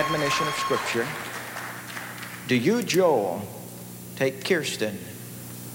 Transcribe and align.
Admonition 0.00 0.48
of 0.48 0.54
Scripture, 0.54 1.06
do 2.48 2.56
you, 2.56 2.82
Joel, 2.82 3.42
take 4.16 4.46
Kirsten 4.46 4.98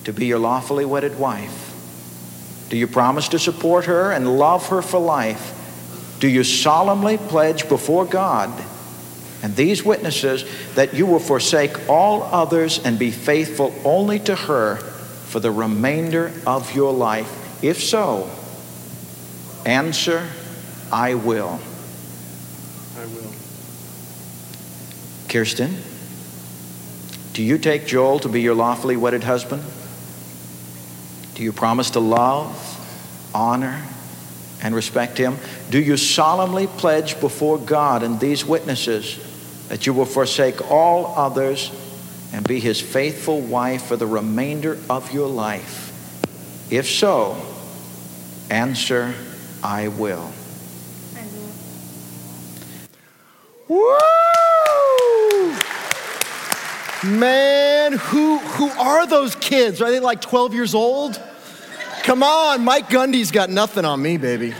to 0.03 0.11
be 0.11 0.25
your 0.25 0.39
lawfully 0.39 0.83
wedded 0.83 1.19
wife? 1.19 2.65
Do 2.69 2.75
you 2.75 2.87
promise 2.87 3.27
to 3.29 3.39
support 3.39 3.85
her 3.85 4.11
and 4.11 4.39
love 4.39 4.69
her 4.69 4.81
for 4.81 4.99
life? 4.99 6.17
Do 6.19 6.27
you 6.27 6.43
solemnly 6.43 7.17
pledge 7.17 7.69
before 7.69 8.03
God 8.03 8.51
and 9.43 9.55
these 9.55 9.85
witnesses 9.85 10.43
that 10.73 10.95
you 10.95 11.05
will 11.05 11.19
forsake 11.19 11.87
all 11.87 12.23
others 12.23 12.83
and 12.83 12.97
be 12.97 13.11
faithful 13.11 13.75
only 13.85 14.17
to 14.21 14.35
her 14.35 14.77
for 14.77 15.39
the 15.39 15.51
remainder 15.51 16.33
of 16.47 16.75
your 16.75 16.93
life? 16.93 17.63
If 17.63 17.83
so, 17.83 18.27
answer, 19.67 20.27
I 20.91 21.13
will. 21.13 21.59
I 22.97 23.05
will. 23.05 23.44
Kirsten, 25.35 25.75
do 27.33 27.43
you 27.43 27.57
take 27.57 27.85
Joel 27.85 28.19
to 28.19 28.29
be 28.29 28.41
your 28.41 28.55
lawfully 28.55 28.95
wedded 28.95 29.25
husband? 29.25 29.61
Do 31.33 31.43
you 31.43 31.51
promise 31.51 31.89
to 31.89 31.99
love, 31.99 32.55
honor, 33.35 33.83
and 34.63 34.73
respect 34.73 35.17
him? 35.17 35.35
Do 35.69 35.77
you 35.77 35.97
solemnly 35.97 36.67
pledge 36.67 37.19
before 37.19 37.57
God 37.57 38.01
and 38.01 38.17
these 38.17 38.45
witnesses 38.45 39.19
that 39.67 39.85
you 39.85 39.93
will 39.93 40.05
forsake 40.05 40.71
all 40.71 41.07
others 41.17 41.69
and 42.31 42.47
be 42.47 42.61
his 42.61 42.79
faithful 42.79 43.41
wife 43.41 43.87
for 43.87 43.97
the 43.97 44.07
remainder 44.07 44.77
of 44.89 45.11
your 45.11 45.27
life? 45.27 45.91
If 46.71 46.87
so, 46.87 47.35
answer, 48.49 49.13
I 49.61 49.89
will. 49.89 50.31
Woo! 53.67 53.97
Man, 57.05 57.93
who 57.93 58.39
who 58.39 58.69
are 58.69 59.05
those 59.05 59.35
kids? 59.35 59.79
Are 59.81 59.91
they 59.91 59.99
like 59.99 60.21
12 60.21 60.55
years 60.55 60.73
old? 60.73 61.21
Come 62.01 62.23
on, 62.23 62.63
Mike 62.63 62.89
Gundy's 62.89 63.31
got 63.31 63.49
nothing 63.49 63.85
on 63.85 64.01
me, 64.01 64.17
baby. 64.17 64.53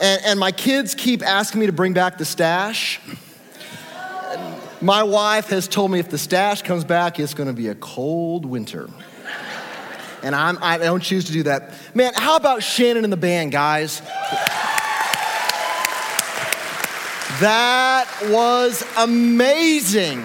And, 0.00 0.22
and 0.24 0.40
my 0.40 0.52
kids 0.52 0.94
keep 0.94 1.22
asking 1.22 1.60
me 1.60 1.66
to 1.66 1.72
bring 1.72 1.92
back 1.92 2.18
the 2.18 2.24
stash. 2.24 3.00
My 4.80 5.02
wife 5.02 5.48
has 5.48 5.66
told 5.66 5.90
me 5.90 5.98
if 5.98 6.08
the 6.08 6.18
stash 6.18 6.62
comes 6.62 6.84
back, 6.84 7.18
it's 7.18 7.34
gonna 7.34 7.52
be 7.52 7.68
a 7.68 7.74
cold 7.74 8.46
winter. 8.46 8.88
And 10.22 10.36
I'm, 10.36 10.58
I 10.60 10.78
don't 10.78 11.02
choose 11.02 11.24
to 11.26 11.32
do 11.32 11.44
that. 11.44 11.72
Man, 11.94 12.12
how 12.14 12.36
about 12.36 12.62
Shannon 12.62 13.02
and 13.02 13.12
the 13.12 13.16
band, 13.16 13.50
guys? 13.50 14.02
That 17.40 18.08
was 18.30 18.84
amazing. 18.96 20.24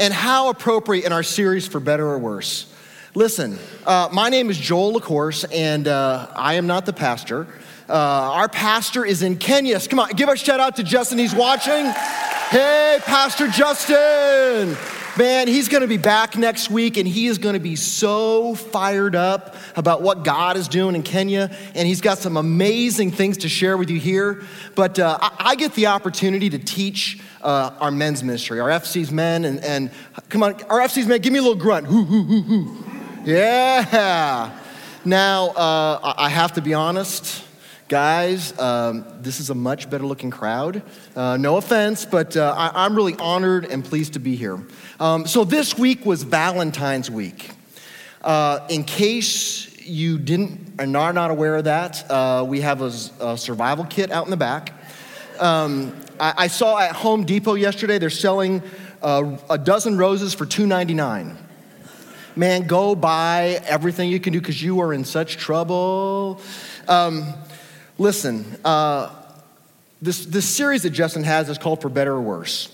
And 0.00 0.12
how 0.12 0.48
appropriate 0.48 1.04
in 1.04 1.12
our 1.12 1.22
series 1.22 1.68
for 1.68 1.78
better 1.78 2.04
or 2.04 2.18
worse. 2.18 2.66
Listen, 3.14 3.58
uh, 3.86 4.08
my 4.12 4.28
name 4.28 4.50
is 4.50 4.58
Joel 4.58 4.94
LaCourse, 4.94 5.44
and 5.52 5.86
uh, 5.86 6.26
I 6.34 6.54
am 6.54 6.66
not 6.66 6.84
the 6.84 6.92
pastor. 6.92 7.46
Uh, 7.88 7.92
our 7.92 8.48
pastor 8.48 9.04
is 9.04 9.22
in 9.22 9.38
Kenya. 9.38 9.78
Come 9.80 10.00
on, 10.00 10.10
give 10.10 10.28
a 10.28 10.36
shout 10.36 10.58
out 10.58 10.74
to 10.76 10.82
Justin. 10.82 11.18
He's 11.18 11.34
watching. 11.34 11.86
Hey, 12.50 12.98
Pastor 13.04 13.46
Justin. 13.46 14.76
Man, 15.18 15.48
he's 15.48 15.68
gonna 15.68 15.88
be 15.88 15.96
back 15.96 16.36
next 16.36 16.70
week 16.70 16.96
and 16.96 17.06
he 17.06 17.26
is 17.26 17.38
gonna 17.38 17.58
be 17.58 17.74
so 17.74 18.54
fired 18.54 19.16
up 19.16 19.56
about 19.74 20.00
what 20.00 20.22
God 20.22 20.56
is 20.56 20.68
doing 20.68 20.94
in 20.94 21.02
Kenya. 21.02 21.50
And 21.74 21.88
he's 21.88 22.00
got 22.00 22.18
some 22.18 22.36
amazing 22.36 23.10
things 23.10 23.38
to 23.38 23.48
share 23.48 23.76
with 23.76 23.90
you 23.90 23.98
here. 23.98 24.44
But 24.76 25.00
uh, 25.00 25.18
I, 25.20 25.32
I, 25.38 25.54
get 25.56 25.74
the 25.74 25.88
opportunity 25.88 26.48
to 26.50 26.58
teach 26.60 27.20
uh, 27.42 27.72
our 27.80 27.90
men's 27.90 28.22
ministry, 28.22 28.60
our 28.60 28.68
FC's 28.68 29.10
men. 29.10 29.44
And, 29.44 29.58
and, 29.64 29.90
come 30.28 30.44
on, 30.44 30.54
our 30.70 30.78
FC's 30.78 31.08
men, 31.08 31.20
give 31.20 31.32
me 31.32 31.40
a 31.40 31.42
little 31.42 31.58
grunt. 31.58 31.88
Hoo, 31.88 32.04
hoo, 32.04 32.22
hoo, 32.22 32.42
hoo. 32.42 32.84
Yeah. 33.24 34.56
Now, 35.04 35.48
uh, 35.48 36.14
I 36.16 36.28
have 36.28 36.52
to 36.52 36.62
be 36.62 36.74
honest. 36.74 37.44
Guys, 37.88 38.58
um, 38.60 39.02
this 39.22 39.40
is 39.40 39.48
a 39.48 39.54
much 39.54 39.88
better 39.88 40.04
looking 40.04 40.30
crowd. 40.30 40.82
Uh, 41.16 41.38
no 41.38 41.56
offense, 41.56 42.04
but 42.04 42.36
uh, 42.36 42.54
I, 42.54 42.84
am 42.84 42.94
really 42.94 43.14
honored 43.14 43.64
and 43.64 43.82
pleased 43.82 44.12
to 44.12 44.18
be 44.18 44.36
here. 44.36 44.62
Um, 45.00 45.26
so, 45.26 45.42
this 45.42 45.78
week 45.78 46.04
was 46.04 46.22
Valentine's 46.22 47.10
week. 47.10 47.50
Uh, 48.20 48.60
in 48.68 48.84
case 48.84 49.74
you 49.80 50.18
didn't 50.18 50.74
and 50.78 50.94
are 50.98 51.14
not, 51.14 51.30
aware 51.30 51.56
of 51.56 51.64
that, 51.64 52.10
uh, 52.10 52.44
we 52.46 52.60
have 52.60 52.82
a, 52.82 52.92
a, 53.20 53.38
survival 53.38 53.86
kit 53.86 54.10
out 54.10 54.26
in 54.26 54.30
the 54.30 54.36
back. 54.36 54.74
Um, 55.40 55.96
I, 56.20 56.34
I, 56.36 56.46
saw 56.48 56.78
at 56.78 56.94
Home 56.94 57.24
Depot 57.24 57.54
yesterday 57.54 57.96
they're 57.96 58.10
selling 58.10 58.62
uh, 59.00 59.38
a 59.48 59.56
dozen 59.56 59.96
roses 59.96 60.34
for 60.34 60.44
$2.99. 60.44 61.36
Man, 62.36 62.66
go 62.66 62.94
buy 62.94 63.62
everything 63.64 64.10
you 64.10 64.20
can 64.20 64.34
do 64.34 64.40
because 64.40 64.62
you 64.62 64.80
are 64.80 64.92
in 64.92 65.06
such 65.06 65.38
trouble. 65.38 66.42
Um, 66.86 67.32
Listen, 68.00 68.56
uh, 68.64 69.10
this, 70.00 70.24
this 70.24 70.48
series 70.48 70.82
that 70.82 70.90
Justin 70.90 71.24
has 71.24 71.48
is 71.48 71.58
called 71.58 71.82
For 71.82 71.88
Better 71.88 72.12
or 72.12 72.20
Worse. 72.20 72.72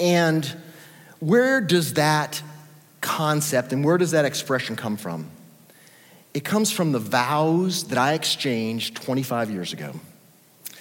And 0.00 0.44
where 1.20 1.60
does 1.60 1.94
that 1.94 2.42
concept 3.00 3.72
and 3.72 3.84
where 3.84 3.96
does 3.96 4.10
that 4.10 4.24
expression 4.24 4.74
come 4.74 4.96
from? 4.96 5.30
It 6.34 6.44
comes 6.44 6.72
from 6.72 6.90
the 6.90 6.98
vows 6.98 7.84
that 7.84 7.98
I 7.98 8.14
exchanged 8.14 8.96
25 8.96 9.50
years 9.50 9.72
ago. 9.72 9.92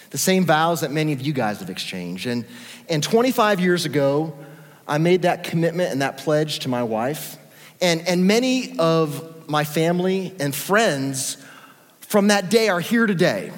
The 0.10 0.18
same 0.18 0.46
vows 0.46 0.82
that 0.82 0.92
many 0.92 1.14
of 1.14 1.22
you 1.22 1.34
guys 1.34 1.60
have 1.60 1.70
exchanged. 1.70 2.26
And, 2.26 2.46
and 2.90 3.04
25 3.04 3.60
years 3.60 3.86
ago, 3.86 4.36
I 4.88 4.98
made 4.98 5.22
that 5.22 5.44
commitment 5.44 5.92
and 5.92 6.02
that 6.02 6.18
pledge 6.18 6.60
to 6.60 6.70
my 6.70 6.82
wife. 6.82 7.38
And, 7.82 8.08
and 8.08 8.26
many 8.26 8.78
of 8.80 9.48
my 9.48 9.64
family 9.64 10.34
and 10.40 10.56
friends 10.56 11.38
from 12.10 12.30
that 12.30 12.50
day 12.50 12.70
are 12.70 12.80
here 12.80 13.06
today. 13.06 13.52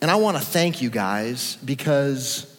And 0.00 0.10
I 0.10 0.14
want 0.14 0.38
to 0.38 0.42
thank 0.42 0.80
you 0.80 0.88
guys 0.88 1.56
because 1.56 2.50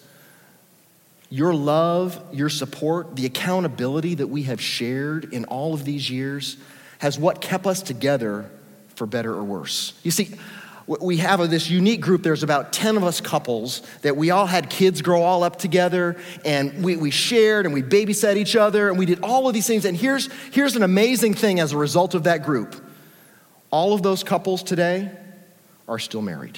your 1.32 1.52
love, 1.52 2.22
your 2.32 2.50
support, 2.50 3.16
the 3.16 3.26
accountability 3.26 4.14
that 4.16 4.28
we 4.28 4.44
have 4.44 4.62
shared 4.62 5.34
in 5.34 5.46
all 5.46 5.74
of 5.74 5.84
these 5.84 6.12
years 6.12 6.58
has 7.00 7.18
what 7.18 7.42
kept 7.42 7.66
us 7.66 7.82
together 7.82 8.52
for 8.94 9.08
better 9.08 9.34
or 9.34 9.44
worse. 9.44 10.00
You 10.04 10.12
see, 10.12 10.36
what 10.86 11.02
we 11.02 11.18
have 11.18 11.50
this 11.50 11.68
unique 11.68 12.02
group. 12.02 12.22
There's 12.22 12.44
about 12.44 12.72
10 12.72 12.98
of 12.98 13.04
us 13.04 13.20
couples 13.20 13.82
that 14.04 14.16
we 14.16 14.30
all 14.30 14.46
had 14.46 14.70
kids 14.70 15.02
grow 15.02 15.24
all 15.24 15.42
up 15.42 15.58
together, 15.58 16.18
and 16.46 16.84
we, 16.84 16.98
we 16.98 17.10
shared 17.10 17.66
and 17.66 17.74
we 17.74 17.82
babysat 17.82 18.36
each 18.36 18.56
other, 18.56 18.90
and 18.90 19.00
we 19.00 19.08
did 19.08 19.22
all 19.24 19.48
of 19.48 19.56
these 19.56 19.66
things. 19.66 19.86
And 19.86 19.98
here's, 19.98 20.30
here's 20.52 20.76
an 20.76 20.84
amazing 20.84 21.34
thing 21.34 21.60
as 21.60 21.72
a 21.72 21.78
result 21.78 22.14
of 22.14 22.26
that 22.26 22.44
group 22.44 22.85
all 23.76 23.92
of 23.92 24.02
those 24.02 24.24
couples 24.24 24.64
today 24.64 25.12
are 25.86 26.00
still 26.00 26.22
married. 26.22 26.58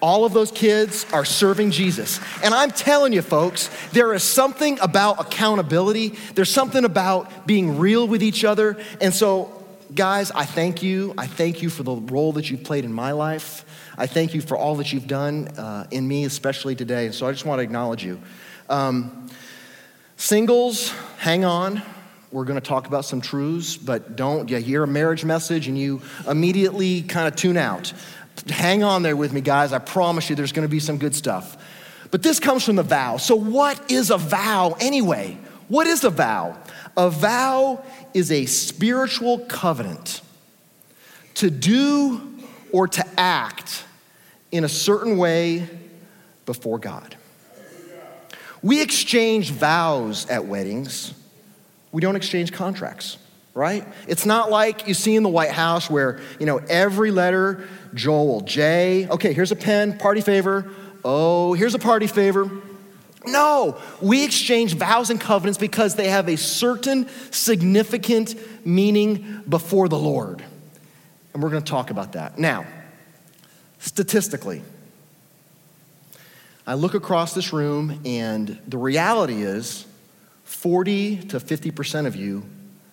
All 0.00 0.24
of 0.24 0.32
those 0.32 0.50
kids 0.50 1.04
are 1.12 1.26
serving 1.26 1.70
Jesus. 1.70 2.18
And 2.42 2.54
I'm 2.54 2.70
telling 2.70 3.12
you, 3.12 3.20
folks, 3.20 3.68
there 3.92 4.14
is 4.14 4.22
something 4.22 4.78
about 4.80 5.20
accountability. 5.20 6.14
There's 6.34 6.48
something 6.48 6.86
about 6.86 7.46
being 7.46 7.78
real 7.78 8.08
with 8.08 8.22
each 8.22 8.42
other. 8.42 8.82
And 9.02 9.12
so 9.12 9.66
guys, 9.94 10.30
I 10.30 10.46
thank 10.46 10.82
you. 10.82 11.12
I 11.18 11.26
thank 11.26 11.60
you 11.60 11.68
for 11.68 11.82
the 11.82 11.96
role 11.96 12.32
that 12.32 12.50
you've 12.50 12.64
played 12.64 12.86
in 12.86 12.92
my 12.94 13.12
life. 13.12 13.66
I 13.98 14.06
thank 14.06 14.32
you 14.32 14.40
for 14.40 14.56
all 14.56 14.76
that 14.76 14.94
you've 14.94 15.06
done 15.06 15.48
uh, 15.58 15.86
in 15.90 16.08
me, 16.08 16.24
especially 16.24 16.74
today. 16.74 17.04
And 17.04 17.14
so 17.14 17.26
I 17.26 17.32
just 17.32 17.44
want 17.44 17.58
to 17.58 17.62
acknowledge 17.62 18.02
you. 18.02 18.18
Um, 18.70 19.28
singles, 20.16 20.90
hang 21.18 21.44
on. 21.44 21.82
We're 22.32 22.44
going 22.44 22.58
to 22.58 22.66
talk 22.66 22.86
about 22.86 23.04
some 23.04 23.20
truths, 23.20 23.76
but 23.76 24.16
don't 24.16 24.48
you 24.48 24.56
hear 24.56 24.82
a 24.82 24.86
marriage 24.86 25.22
message 25.22 25.68
and 25.68 25.78
you 25.78 26.00
immediately 26.26 27.02
kind 27.02 27.28
of 27.28 27.36
tune 27.36 27.58
out. 27.58 27.92
Hang 28.48 28.82
on 28.82 29.02
there 29.02 29.16
with 29.16 29.34
me, 29.34 29.42
guys. 29.42 29.74
I 29.74 29.78
promise 29.78 30.30
you 30.30 30.36
there's 30.36 30.52
going 30.52 30.66
to 30.66 30.70
be 30.70 30.80
some 30.80 30.96
good 30.96 31.14
stuff. 31.14 31.62
But 32.10 32.22
this 32.22 32.40
comes 32.40 32.64
from 32.64 32.76
the 32.76 32.82
vow. 32.82 33.18
So, 33.18 33.36
what 33.36 33.90
is 33.90 34.10
a 34.10 34.16
vow 34.16 34.76
anyway? 34.80 35.36
What 35.68 35.86
is 35.86 36.04
a 36.04 36.10
vow? 36.10 36.56
A 36.96 37.10
vow 37.10 37.84
is 38.14 38.32
a 38.32 38.46
spiritual 38.46 39.40
covenant 39.40 40.22
to 41.34 41.50
do 41.50 42.20
or 42.72 42.88
to 42.88 43.06
act 43.18 43.84
in 44.50 44.64
a 44.64 44.68
certain 44.68 45.18
way 45.18 45.68
before 46.46 46.78
God. 46.78 47.16
We 48.62 48.80
exchange 48.80 49.50
vows 49.50 50.28
at 50.30 50.46
weddings, 50.46 51.14
we 51.92 52.00
don't 52.00 52.16
exchange 52.16 52.52
contracts 52.52 53.18
right? 53.54 53.86
It's 54.08 54.24
not 54.24 54.50
like 54.50 54.88
you 54.88 54.94
see 54.94 55.14
in 55.14 55.22
the 55.22 55.28
White 55.28 55.50
House 55.50 55.90
where, 55.90 56.20
you 56.40 56.46
know, 56.46 56.58
every 56.68 57.10
letter, 57.10 57.68
Joel, 57.94 58.40
J, 58.42 59.06
okay, 59.08 59.32
here's 59.32 59.52
a 59.52 59.56
pen, 59.56 59.98
party 59.98 60.20
favor. 60.20 60.70
Oh, 61.04 61.52
here's 61.52 61.74
a 61.74 61.78
party 61.78 62.06
favor. 62.06 62.50
No, 63.24 63.78
we 64.00 64.24
exchange 64.24 64.74
vows 64.74 65.10
and 65.10 65.20
covenants 65.20 65.58
because 65.58 65.94
they 65.94 66.08
have 66.08 66.28
a 66.28 66.36
certain 66.36 67.08
significant 67.30 68.34
meaning 68.66 69.42
before 69.48 69.88
the 69.88 69.98
Lord. 69.98 70.42
And 71.32 71.42
we're 71.42 71.50
going 71.50 71.62
to 71.62 71.70
talk 71.70 71.90
about 71.90 72.12
that. 72.12 72.38
Now, 72.38 72.66
statistically, 73.78 74.62
I 76.66 76.74
look 76.74 76.94
across 76.94 77.34
this 77.34 77.52
room, 77.52 78.00
and 78.04 78.58
the 78.66 78.78
reality 78.78 79.42
is 79.42 79.86
40 80.52 81.16
to 81.16 81.40
50% 81.40 82.06
of 82.06 82.14
you 82.14 82.44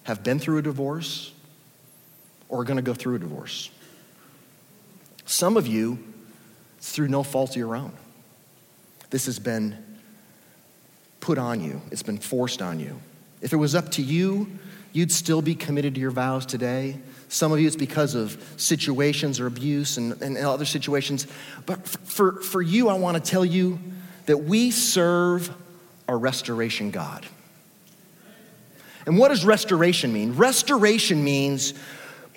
have 0.04 0.24
been 0.24 0.40
through 0.40 0.58
a 0.58 0.62
divorce 0.62 1.34
or 2.48 2.62
are 2.62 2.64
going 2.64 2.78
to 2.78 2.82
go 2.84 2.96
through 2.96 3.16
a 3.16 3.20
divorce. 3.20 3.70
Some 5.26 5.56
of 5.56 5.68
you, 5.68 6.00
through 6.80 7.10
no 7.10 7.22
fault 7.22 7.52
of 7.52 7.58
your 7.58 7.76
own. 7.76 7.92
This 9.12 9.28
has 9.28 9.38
been 9.38 9.78
put 11.20 11.38
on 11.38 11.62
you, 11.62 11.82
it's 11.92 12.02
been 12.02 12.18
forced 12.18 12.62
on 12.62 12.80
you. 12.80 13.00
If 13.42 13.54
it 13.54 13.58
was 13.58 13.76
up 13.76 13.92
to 13.92 14.02
you, 14.02 14.50
you'd 14.94 15.12
still 15.12 15.42
be 15.42 15.54
committed 15.54 15.94
to 15.96 16.02
your 16.02 16.12
vows 16.12 16.46
today. 16.48 16.98
Some 17.28 17.52
of 17.52 17.60
you, 17.60 17.68
it's 17.68 17.76
because 17.76 18.16
of 18.16 18.42
situations 18.58 19.40
or 19.40 19.46
abuse 19.46 19.98
and, 19.98 20.20
and 20.24 20.38
other 20.38 20.66
situations. 20.66 21.28
But 21.68 21.88
for, 21.88 22.42
for 22.42 22.62
you, 22.62 22.90
I 22.90 22.94
want 22.96 23.24
to 23.24 23.32
tell 23.32 23.46
you 23.46 23.78
that 24.26 24.38
we 24.38 24.72
serve 24.72 25.54
a 26.08 26.16
restoration 26.16 26.90
God. 26.90 27.28
And 29.10 29.18
what 29.18 29.30
does 29.30 29.44
restoration 29.44 30.14
mean? 30.14 30.36
Restoration 30.36 31.24
means 31.24 31.74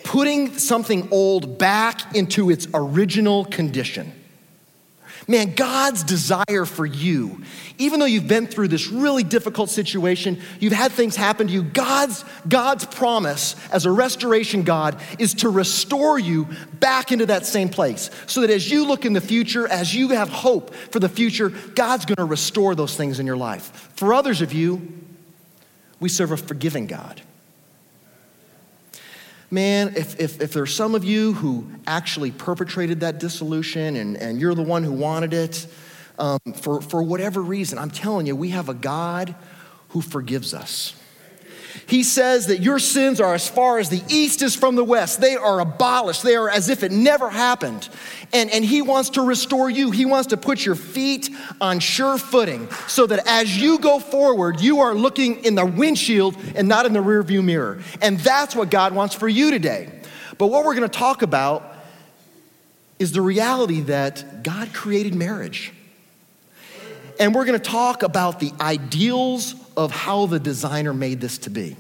putting 0.05 0.57
something 0.57 1.07
old 1.11 1.59
back 1.59 2.17
into 2.17 2.49
its 2.49 2.67
original 2.73 3.45
condition. 3.45 4.11
Man, 5.29 5.55
God's 5.55 6.03
desire 6.03 6.65
for 6.65 6.87
you, 6.87 7.43
even 7.77 8.01
though 8.01 8.07
you've 8.07 8.27
been 8.27 8.47
through 8.47 8.69
this 8.69 8.89
really 8.89 9.23
difficult 9.23 9.69
situation, 9.69 10.41
you've 10.61 10.73
had 10.73 10.93
things 10.93 11.15
happen 11.15 11.47
to 11.47 11.53
you, 11.53 11.63
God's, 11.63 12.25
God's 12.49 12.87
promise 12.87 13.55
as 13.71 13.85
a 13.85 13.91
restoration 13.91 14.63
God 14.63 14.99
is 15.19 15.35
to 15.35 15.51
restore 15.51 16.19
you 16.19 16.49
back 16.81 17.13
into 17.13 17.27
that 17.27 17.45
same 17.45 17.69
place. 17.69 18.09
So 18.27 18.41
that 18.41 18.49
as 18.49 18.71
you 18.71 18.87
look 18.87 19.05
in 19.05 19.13
the 19.13 19.21
future, 19.21 19.69
as 19.69 19.95
you 19.95 20.09
have 20.09 20.31
hope 20.31 20.75
for 20.75 21.01
the 21.01 21.11
future, 21.11 21.51
God's 21.51 22.07
gonna 22.07 22.27
restore 22.27 22.75
those 22.75 22.97
things 22.97 23.21
in 23.21 23.27
your 23.27 23.37
life. 23.37 23.91
For 23.95 24.15
others 24.15 24.41
of 24.41 24.55
you, 24.55 25.03
we 26.03 26.09
serve 26.09 26.33
a 26.33 26.37
forgiving 26.37 26.87
God. 26.87 27.23
Man, 29.51 29.95
if, 29.97 30.19
if, 30.19 30.41
if 30.41 30.53
there's 30.53 30.75
some 30.75 30.95
of 30.95 31.05
you 31.05 31.35
who 31.35 31.67
actually 31.87 32.33
perpetrated 32.33 33.01
that 33.01 33.21
dissolution 33.21 33.97
and, 33.97 34.17
and 34.17 34.41
you're 34.41 34.55
the 34.55 34.63
one 34.63 34.83
who 34.83 34.93
wanted 34.93 35.33
it, 35.33 35.67
um, 36.19 36.39
for, 36.57 36.83
for 36.83 37.03
whatever 37.03 37.41
reason, 37.41 37.79
I'm 37.79 37.91
telling 37.91 38.27
you, 38.27 38.35
we 38.35 38.51
have 38.51 38.69
a 38.69 38.75
God 38.75 39.35
who 39.91 40.01
forgives 40.01 40.55
us. 40.55 40.97
He 41.87 42.03
says 42.03 42.47
that 42.47 42.61
your 42.61 42.79
sins 42.79 43.21
are 43.21 43.35
as 43.35 43.49
far 43.49 43.79
as 43.79 43.89
the 43.89 44.03
east 44.09 44.43
is 44.43 44.55
from 44.55 44.77
the 44.77 44.85
west. 44.85 45.21
They 45.21 45.37
are 45.37 45.61
abolished. 45.61 46.23
They 46.23 46.37
are 46.37 46.49
as 46.49 46.69
if 46.69 46.83
it 46.83 46.93
never 46.93 47.31
happened. 47.31 47.89
And, 48.33 48.51
and 48.51 48.65
He 48.65 48.83
wants 48.83 49.11
to 49.11 49.23
restore 49.23 49.71
you. 49.71 49.91
He 49.91 50.05
wants 50.05 50.29
to 50.29 50.37
put 50.37 50.65
your 50.65 50.75
feet 50.75 51.31
on 51.61 51.81
sure 51.81 52.19
footing 52.19 52.69
so 52.89 53.07
that 53.07 53.27
as 53.27 53.61
you 53.61 53.79
go 53.79 53.99
forward, 53.99 54.61
you 54.61 54.81
are 54.81 54.95
looking 54.95 55.45
in 55.45 55.55
the 55.55 55.67
windshield 55.67 56.37
and 56.55 56.69
not 56.69 56.87
in 56.87 56.93
the 56.93 57.01
rearview 57.01 57.43
mirror. 57.45 57.83
And 58.01 58.19
that's 58.21 58.55
what 58.55 58.71
God 58.71 58.95
wants 58.95 59.15
for 59.15 59.29
you 59.29 59.51
today. 59.51 59.91
But 60.39 60.47
what 60.49 60.65
we're 60.65 60.75
going 60.75 60.89
to 60.89 60.99
talk 60.99 61.23
about 61.23 61.77
is 62.99 63.13
the 63.13 63.21
reality 63.21 63.81
that 63.83 64.43
God 64.43 64.73
created 64.73 65.15
marriage. 65.15 65.73
And 67.19 67.35
we're 67.35 67.45
going 67.45 67.59
to 67.59 67.71
talk 67.71 68.03
about 68.03 68.41
the 68.41 68.53
ideals 68.61 69.55
of 69.77 69.91
how 69.91 70.27
the 70.27 70.39
designer 70.39 70.93
made 70.93 71.21
this 71.21 71.39
to 71.39 71.51
be 71.51 71.77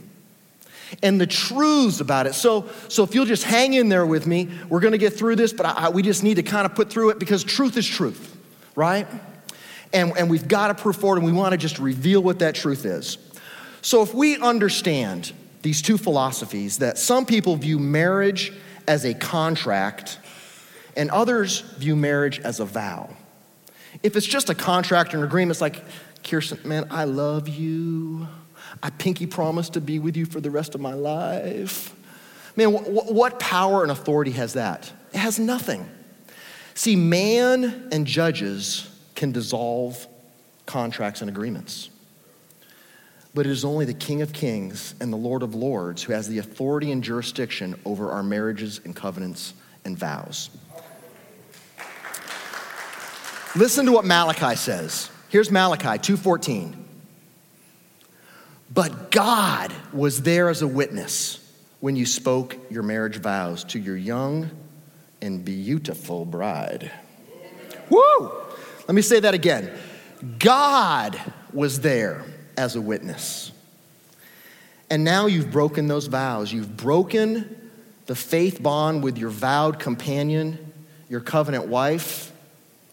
and 1.02 1.20
the 1.20 1.26
truths 1.26 2.00
about 2.00 2.26
it. 2.26 2.34
So, 2.34 2.68
so 2.88 3.02
if 3.02 3.14
you'll 3.14 3.24
just 3.24 3.44
hang 3.44 3.72
in 3.74 3.88
there 3.88 4.04
with 4.04 4.26
me, 4.26 4.50
we're 4.68 4.80
going 4.80 4.92
to 4.92 4.98
get 4.98 5.14
through 5.14 5.36
this, 5.36 5.52
but 5.52 5.64
I, 5.64 5.72
I, 5.72 5.88
we 5.88 6.02
just 6.02 6.22
need 6.22 6.34
to 6.34 6.42
kind 6.42 6.66
of 6.66 6.74
put 6.74 6.90
through 6.90 7.10
it 7.10 7.18
because 7.18 7.42
truth 7.44 7.76
is 7.76 7.86
truth, 7.86 8.36
right? 8.74 9.06
And, 9.92 10.12
and 10.18 10.28
we've 10.28 10.48
got 10.48 10.68
to 10.68 10.74
prove 10.74 10.96
forward, 10.96 11.18
and 11.18 11.26
we 11.26 11.32
want 11.32 11.52
to 11.52 11.58
just 11.58 11.78
reveal 11.78 12.22
what 12.22 12.40
that 12.40 12.54
truth 12.54 12.84
is. 12.84 13.18
So 13.80 14.02
if 14.02 14.14
we 14.14 14.36
understand 14.38 15.32
these 15.62 15.80
two 15.80 15.96
philosophies 15.96 16.78
that 16.78 16.98
some 16.98 17.24
people 17.24 17.56
view 17.56 17.78
marriage 17.78 18.52
as 18.86 19.04
a 19.04 19.14
contract 19.14 20.18
and 20.96 21.10
others 21.10 21.60
view 21.60 21.96
marriage 21.96 22.40
as 22.40 22.60
a 22.60 22.64
vow. 22.64 23.08
If 24.02 24.16
it's 24.16 24.26
just 24.26 24.50
a 24.50 24.54
contract 24.54 25.14
or 25.14 25.18
an 25.18 25.24
agreement, 25.24 25.52
it's 25.52 25.60
like, 25.60 25.82
Kirsten, 26.22 26.60
man, 26.64 26.86
I 26.90 27.04
love 27.04 27.48
you. 27.48 28.28
I 28.82 28.90
pinky 28.90 29.26
promise 29.26 29.70
to 29.70 29.80
be 29.80 29.98
with 29.98 30.16
you 30.16 30.26
for 30.26 30.40
the 30.40 30.50
rest 30.50 30.74
of 30.74 30.80
my 30.80 30.94
life. 30.94 31.94
Man, 32.56 32.72
what 32.72 33.40
power 33.40 33.82
and 33.82 33.90
authority 33.90 34.32
has 34.32 34.54
that? 34.54 34.92
It 35.12 35.18
has 35.18 35.38
nothing. 35.38 35.88
See, 36.74 36.96
man 36.96 37.88
and 37.92 38.06
judges 38.06 38.88
can 39.14 39.32
dissolve 39.32 40.06
contracts 40.66 41.20
and 41.20 41.30
agreements. 41.30 41.90
But 43.34 43.46
it 43.46 43.50
is 43.50 43.64
only 43.64 43.86
the 43.86 43.94
King 43.94 44.20
of 44.20 44.32
Kings 44.32 44.94
and 45.00 45.12
the 45.12 45.16
Lord 45.16 45.42
of 45.42 45.54
Lords 45.54 46.02
who 46.02 46.12
has 46.12 46.28
the 46.28 46.38
authority 46.38 46.92
and 46.92 47.02
jurisdiction 47.02 47.78
over 47.84 48.10
our 48.10 48.22
marriages 48.22 48.80
and 48.84 48.94
covenants 48.94 49.54
and 49.84 49.98
vows. 49.98 50.50
Listen 53.56 53.86
to 53.86 53.92
what 53.92 54.04
Malachi 54.04 54.56
says. 54.56 55.10
Here's 55.32 55.50
Malachi 55.50 55.98
2:14. 55.98 56.74
But 58.70 59.10
God 59.10 59.72
was 59.90 60.20
there 60.20 60.50
as 60.50 60.60
a 60.60 60.66
witness 60.66 61.38
when 61.80 61.96
you 61.96 62.04
spoke 62.04 62.58
your 62.68 62.82
marriage 62.82 63.16
vows 63.16 63.64
to 63.64 63.78
your 63.78 63.96
young 63.96 64.50
and 65.22 65.42
beautiful 65.42 66.26
bride. 66.26 66.90
Woo! 67.88 68.30
Let 68.86 68.94
me 68.94 69.00
say 69.00 69.20
that 69.20 69.32
again. 69.32 69.72
God 70.38 71.18
was 71.50 71.80
there 71.80 72.26
as 72.58 72.76
a 72.76 72.82
witness. 72.82 73.52
And 74.90 75.02
now 75.02 75.28
you've 75.28 75.50
broken 75.50 75.88
those 75.88 76.08
vows. 76.08 76.52
You've 76.52 76.76
broken 76.76 77.70
the 78.04 78.14
faith 78.14 78.62
bond 78.62 79.02
with 79.02 79.16
your 79.16 79.30
vowed 79.30 79.78
companion, 79.78 80.74
your 81.08 81.20
covenant 81.20 81.68
wife 81.68 82.32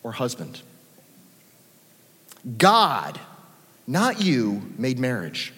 or 0.03 0.13
husband. 0.13 0.61
God, 2.57 3.19
not 3.85 4.21
you, 4.21 4.61
made 4.77 4.99
marriage. 4.99 5.53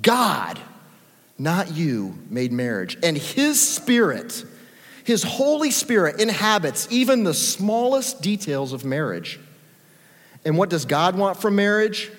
God, 0.00 0.58
not 1.38 1.72
you, 1.72 2.18
made 2.28 2.52
marriage. 2.52 2.96
And 3.02 3.16
His 3.16 3.60
Spirit, 3.60 4.44
His 5.04 5.22
Holy 5.22 5.70
Spirit, 5.70 6.20
inhabits 6.20 6.88
even 6.90 7.24
the 7.24 7.34
smallest 7.34 8.22
details 8.22 8.72
of 8.72 8.84
marriage. 8.84 9.40
And 10.44 10.58
what 10.58 10.70
does 10.70 10.84
God 10.84 11.16
want 11.16 11.40
from 11.40 11.56
marriage? 11.56 12.10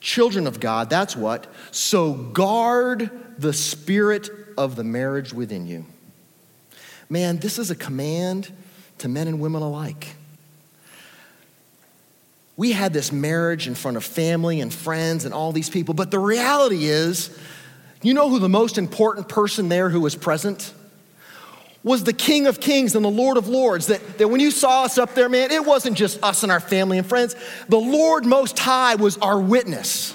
Children 0.00 0.46
of 0.46 0.58
God, 0.58 0.90
that's 0.90 1.16
what. 1.16 1.46
So 1.70 2.12
guard 2.12 3.10
the 3.38 3.52
spirit 3.52 4.30
of 4.58 4.74
the 4.74 4.84
marriage 4.84 5.32
within 5.32 5.66
you. 5.66 5.86
Man, 7.08 7.38
this 7.38 7.58
is 7.58 7.70
a 7.70 7.76
command 7.76 8.50
to 8.98 9.08
men 9.08 9.28
and 9.28 9.40
women 9.40 9.62
alike 9.62 10.16
we 12.62 12.70
had 12.70 12.92
this 12.92 13.10
marriage 13.10 13.66
in 13.66 13.74
front 13.74 13.96
of 13.96 14.04
family 14.04 14.60
and 14.60 14.72
friends 14.72 15.24
and 15.24 15.34
all 15.34 15.50
these 15.50 15.68
people. 15.68 15.94
But 15.94 16.12
the 16.12 16.20
reality 16.20 16.84
is, 16.84 17.36
You 18.02 18.14
know 18.14 18.28
who 18.28 18.38
the 18.38 18.48
most 18.48 18.78
important 18.78 19.28
person 19.28 19.68
there 19.68 19.90
who 19.90 20.00
was 20.00 20.14
present? 20.14 20.72
Was 21.82 22.04
the 22.04 22.12
King 22.12 22.46
of 22.46 22.60
Kings 22.60 22.94
and 22.94 23.04
the 23.04 23.10
Lord 23.10 23.36
of 23.36 23.48
Lords. 23.48 23.88
That, 23.88 24.18
that 24.18 24.28
when 24.28 24.40
you 24.40 24.52
saw 24.52 24.84
us 24.84 24.96
up 24.96 25.16
there, 25.16 25.28
man, 25.28 25.50
it 25.50 25.66
wasn't 25.66 25.96
just 25.96 26.22
us 26.22 26.44
and 26.44 26.52
our 26.52 26.60
family 26.60 26.98
and 26.98 27.06
friends. 27.06 27.34
The 27.68 27.80
Lord 27.80 28.24
Most 28.24 28.56
High 28.60 28.94
was 28.94 29.18
our 29.18 29.40
witness. 29.40 30.14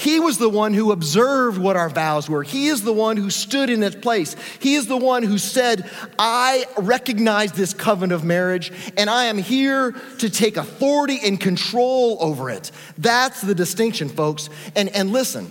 He 0.00 0.18
was 0.18 0.38
the 0.38 0.48
one 0.48 0.72
who 0.72 0.92
observed 0.92 1.58
what 1.58 1.76
our 1.76 1.90
vows 1.90 2.26
were. 2.26 2.42
He 2.42 2.68
is 2.68 2.82
the 2.82 2.92
one 2.92 3.18
who 3.18 3.28
stood 3.28 3.68
in 3.68 3.82
its 3.82 3.96
place. 3.96 4.34
He 4.58 4.74
is 4.74 4.86
the 4.86 4.96
one 4.96 5.22
who 5.22 5.36
said, 5.36 5.90
I 6.18 6.64
recognize 6.78 7.52
this 7.52 7.74
covenant 7.74 8.12
of 8.14 8.24
marriage 8.24 8.72
and 8.96 9.10
I 9.10 9.26
am 9.26 9.36
here 9.36 9.92
to 10.20 10.30
take 10.30 10.56
authority 10.56 11.18
and 11.22 11.38
control 11.38 12.16
over 12.22 12.48
it. 12.48 12.70
That's 12.96 13.42
the 13.42 13.54
distinction, 13.54 14.08
folks. 14.08 14.48
And, 14.74 14.88
and 14.88 15.12
listen, 15.12 15.50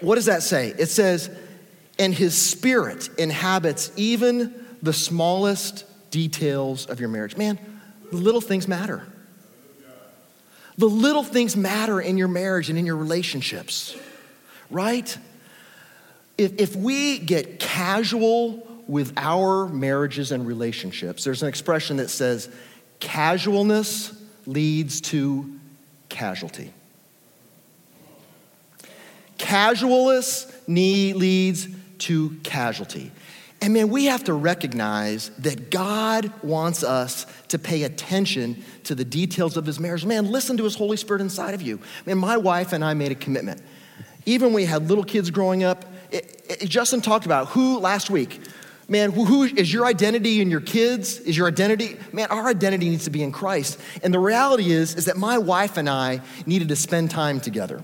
what 0.00 0.16
does 0.16 0.26
that 0.26 0.42
say? 0.42 0.74
It 0.76 0.86
says, 0.86 1.30
and 2.00 2.12
his 2.12 2.36
spirit 2.36 3.08
inhabits 3.20 3.92
even 3.94 4.52
the 4.82 4.92
smallest 4.92 5.84
details 6.10 6.86
of 6.86 6.98
your 6.98 7.08
marriage. 7.08 7.36
Man, 7.36 7.56
the 8.10 8.16
little 8.16 8.40
things 8.40 8.66
matter. 8.66 9.06
The 10.78 10.86
little 10.86 11.24
things 11.24 11.56
matter 11.56 12.00
in 12.00 12.18
your 12.18 12.28
marriage 12.28 12.68
and 12.68 12.78
in 12.78 12.84
your 12.84 12.96
relationships, 12.96 13.96
right? 14.70 15.16
If, 16.36 16.60
if 16.60 16.76
we 16.76 17.18
get 17.18 17.58
casual 17.58 18.66
with 18.86 19.14
our 19.16 19.66
marriages 19.68 20.32
and 20.32 20.46
relationships, 20.46 21.24
there's 21.24 21.42
an 21.42 21.48
expression 21.48 21.96
that 21.96 22.10
says 22.10 22.48
casualness 23.00 24.12
leads 24.46 25.00
to 25.00 25.58
casualty. 26.08 26.72
Casualness 29.38 30.52
leads 30.68 31.68
to 31.98 32.36
casualty. 32.42 33.12
And 33.60 33.72
man, 33.72 33.88
we 33.88 34.06
have 34.06 34.24
to 34.24 34.34
recognize 34.34 35.30
that 35.38 35.70
God 35.70 36.30
wants 36.42 36.84
us 36.84 37.26
to 37.48 37.58
pay 37.58 37.84
attention 37.84 38.62
to 38.84 38.94
the 38.94 39.04
details 39.04 39.56
of 39.56 39.66
his 39.66 39.78
marriage. 39.78 40.04
Man, 40.04 40.30
listen 40.30 40.56
to 40.56 40.64
his 40.64 40.74
Holy 40.74 40.96
Spirit 40.96 41.22
inside 41.22 41.54
of 41.54 41.62
you. 41.62 41.80
Man, 42.04 42.18
my 42.18 42.36
wife 42.36 42.72
and 42.72 42.84
I 42.84 42.94
made 42.94 43.12
a 43.12 43.14
commitment. 43.14 43.62
Even 44.24 44.48
when 44.48 44.54
we 44.54 44.64
had 44.64 44.88
little 44.88 45.04
kids 45.04 45.30
growing 45.30 45.62
up, 45.62 45.84
it, 46.10 46.44
it, 46.48 46.68
Justin 46.68 47.00
talked 47.00 47.26
about 47.26 47.48
who 47.48 47.78
last 47.78 48.10
week, 48.10 48.40
man, 48.88 49.12
who, 49.12 49.24
who 49.24 49.44
is 49.44 49.72
your 49.72 49.86
identity 49.86 50.40
in 50.40 50.50
your 50.50 50.60
kids? 50.60 51.18
Is 51.20 51.36
your 51.36 51.46
identity, 51.46 51.96
man, 52.12 52.28
our 52.30 52.46
identity 52.46 52.88
needs 52.88 53.04
to 53.04 53.10
be 53.10 53.22
in 53.22 53.32
Christ. 53.32 53.80
And 54.02 54.12
the 54.12 54.18
reality 54.18 54.72
is, 54.72 54.94
is 54.96 55.04
that 55.04 55.16
my 55.16 55.38
wife 55.38 55.76
and 55.76 55.88
I 55.88 56.20
needed 56.44 56.68
to 56.68 56.76
spend 56.76 57.10
time 57.10 57.40
together. 57.40 57.82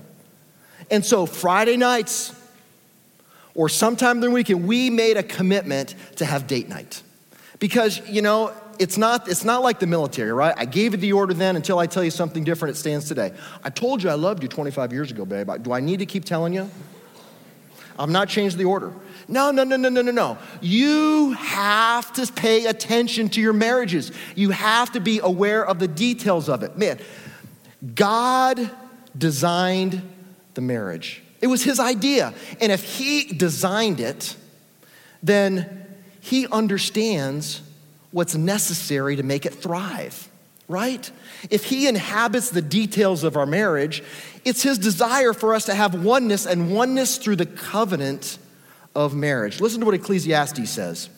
And 0.91 1.05
so 1.05 1.25
Friday 1.25 1.77
nights, 1.77 2.35
or 3.55 3.69
sometime 3.69 4.19
during 4.19 4.31
the 4.31 4.35
weekend, 4.35 4.67
we 4.67 4.89
made 4.89 5.15
a 5.15 5.23
commitment 5.23 5.95
to 6.17 6.25
have 6.25 6.47
date 6.47 6.67
night. 6.67 7.01
Because, 7.63 8.05
you 8.09 8.21
know, 8.21 8.51
it's 8.77 8.97
not, 8.97 9.29
it's 9.29 9.45
not 9.45 9.63
like 9.63 9.79
the 9.79 9.87
military, 9.87 10.33
right? 10.33 10.53
I 10.57 10.65
gave 10.65 10.91
you 10.91 10.97
the 10.97 11.13
order 11.13 11.33
then 11.33 11.55
until 11.55 11.79
I 11.79 11.87
tell 11.87 12.03
you 12.03 12.11
something 12.11 12.43
different, 12.43 12.75
it 12.75 12.77
stands 12.77 13.07
today. 13.07 13.31
I 13.63 13.69
told 13.69 14.03
you 14.03 14.09
I 14.09 14.15
loved 14.15 14.43
you 14.43 14.49
25 14.49 14.91
years 14.91 15.11
ago, 15.11 15.23
babe. 15.23 15.49
Do 15.61 15.71
I 15.71 15.79
need 15.79 15.99
to 15.99 16.05
keep 16.05 16.25
telling 16.25 16.51
you? 16.51 16.69
I'm 17.97 18.11
not 18.11 18.27
changing 18.27 18.59
the 18.59 18.65
order. 18.65 18.91
No, 19.29 19.51
no, 19.51 19.63
no, 19.63 19.77
no, 19.77 19.87
no, 19.87 20.01
no, 20.01 20.11
no. 20.11 20.37
You 20.59 21.31
have 21.31 22.11
to 22.11 22.29
pay 22.33 22.65
attention 22.65 23.29
to 23.29 23.39
your 23.39 23.53
marriages. 23.53 24.11
You 24.35 24.49
have 24.49 24.91
to 24.91 24.99
be 24.99 25.19
aware 25.19 25.65
of 25.65 25.79
the 25.79 25.87
details 25.87 26.49
of 26.49 26.63
it. 26.63 26.77
Man, 26.77 26.99
God 27.95 28.69
designed 29.17 30.01
the 30.55 30.61
marriage. 30.61 31.23
It 31.39 31.47
was 31.47 31.63
his 31.63 31.79
idea. 31.79 32.33
And 32.59 32.73
if 32.73 32.83
he 32.83 33.23
designed 33.23 34.01
it, 34.01 34.35
then 35.21 35.82
he 36.23 36.47
understands 36.47 37.61
what's 38.11 38.33
necessary 38.33 39.17
to 39.17 39.23
make 39.23 39.45
it 39.45 39.53
thrive, 39.53 40.29
right? 40.69 41.11
If 41.49 41.65
he 41.65 41.85
inhabits 41.85 42.49
the 42.49 42.61
details 42.61 43.25
of 43.25 43.35
our 43.35 43.45
marriage, 43.45 44.01
it's 44.45 44.63
his 44.63 44.77
desire 44.77 45.33
for 45.33 45.53
us 45.53 45.65
to 45.65 45.75
have 45.75 46.05
oneness 46.05 46.45
and 46.45 46.73
oneness 46.73 47.17
through 47.17 47.35
the 47.35 47.45
covenant 47.45 48.37
of 48.95 49.13
marriage. 49.13 49.59
Listen 49.59 49.81
to 49.81 49.85
what 49.85 49.95
Ecclesiastes 49.95 50.69
says. 50.69 51.09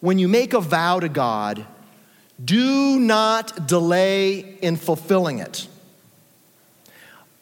When 0.00 0.18
you 0.18 0.28
make 0.28 0.54
a 0.54 0.60
vow 0.62 0.98
to 1.00 1.10
God, 1.10 1.66
do 2.42 2.98
not 2.98 3.68
delay 3.68 4.56
in 4.62 4.76
fulfilling 4.76 5.40
it. 5.40 5.68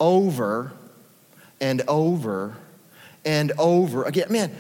Over 0.01 0.73
and 1.61 1.83
over 1.87 2.57
and 3.25 3.53
over 3.61 4.03
again. 4.03 4.33
Man, 4.33 4.51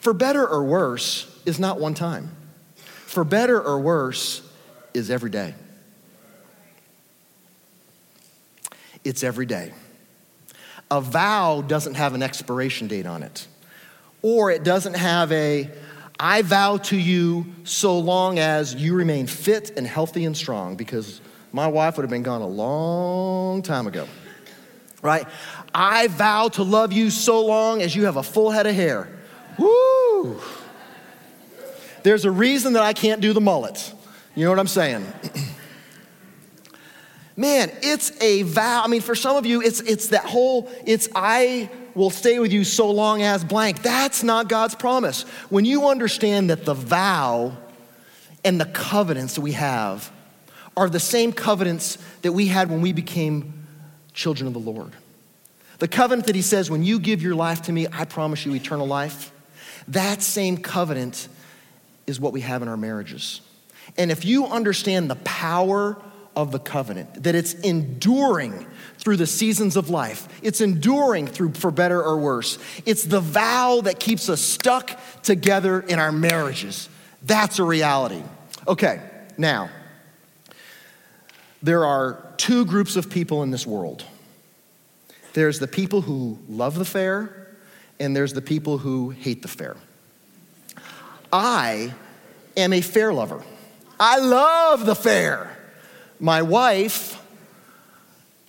for 0.00 0.12
better 0.12 0.44
or 0.44 0.64
worse 0.64 1.32
is 1.46 1.58
not 1.58 1.80
one 1.80 1.94
time. 1.94 2.30
For 2.74 3.24
better 3.24 3.60
or 3.60 3.80
worse 3.80 4.42
is 4.92 5.10
every 5.10 5.30
day. 5.30 5.54
It's 9.04 9.22
every 9.22 9.46
day. 9.46 9.72
A 10.90 11.00
vow 11.00 11.62
doesn't 11.62 11.94
have 11.94 12.14
an 12.14 12.22
expiration 12.22 12.88
date 12.88 13.06
on 13.06 13.22
it, 13.22 13.46
or 14.22 14.50
it 14.50 14.64
doesn't 14.64 14.94
have 14.94 15.32
a 15.32 15.70
I 16.18 16.42
vow 16.42 16.78
to 16.78 16.96
you 16.96 17.46
so 17.64 17.98
long 17.98 18.38
as 18.38 18.74
you 18.74 18.94
remain 18.94 19.26
fit 19.26 19.72
and 19.76 19.86
healthy 19.86 20.24
and 20.24 20.36
strong, 20.36 20.76
because 20.76 21.20
my 21.52 21.66
wife 21.66 21.96
would 21.96 22.02
have 22.02 22.10
been 22.10 22.22
gone 22.22 22.42
a 22.42 22.46
long 22.46 23.62
time 23.62 23.86
ago 23.86 24.06
right? 25.06 25.26
I 25.74 26.08
vow 26.08 26.48
to 26.48 26.62
love 26.62 26.92
you 26.92 27.10
so 27.10 27.44
long 27.44 27.80
as 27.80 27.94
you 27.94 28.04
have 28.04 28.16
a 28.16 28.22
full 28.22 28.50
head 28.50 28.66
of 28.66 28.74
hair. 28.74 29.08
Woo! 29.58 30.40
There's 32.06 32.24
a 32.24 32.30
reason 32.30 32.74
that 32.74 32.84
I 32.84 32.92
can't 32.92 33.20
do 33.20 33.32
the 33.32 33.40
mullet. 33.40 33.92
You 34.36 34.44
know 34.44 34.50
what 34.50 34.60
I'm 34.60 34.68
saying? 34.68 35.04
Man, 37.36 37.68
it's 37.82 38.12
a 38.22 38.42
vow. 38.42 38.84
I 38.84 38.86
mean, 38.86 39.00
for 39.00 39.16
some 39.16 39.34
of 39.34 39.44
you, 39.44 39.60
it's, 39.60 39.80
it's 39.80 40.06
that 40.10 40.24
whole, 40.24 40.70
it's 40.84 41.08
I 41.16 41.68
will 41.96 42.10
stay 42.10 42.38
with 42.38 42.52
you 42.52 42.62
so 42.62 42.92
long 42.92 43.22
as 43.22 43.42
blank. 43.42 43.82
That's 43.82 44.22
not 44.22 44.48
God's 44.48 44.76
promise. 44.76 45.22
When 45.50 45.64
you 45.64 45.88
understand 45.88 46.50
that 46.50 46.64
the 46.64 46.74
vow 46.74 47.56
and 48.44 48.60
the 48.60 48.66
covenants 48.66 49.34
that 49.34 49.40
we 49.40 49.52
have 49.52 50.12
are 50.76 50.88
the 50.88 51.00
same 51.00 51.32
covenants 51.32 51.98
that 52.22 52.30
we 52.30 52.46
had 52.46 52.70
when 52.70 52.82
we 52.82 52.92
became 52.92 53.66
children 54.12 54.46
of 54.46 54.52
the 54.52 54.60
Lord. 54.60 54.92
The 55.78 55.88
covenant 55.88 56.28
that 56.28 56.36
he 56.36 56.42
says, 56.42 56.70
when 56.70 56.84
you 56.84 57.00
give 57.00 57.20
your 57.20 57.34
life 57.34 57.62
to 57.62 57.72
me, 57.72 57.88
I 57.92 58.04
promise 58.04 58.46
you 58.46 58.54
eternal 58.54 58.86
life. 58.86 59.32
That 59.88 60.22
same 60.22 60.56
covenant 60.56 61.26
is 62.06 62.20
what 62.20 62.32
we 62.32 62.40
have 62.40 62.62
in 62.62 62.68
our 62.68 62.76
marriages. 62.76 63.40
And 63.96 64.10
if 64.10 64.24
you 64.24 64.46
understand 64.46 65.10
the 65.10 65.16
power 65.16 66.00
of 66.34 66.52
the 66.52 66.58
covenant, 66.58 67.22
that 67.22 67.34
it's 67.34 67.54
enduring 67.54 68.66
through 68.98 69.16
the 69.16 69.26
seasons 69.26 69.76
of 69.76 69.88
life, 69.88 70.28
it's 70.42 70.60
enduring 70.60 71.26
through 71.26 71.54
for 71.54 71.70
better 71.70 72.02
or 72.02 72.18
worse. 72.18 72.58
It's 72.84 73.04
the 73.04 73.20
vow 73.20 73.80
that 73.84 73.98
keeps 73.98 74.28
us 74.28 74.40
stuck 74.40 74.98
together 75.22 75.80
in 75.80 75.98
our 75.98 76.12
marriages. 76.12 76.88
That's 77.22 77.58
a 77.58 77.64
reality. 77.64 78.22
Okay, 78.68 79.00
now, 79.38 79.70
there 81.62 81.84
are 81.84 82.34
two 82.36 82.64
groups 82.66 82.96
of 82.96 83.08
people 83.10 83.42
in 83.42 83.50
this 83.50 83.66
world 83.66 84.04
there's 85.36 85.58
the 85.58 85.68
people 85.68 86.00
who 86.00 86.38
love 86.48 86.76
the 86.76 86.86
fair, 86.86 87.54
and 88.00 88.16
there's 88.16 88.32
the 88.32 88.40
people 88.40 88.78
who 88.78 89.10
hate 89.10 89.42
the 89.42 89.48
fair. 89.48 89.76
I 91.36 91.92
am 92.56 92.72
a 92.72 92.80
fair 92.80 93.12
lover. 93.12 93.44
I 94.00 94.18
love 94.18 94.86
the 94.86 94.94
fair. 94.94 95.54
My 96.18 96.40
wife 96.40 97.22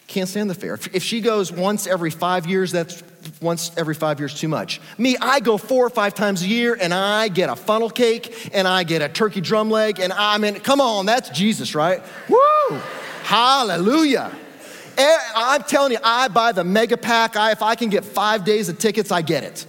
can't 0.08 0.30
stand 0.30 0.50
the 0.50 0.56
fair. 0.56 0.80
If 0.94 1.04
she 1.04 1.20
goes 1.20 1.52
once 1.52 1.86
every 1.86 2.12
five 2.12 2.46
years, 2.46 2.72
that's 2.72 3.04
once 3.42 3.72
every 3.76 3.94
five 3.94 4.20
years 4.20 4.40
too 4.40 4.48
much. 4.48 4.80
Me, 4.98 5.18
I 5.20 5.42
go 5.42 5.58
four 5.58 5.86
or 5.86 5.90
five 5.90 6.16
times 6.16 6.44
a 6.44 6.48
year 6.48 6.78
and 6.80 6.94
I 6.94 7.28
get 7.28 7.50
a 7.50 7.58
funnel 7.58 7.90
cake 7.90 8.52
and 8.54 8.66
I 8.66 8.86
get 8.86 9.02
a 9.02 9.10
turkey 9.10 9.42
drum 9.42 9.70
leg 9.70 10.00
and 10.00 10.14
I'm 10.14 10.42
mean, 10.42 10.56
come 10.62 10.80
on, 10.80 11.06
that's 11.06 11.30
Jesus, 11.32 11.76
right? 11.76 12.02
Woo! 12.30 12.78
Hallelujah. 13.24 14.32
Eh, 14.98 15.18
I'm 15.36 15.64
telling 15.64 15.92
you, 15.92 16.00
I 16.02 16.30
buy 16.30 16.54
the 16.54 16.64
mega 16.64 16.96
pack. 16.96 17.36
I, 17.36 17.52
if 17.52 17.62
I 17.62 17.76
can 17.76 17.90
get 17.90 18.06
five 18.06 18.46
days 18.46 18.70
of 18.70 18.80
tickets, 18.80 19.12
I 19.12 19.22
get 19.22 19.44
it. 19.44 19.68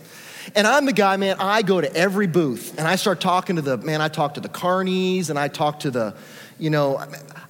And 0.59 0.67
I'm 0.67 0.87
the 0.87 0.93
guy, 0.93 1.17
man, 1.19 1.37
I 1.39 1.63
go 1.63 1.81
to 1.81 1.95
every 1.95 2.27
booth 2.27 2.77
and 2.77 2.89
I 2.89 2.97
start 2.97 3.21
talking 3.21 3.55
to 3.57 3.63
the, 3.63 3.77
man, 3.77 4.01
I 4.01 4.09
talk 4.09 4.35
to 4.35 4.41
the 4.41 4.49
carnies 4.49 5.31
and 5.31 5.39
I 5.39 5.47
talk 5.47 5.79
to 5.81 5.91
the, 5.93 6.17
you 6.59 6.69
know, 6.69 6.99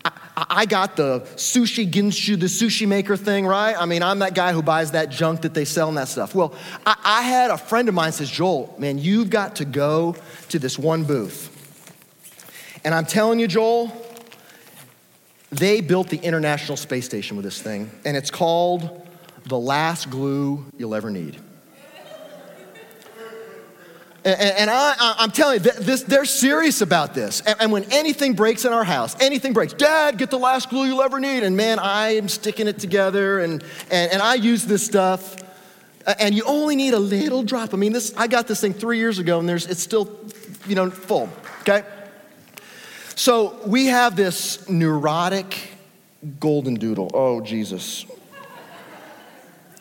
I, 0.05 0.11
I 0.37 0.67
got 0.67 0.95
the 0.95 1.21
sushi 1.37 1.91
ginshu, 1.91 2.39
the 2.39 2.49
sushi 2.49 2.87
maker 2.87 3.17
thing, 3.17 3.47
right? 3.47 3.75
I 3.79 3.87
mean, 3.87 4.03
I'm 4.03 4.19
that 4.19 4.35
guy 4.35 4.53
who 4.53 4.63
buys 4.63 4.91
that 4.91 5.09
junk 5.09 5.41
that 5.41 5.55
they 5.55 5.65
sell 5.65 5.89
and 5.89 5.97
that 5.97 6.09
stuff. 6.09 6.35
Well, 6.35 6.55
I, 6.85 6.97
I 7.03 7.23
had 7.23 7.51
a 7.51 7.57
friend 7.57 7.89
of 7.89 7.95
mine 7.95 8.13
says, 8.13 8.31
Joel, 8.31 8.75
man, 8.77 8.99
you've 8.99 9.31
got 9.31 9.57
to 9.57 9.65
go 9.65 10.15
to 10.51 10.59
this 10.59 10.79
one 10.79 11.05
booth. 11.05 11.49
And 12.85 12.95
I'm 12.95 13.07
telling 13.07 13.39
you, 13.41 13.49
Joel, 13.49 13.91
they 15.49 15.81
built 15.81 16.11
the 16.11 16.19
International 16.19 16.77
Space 16.77 17.07
Station 17.07 17.39
with 17.39 17.45
this 17.47 17.63
thing, 17.63 17.91
and 18.05 18.19
it's 18.19 18.31
called 18.31 19.09
the 19.47 19.59
last 19.59 20.11
glue 20.11 20.67
you'll 20.77 20.95
ever 20.95 21.11
need. 21.11 21.41
And, 24.29 24.69
I, 24.71 25.17
am 25.21 25.31
telling 25.31 25.55
you, 25.55 25.71
this, 25.71 26.03
they're 26.03 26.27
serious 26.27 26.83
about 26.83 27.15
this. 27.15 27.41
And, 27.41 27.57
and, 27.61 27.73
when 27.73 27.85
anything 27.91 28.35
breaks 28.35 28.67
in 28.67 28.73
our 28.75 28.85
house, 28.85 29.17
anything 29.21 29.55
breaks, 29.55 29.73
Dad, 29.73 30.19
get 30.19 30.31
the 30.31 30.39
last 30.39 30.69
glue 30.69 30.85
you'll 30.85 31.01
ever 31.01 31.19
need. 31.19 31.45
And 31.45 31.57
man, 31.57 31.79
I 31.79 32.17
am 32.17 32.29
sticking 32.29 32.69
it 32.69 32.79
together 32.79 33.41
and, 33.41 33.63
and, 33.91 34.13
and 34.13 34.23
I 34.23 34.35
use 34.35 34.67
this 34.67 34.85
stuff. 34.85 35.37
And 36.19 36.35
you 36.35 36.43
only 36.45 36.77
need 36.77 36.93
a 36.93 36.99
little 36.99 37.43
drop. 37.43 37.73
I 37.73 37.79
mean, 37.79 37.93
this, 37.93 38.13
I 38.17 38.27
got 38.27 38.47
this 38.47 38.61
thing 38.61 38.75
three 38.75 38.99
years 38.99 39.19
ago 39.19 39.39
and 39.39 39.49
there's, 39.49 39.67
it's 39.67 39.83
still, 39.83 40.19
you 40.67 40.75
know, 40.75 40.91
full, 40.91 41.31
okay? 41.61 41.85
So 43.15 43.59
we 43.67 43.87
have 43.87 44.15
this 44.15 44.69
neurotic 44.69 45.73
golden 46.39 46.75
doodle. 46.75 47.11
Oh, 47.15 47.41
Jesus. 47.41 48.05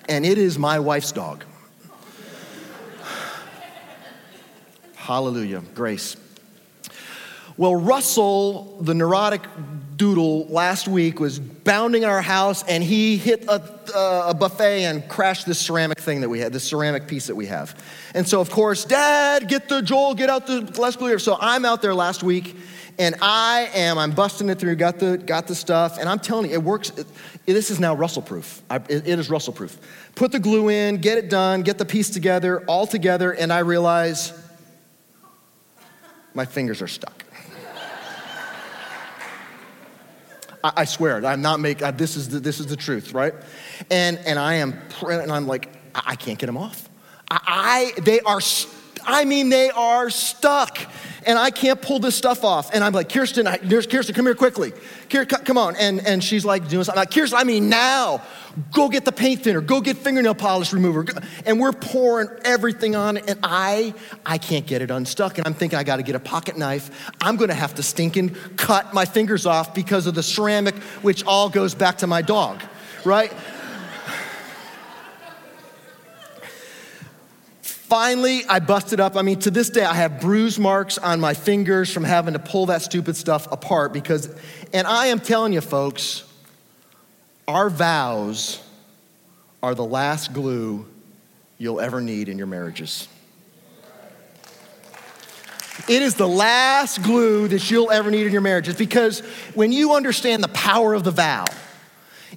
And 0.07 0.25
it 0.25 0.37
is 0.37 0.57
my 0.57 0.79
wife's 0.79 1.11
dog. 1.11 1.43
Hallelujah. 5.07 5.63
Grace. 5.73 6.17
Well, 7.55 7.77
Russell, 7.77 8.77
the 8.81 8.93
neurotic 8.93 9.41
doodle, 9.95 10.47
last 10.47 10.89
week 10.89 11.21
was 11.21 11.39
bounding 11.39 12.03
our 12.03 12.21
house 12.21 12.61
and 12.63 12.83
he 12.83 13.15
hit 13.15 13.45
a, 13.45 13.63
uh, 13.95 14.25
a, 14.27 14.33
buffet 14.33 14.83
and 14.83 15.07
crashed 15.07 15.45
this 15.45 15.59
ceramic 15.59 15.97
thing 15.97 16.19
that 16.19 16.27
we 16.27 16.39
had, 16.39 16.51
this 16.51 16.65
ceramic 16.65 17.07
piece 17.07 17.27
that 17.27 17.35
we 17.35 17.45
have. 17.45 17.81
And 18.15 18.27
so, 18.27 18.41
of 18.41 18.49
course, 18.49 18.83
Dad, 18.83 19.47
get 19.47 19.69
the 19.69 19.81
Joel, 19.81 20.13
get 20.13 20.29
out 20.29 20.45
the 20.45 20.59
less 20.77 20.97
clear. 20.97 21.19
So 21.19 21.37
I'm 21.39 21.63
out 21.63 21.81
there 21.81 21.95
last 21.95 22.21
week 22.21 22.57
and 22.99 23.15
I 23.21 23.69
am, 23.75 23.97
I'm 23.97 24.11
busting 24.11 24.49
it 24.49 24.59
through, 24.59 24.75
got 24.75 24.99
the, 24.99 25.17
got 25.17 25.47
the 25.47 25.55
stuff, 25.55 25.99
and 25.99 26.09
I'm 26.09 26.19
telling 26.19 26.47
you, 26.49 26.53
it 26.55 26.63
works. 26.63 26.89
It, 26.89 27.07
this 27.45 27.71
is 27.71 27.79
now 27.79 27.95
Russell 27.95 28.23
proof. 28.23 28.61
It, 28.69 29.07
it 29.07 29.19
is 29.19 29.29
Russell 29.29 29.53
proof. 29.53 29.77
Put 30.15 30.33
the 30.33 30.39
glue 30.39 30.67
in, 30.67 30.97
get 30.97 31.17
it 31.17 31.29
done, 31.29 31.61
get 31.61 31.77
the 31.77 31.85
piece 31.85 32.09
together, 32.09 32.65
all 32.65 32.85
together, 32.85 33.31
and 33.31 33.53
I 33.53 33.59
realize 33.59 34.33
my 36.37 36.45
fingers 36.45 36.83
are 36.83 36.87
stuck. 36.87 37.25
I, 40.63 40.71
I, 40.77 40.85
swear, 40.85 41.25
I'm 41.25 41.41
not 41.41 41.59
making, 41.59 41.83
uh, 41.83 41.91
this, 41.91 42.15
is 42.15 42.29
the, 42.29 42.39
this 42.39 42.59
is 42.59 42.67
the 42.67 42.75
truth, 42.75 43.13
right? 43.13 43.33
And, 43.89 44.19
and 44.19 44.37
I 44.37 44.55
am, 44.55 44.79
and 45.01 45.31
I'm 45.31 45.47
like, 45.47 45.69
I, 45.95 46.03
I 46.07 46.15
can't 46.15 46.37
get 46.37 46.45
them 46.45 46.57
off. 46.57 46.89
I, 47.29 47.93
I 47.97 48.01
they 48.01 48.19
are, 48.21 48.39
I 49.07 49.23
mean, 49.23 49.47
they 49.47 49.69
are 49.69 50.09
stuck 50.09 50.77
and 51.25 51.39
I 51.39 51.49
can't 51.49 51.81
pull 51.81 51.99
this 51.99 52.15
stuff 52.15 52.43
off. 52.43 52.73
And 52.73 52.83
I'm 52.83 52.91
like, 52.91 53.09
Kirsten, 53.09 53.47
I, 53.47 53.57
Kirsten, 53.57 54.13
come 54.13 54.25
here 54.25 54.35
quickly. 54.35 54.73
Kirsten, 55.09 55.45
come 55.45 55.57
on. 55.57 55.77
And, 55.77 56.05
and 56.05 56.21
she's 56.21 56.43
like 56.43 56.67
doing 56.67 56.83
something. 56.83 56.99
I'm 56.99 57.03
like, 57.03 57.11
Kirsten, 57.11 57.39
I 57.39 57.45
mean, 57.45 57.69
now, 57.69 58.21
go 58.71 58.89
get 58.89 59.05
the 59.05 59.11
paint 59.13 59.43
thinner, 59.43 59.61
go 59.61 59.79
get 59.79 59.97
fingernail 59.97 60.35
polish 60.35 60.73
remover. 60.73 61.05
And 61.45 61.57
we're 61.59 61.71
pouring 61.71 62.27
everything 62.43 62.97
on 62.97 63.15
it. 63.15 63.29
And 63.29 63.39
I, 63.43 63.93
I 64.25 64.37
can't 64.37 64.65
get 64.65 64.81
it 64.81 64.91
unstuck. 64.91 65.37
And 65.37 65.47
I'm 65.47 65.53
thinking, 65.53 65.79
I 65.79 65.83
got 65.83 65.97
to 65.97 66.03
get 66.03 66.15
a 66.15 66.19
pocket 66.19 66.57
knife. 66.57 67.11
I'm 67.21 67.37
going 67.37 67.49
to 67.49 67.55
have 67.55 67.75
to 67.75 67.83
stinking 67.83 68.35
cut 68.57 68.93
my 68.93 69.05
fingers 69.05 69.45
off 69.45 69.73
because 69.73 70.05
of 70.05 70.15
the 70.15 70.23
ceramic, 70.23 70.75
which 71.01 71.23
all 71.25 71.49
goes 71.49 71.73
back 71.73 71.99
to 71.99 72.07
my 72.07 72.21
dog, 72.21 72.61
right? 73.05 73.33
Finally, 77.87 78.43
I 78.49 78.59
busted 78.59 78.99
up. 78.99 79.15
I 79.15 79.21
mean, 79.21 79.39
to 79.39 79.49
this 79.49 79.69
day, 79.69 79.85
I 79.85 79.93
have 79.93 80.19
bruise 80.19 80.59
marks 80.59 80.97
on 80.97 81.21
my 81.21 81.33
fingers 81.33 81.89
from 81.89 82.03
having 82.03 82.33
to 82.33 82.39
pull 82.39 82.65
that 82.65 82.81
stupid 82.81 83.15
stuff 83.15 83.49
apart 83.49 83.93
because, 83.93 84.29
and 84.73 84.85
I 84.85 85.05
am 85.05 85.21
telling 85.21 85.53
you, 85.53 85.61
folks, 85.61 86.25
our 87.47 87.69
vows 87.69 88.61
are 89.63 89.73
the 89.73 89.85
last 89.85 90.33
glue 90.33 90.85
you'll 91.57 91.79
ever 91.79 92.01
need 92.01 92.27
in 92.27 92.37
your 92.37 92.45
marriages. 92.45 93.07
It 95.87 96.01
is 96.01 96.15
the 96.15 96.27
last 96.27 97.01
glue 97.03 97.47
that 97.47 97.71
you'll 97.71 97.89
ever 97.89 98.11
need 98.11 98.25
in 98.25 98.33
your 98.33 98.41
marriages 98.41 98.75
because 98.75 99.21
when 99.55 99.71
you 99.71 99.93
understand 99.93 100.43
the 100.43 100.49
power 100.49 100.93
of 100.93 101.05
the 101.05 101.11
vow, 101.11 101.45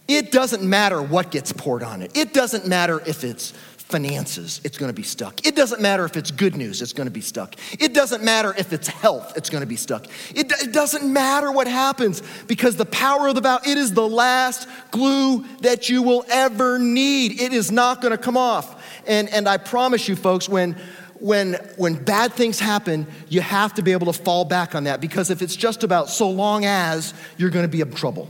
it 0.07 0.31
doesn't 0.31 0.63
matter 0.63 1.03
what 1.03 1.33
gets 1.33 1.53
poured 1.53 1.83
on 1.83 2.03
it. 2.03 2.17
It 2.17 2.33
doesn't 2.33 2.69
matter 2.69 3.01
if 3.05 3.25
it's 3.25 3.53
finances, 3.91 4.61
it's 4.65 4.79
gonna 4.79 4.93
be 4.93 5.03
stuck. 5.03 5.47
It 5.47 5.57
doesn't 5.57 5.81
matter 5.81 6.05
if 6.05 6.17
it's 6.17 6.31
good 6.31 6.57
news, 6.57 6.81
it's 6.83 6.93
gonna 6.93 7.11
be 7.11 7.21
stuck. 7.21 7.55
It 7.73 7.93
doesn't 7.93 8.23
matter 8.23 8.55
if 8.57 8.73
it's 8.73 8.89
health, 8.89 9.37
it's 9.37 9.51
gonna 9.51 9.67
be 9.67 9.77
stuck. 9.77 10.07
It, 10.35 10.51
it, 10.63 10.73
doesn't 10.73 11.13
matter 11.13 11.51
what 11.51 11.67
happens 11.67 12.23
because 12.47 12.77
the 12.77 12.87
power 12.87 13.29
of 13.29 13.35
the 13.35 13.41
vow, 13.41 13.59
it 13.67 13.77
is 13.77 13.93
the 13.93 14.07
last 14.09 14.69
glue 14.91 15.45
that 15.61 15.89
you 15.89 16.03
will 16.03 16.25
ever 16.31 16.79
need. 16.79 17.41
It 17.41 17.53
is 17.53 17.71
not 17.71 18.01
gonna 18.01 18.19
come 18.19 18.37
off. 18.37 18.83
And, 19.07 19.29
and 19.31 19.49
I 19.49 19.57
promise 19.57 20.09
you, 20.09 20.17
folks, 20.17 20.49
when 20.49 20.77
when, 21.21 21.55
when 21.77 22.03
bad 22.03 22.33
things 22.33 22.59
happen, 22.59 23.07
you 23.29 23.43
have 23.43 23.75
to 23.75 23.83
be 23.83 23.93
able 23.93 24.11
to 24.11 24.19
fall 24.19 24.47
back 24.47 24.75
on 24.75 24.85
that 24.85 25.03
because 25.03 25.31
if 25.31 25.43
it's 25.43 25.55
just 25.55 25.85
about 25.85 26.09
so 26.09 26.31
long 26.31 26.65
as, 26.65 27.13
you're 27.37 27.51
gonna 27.51 27.69
be 27.69 27.83
in 27.83 27.93
trouble. 27.93 28.29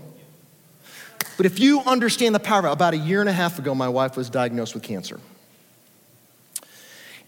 But 1.36 1.46
if 1.46 1.58
you 1.58 1.80
understand 1.80 2.34
the 2.34 2.40
power, 2.40 2.66
about 2.66 2.92
a 2.92 2.98
year 2.98 3.20
and 3.20 3.28
a 3.28 3.32
half 3.32 3.58
ago, 3.58 3.74
my 3.74 3.88
wife 3.88 4.16
was 4.16 4.28
diagnosed 4.28 4.74
with 4.74 4.82
cancer. 4.82 5.18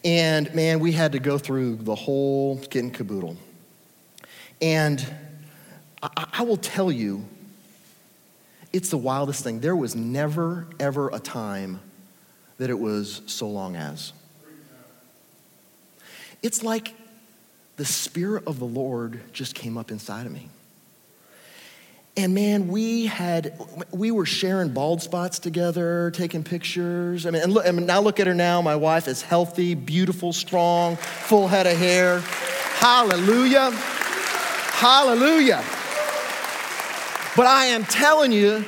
And 0.04 0.52
man, 0.54 0.80
we 0.80 0.92
had 0.92 1.12
to 1.12 1.18
go 1.18 1.38
through 1.38 1.76
the 1.76 1.94
whole 1.94 2.58
kit 2.58 2.82
and 2.82 2.94
caboodle. 2.94 3.36
And 4.60 5.04
I, 6.02 6.26
I 6.32 6.42
will 6.42 6.56
tell 6.56 6.90
you, 6.90 7.24
it's 8.72 8.88
the 8.88 8.98
wildest 8.98 9.44
thing. 9.44 9.60
There 9.60 9.76
was 9.76 9.94
never, 9.94 10.66
ever 10.80 11.08
a 11.10 11.18
time 11.18 11.80
that 12.58 12.70
it 12.70 12.78
was 12.78 13.22
so 13.26 13.48
long 13.48 13.76
as. 13.76 14.12
It's 16.42 16.62
like 16.62 16.94
the 17.76 17.84
Spirit 17.84 18.44
of 18.46 18.58
the 18.58 18.64
Lord 18.64 19.20
just 19.32 19.54
came 19.54 19.76
up 19.76 19.90
inside 19.90 20.26
of 20.26 20.32
me. 20.32 20.48
And 22.14 22.34
man, 22.34 22.68
we 22.68 23.06
had, 23.06 23.58
we 23.90 24.10
were 24.10 24.26
sharing 24.26 24.68
bald 24.68 25.00
spots 25.00 25.38
together, 25.38 26.10
taking 26.10 26.44
pictures. 26.44 27.24
I 27.24 27.30
mean, 27.30 27.42
and 27.42 27.52
look, 27.54 27.66
I 27.66 27.70
mean, 27.70 27.86
now 27.86 28.02
look 28.02 28.20
at 28.20 28.26
her 28.26 28.34
now. 28.34 28.60
My 28.60 28.76
wife 28.76 29.08
is 29.08 29.22
healthy, 29.22 29.74
beautiful, 29.74 30.34
strong, 30.34 30.96
full 30.96 31.48
head 31.48 31.66
of 31.66 31.78
hair. 31.78 32.20
Hallelujah. 32.74 33.70
Hallelujah. 33.70 35.64
But 37.34 37.46
I 37.46 37.66
am 37.66 37.84
telling 37.84 38.30
you, 38.30 38.62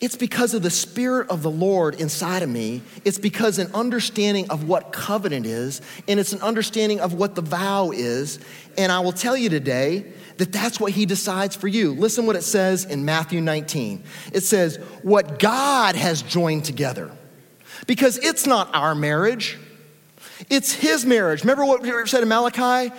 it's 0.00 0.16
because 0.16 0.54
of 0.54 0.62
the 0.62 0.70
Spirit 0.70 1.30
of 1.30 1.42
the 1.42 1.50
Lord 1.50 2.00
inside 2.00 2.42
of 2.42 2.48
me. 2.48 2.82
It's 3.04 3.18
because 3.18 3.58
an 3.58 3.72
understanding 3.74 4.50
of 4.50 4.68
what 4.68 4.92
covenant 4.92 5.46
is, 5.46 5.80
and 6.06 6.20
it's 6.20 6.32
an 6.32 6.42
understanding 6.42 7.00
of 7.00 7.14
what 7.14 7.34
the 7.34 7.40
vow 7.40 7.90
is. 7.90 8.38
And 8.76 8.92
I 8.92 9.00
will 9.00 9.12
tell 9.12 9.36
you 9.36 9.48
today 9.48 10.12
that 10.38 10.52
that's 10.52 10.80
what 10.80 10.92
he 10.92 11.06
decides 11.06 11.54
for 11.54 11.68
you. 11.68 11.92
Listen 11.92 12.26
what 12.26 12.36
it 12.36 12.42
says 12.42 12.84
in 12.84 13.04
Matthew 13.04 13.40
19. 13.40 14.02
It 14.32 14.42
says, 14.42 14.76
What 15.02 15.38
God 15.38 15.96
has 15.96 16.22
joined 16.22 16.64
together. 16.64 17.10
Because 17.86 18.18
it's 18.18 18.46
not 18.46 18.74
our 18.74 18.94
marriage, 18.94 19.58
it's 20.50 20.72
his 20.72 21.04
marriage. 21.04 21.42
Remember 21.42 21.64
what 21.64 21.82
we 21.82 22.06
said 22.06 22.22
in 22.22 22.28
Malachi? 22.28 22.94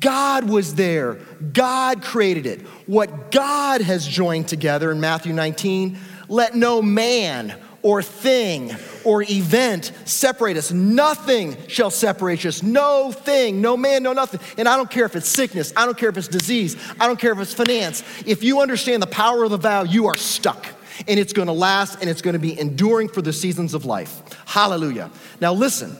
God 0.00 0.48
was 0.48 0.74
there, 0.74 1.14
God 1.52 2.02
created 2.02 2.46
it. 2.46 2.62
What 2.86 3.30
God 3.30 3.80
has 3.80 4.06
joined 4.06 4.48
together 4.48 4.90
in 4.90 5.00
Matthew 5.00 5.32
19, 5.32 5.96
let 6.28 6.56
no 6.56 6.82
man 6.82 7.54
or 7.86 8.02
thing 8.02 8.74
or 9.04 9.22
event 9.22 9.92
separate 10.06 10.56
us. 10.56 10.72
Nothing 10.72 11.56
shall 11.68 11.88
separate 11.92 12.44
us. 12.44 12.60
No 12.60 13.12
thing, 13.12 13.60
no 13.60 13.76
man, 13.76 14.02
no 14.02 14.12
nothing. 14.12 14.40
And 14.58 14.68
I 14.68 14.76
don't 14.76 14.90
care 14.90 15.06
if 15.06 15.14
it's 15.14 15.28
sickness, 15.28 15.72
I 15.76 15.84
don't 15.84 15.96
care 15.96 16.08
if 16.08 16.18
it's 16.18 16.26
disease, 16.26 16.76
I 16.98 17.06
don't 17.06 17.16
care 17.16 17.30
if 17.30 17.38
it's 17.38 17.54
finance. 17.54 18.02
If 18.26 18.42
you 18.42 18.60
understand 18.60 19.04
the 19.04 19.06
power 19.06 19.44
of 19.44 19.52
the 19.52 19.56
vow, 19.56 19.84
you 19.84 20.06
are 20.06 20.16
stuck. 20.16 20.66
And 21.06 21.20
it's 21.20 21.32
gonna 21.32 21.52
last 21.52 22.00
and 22.00 22.10
it's 22.10 22.22
gonna 22.22 22.40
be 22.40 22.58
enduring 22.58 23.08
for 23.08 23.22
the 23.22 23.32
seasons 23.32 23.72
of 23.72 23.84
life. 23.84 24.20
Hallelujah. 24.46 25.08
Now 25.40 25.52
listen. 25.52 25.96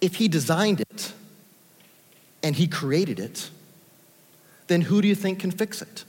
If 0.00 0.14
he 0.14 0.28
designed 0.28 0.80
it 0.80 1.12
and 2.40 2.54
he 2.54 2.68
created 2.68 3.18
it, 3.18 3.50
then 4.68 4.82
who 4.82 5.02
do 5.02 5.08
you 5.08 5.16
think 5.16 5.40
can 5.40 5.50
fix 5.50 5.82
it? 5.82 6.04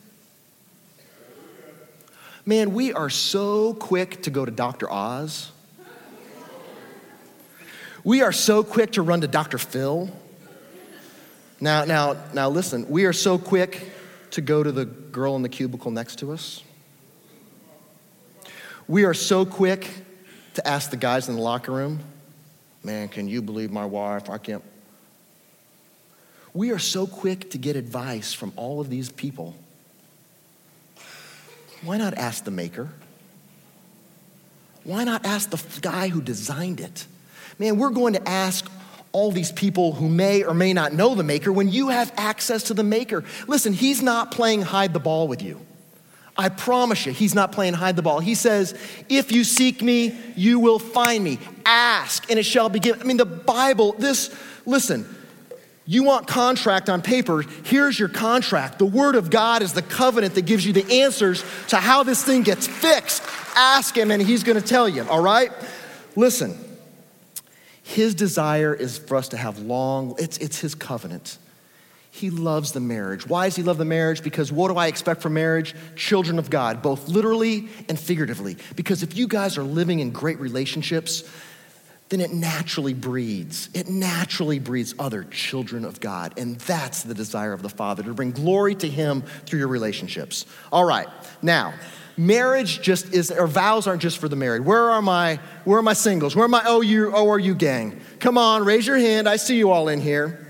Man, 2.47 2.75
we 2.75 2.93
are 2.93 3.09
so 3.09 3.73
quick 3.73 4.21
to 4.23 4.29
go 4.29 4.45
to 4.45 4.51
Dr. 4.51 4.91
Oz. 4.91 5.51
We 8.03 8.21
are 8.21 8.31
so 8.31 8.63
quick 8.63 8.91
to 8.93 9.01
run 9.01 9.21
to 9.21 9.27
Dr. 9.27 9.57
Phil. 9.57 10.11
Now, 11.59 11.85
now, 11.85 12.17
now 12.35 12.49
listen, 12.49 12.87
we 12.87 13.05
are 13.05 13.13
so 13.13 13.39
quick 13.39 13.89
to 14.31 14.41
go 14.41 14.61
to 14.61 14.71
the 14.71 14.85
girl 14.85 15.35
in 15.35 15.41
the 15.41 15.49
cubicle 15.49 15.89
next 15.89 16.19
to 16.19 16.33
us. 16.33 16.61
We 18.87 19.05
are 19.05 19.15
so 19.15 19.43
quick 19.43 19.89
to 20.53 20.67
ask 20.67 20.91
the 20.91 20.97
guys 20.97 21.27
in 21.27 21.37
the 21.37 21.41
locker 21.41 21.71
room, 21.71 21.99
man, 22.83 23.09
can 23.09 23.27
you 23.27 23.41
believe 23.41 23.71
my 23.71 23.85
wife? 23.85 24.29
I 24.29 24.37
can't. 24.37 24.63
We 26.53 26.69
are 26.69 26.79
so 26.79 27.07
quick 27.07 27.49
to 27.51 27.57
get 27.57 27.75
advice 27.75 28.33
from 28.33 28.53
all 28.55 28.79
of 28.79 28.91
these 28.91 29.09
people 29.09 29.55
why 31.85 31.97
not 31.97 32.13
ask 32.15 32.43
the 32.43 32.51
maker? 32.51 32.89
Why 34.83 35.03
not 35.03 35.25
ask 35.25 35.49
the 35.49 35.81
guy 35.81 36.09
who 36.09 36.21
designed 36.21 36.79
it? 36.79 37.07
Man, 37.57 37.77
we're 37.77 37.89
going 37.89 38.13
to 38.13 38.27
ask 38.27 38.69
all 39.11 39.31
these 39.31 39.51
people 39.51 39.93
who 39.93 40.09
may 40.09 40.43
or 40.43 40.53
may 40.53 40.73
not 40.73 40.91
know 40.91 41.15
the 41.15 41.23
Maker 41.23 41.49
when 41.49 41.69
you 41.69 41.87
have 41.87 42.11
access 42.17 42.63
to 42.63 42.73
the 42.73 42.83
Maker. 42.83 43.23
Listen, 43.47 43.71
He's 43.71 44.01
not 44.01 44.29
playing 44.29 44.61
hide 44.61 44.93
the 44.93 44.99
ball 44.99 45.29
with 45.29 45.41
you. 45.41 45.61
I 46.37 46.49
promise 46.49 47.05
you, 47.05 47.13
He's 47.13 47.33
not 47.33 47.53
playing 47.53 47.75
hide 47.75 47.95
the 47.95 48.01
ball. 48.01 48.19
He 48.19 48.35
says, 48.35 48.77
If 49.07 49.31
you 49.31 49.45
seek 49.45 49.81
me, 49.81 50.17
you 50.35 50.59
will 50.59 50.79
find 50.79 51.23
me. 51.23 51.39
Ask, 51.65 52.29
and 52.29 52.37
it 52.37 52.43
shall 52.43 52.67
be 52.67 52.79
given. 52.79 53.01
I 53.01 53.05
mean, 53.05 53.15
the 53.15 53.25
Bible, 53.25 53.93
this, 53.93 54.35
listen, 54.65 55.07
you 55.87 56.03
want 56.03 56.25
contract 56.25 56.89
on 56.89 57.01
paper, 57.01 57.43
here's 57.63 57.99
your 57.99 58.09
contract. 58.09 58.79
The 58.79 58.85
Word 58.85 59.15
of 59.15 59.29
God 59.29 59.61
is 59.61 59.73
the 59.73 59.83
covenant 59.83 60.33
that 60.35 60.45
gives 60.45 60.65
you 60.65 60.73
the 60.73 61.01
answers 61.01 61.43
to 61.67 61.77
how 61.77 62.03
this 62.03 62.23
thing 62.23 62.41
gets 62.41 62.67
fixed. 62.67 63.23
Ask 63.55 63.95
Him, 63.95 64.09
and 64.09 64.21
He's 64.21 64.43
gonna 64.43 64.61
tell 64.61 64.89
you, 64.89 65.07
all 65.07 65.21
right? 65.21 65.51
Listen, 66.15 66.57
His 67.83 68.15
desire 68.15 68.73
is 68.73 68.97
for 68.97 69.15
us 69.15 69.29
to 69.29 69.37
have 69.37 69.59
long, 69.59 70.15
it's, 70.17 70.39
it's 70.39 70.59
His 70.59 70.73
covenant. 70.73 71.37
He 72.09 72.29
loves 72.29 72.71
the 72.71 72.79
marriage. 72.79 73.27
Why 73.27 73.45
does 73.45 73.57
He 73.57 73.61
love 73.61 73.77
the 73.77 73.85
marriage? 73.85 74.23
Because 74.23 74.51
what 74.51 74.69
do 74.69 74.77
I 74.77 74.87
expect 74.87 75.21
from 75.21 75.33
marriage? 75.33 75.75
Children 75.95 76.39
of 76.39 76.49
God, 76.49 76.81
both 76.81 77.09
literally 77.09 77.67
and 77.89 77.99
figuratively. 77.99 78.57
Because 78.75 79.03
if 79.03 79.15
you 79.15 79.27
guys 79.27 79.57
are 79.57 79.63
living 79.63 79.99
in 79.99 80.11
great 80.11 80.39
relationships, 80.39 81.29
then 82.09 82.21
it 82.21 82.31
naturally 82.31 82.93
breeds. 82.93 83.69
It 83.73 83.89
naturally 83.89 84.59
breeds 84.59 84.93
other 84.99 85.23
children 85.23 85.85
of 85.85 85.99
God. 85.99 86.37
And 86.37 86.57
that's 86.59 87.03
the 87.03 87.15
desire 87.15 87.51
of 87.51 87.63
the 87.63 87.69
Father 87.69 88.03
to 88.03 88.13
bring 88.13 88.31
glory 88.31 88.75
to 88.75 88.87
Him 88.87 89.23
through 89.45 89.59
your 89.59 89.67
relationships. 89.67 90.45
All 90.71 90.85
right, 90.85 91.07
now, 91.41 91.73
marriage 92.15 92.81
just 92.81 93.11
is, 93.13 93.31
or 93.31 93.47
vows 93.47 93.87
aren't 93.87 94.03
just 94.03 94.19
for 94.19 94.29
the 94.29 94.35
married. 94.35 94.63
Where 94.63 94.91
are 94.91 95.01
my, 95.01 95.39
where 95.63 95.79
are 95.79 95.83
my 95.83 95.93
singles? 95.93 96.35
Where 96.35 96.45
are 96.45 96.49
my 96.49 96.63
OU, 96.67 97.11
ORU 97.11 97.57
gang? 97.57 97.99
Come 98.19 98.37
on, 98.37 98.63
raise 98.63 98.85
your 98.85 98.97
hand. 98.97 99.27
I 99.27 99.37
see 99.37 99.57
you 99.57 99.71
all 99.71 99.87
in 99.87 99.99
here. 99.99 100.41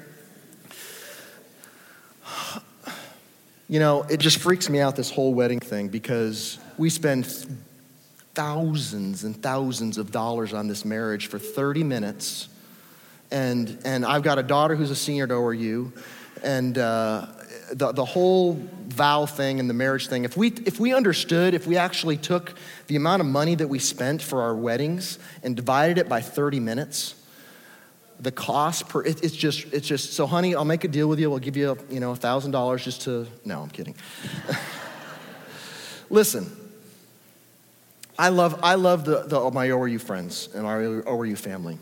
You 3.67 3.79
know, 3.79 4.03
it 4.03 4.19
just 4.19 4.37
freaks 4.37 4.69
me 4.69 4.79
out, 4.79 4.95
this 4.95 5.09
whole 5.09 5.33
wedding 5.33 5.59
thing, 5.59 5.87
because 5.87 6.59
we 6.77 6.91
spend 6.91 7.25
thousands 8.35 9.23
and 9.23 9.41
thousands 9.41 9.97
of 9.97 10.11
dollars 10.11 10.53
on 10.53 10.67
this 10.67 10.85
marriage 10.85 11.27
for 11.27 11.39
30 11.39 11.83
minutes. 11.83 12.49
And, 13.31 13.79
and 13.85 14.05
I've 14.05 14.21
got 14.21 14.37
a 14.37 14.43
daughter 14.43 14.75
who's 14.75 14.91
a 14.91 14.95
senior 14.95 15.23
at 15.23 15.29
ORU. 15.31 15.91
And 16.43 16.77
uh, 16.77 17.27
the, 17.71 17.93
the 17.93 18.05
whole 18.05 18.61
vow 18.87 19.25
thing 19.25 19.59
and 19.59 19.69
the 19.69 19.73
marriage 19.73 20.07
thing, 20.07 20.25
if 20.25 20.37
we, 20.37 20.49
if 20.65 20.79
we 20.79 20.93
understood, 20.93 21.53
if 21.53 21.65
we 21.65 21.77
actually 21.77 22.17
took 22.17 22.53
the 22.87 22.97
amount 22.97 23.21
of 23.21 23.25
money 23.25 23.55
that 23.55 23.67
we 23.67 23.79
spent 23.79 24.21
for 24.21 24.41
our 24.41 24.55
weddings 24.55 25.17
and 25.41 25.55
divided 25.55 25.97
it 25.97 26.07
by 26.07 26.21
30 26.21 26.59
minutes, 26.59 27.15
the 28.19 28.31
cost 28.31 28.87
per 28.87 29.03
it, 29.03 29.23
it's 29.23 29.35
just 29.35 29.65
it's 29.73 29.85
just 29.85 30.13
so 30.13 30.25
honey 30.25 30.55
i'll 30.55 30.63
make 30.63 30.85
a 30.85 30.87
deal 30.87 31.09
with 31.09 31.19
you 31.19 31.33
i'll 31.33 31.37
give 31.37 31.57
you 31.57 31.77
you 31.89 31.99
know 31.99 32.11
a 32.11 32.15
thousand 32.15 32.51
dollars 32.51 32.81
just 32.81 33.01
to 33.01 33.27
no 33.43 33.61
i'm 33.61 33.69
kidding 33.69 33.93
listen 36.09 36.64
I 38.17 38.29
love, 38.29 38.59
I 38.63 38.75
love 38.75 39.05
the, 39.05 39.23
the, 39.23 39.39
oh, 39.39 39.51
my 39.51 39.67
ORU 39.67 39.99
friends 39.99 40.49
and 40.53 40.65
our 40.65 40.81
ORU 40.81 41.37
family. 41.37 41.77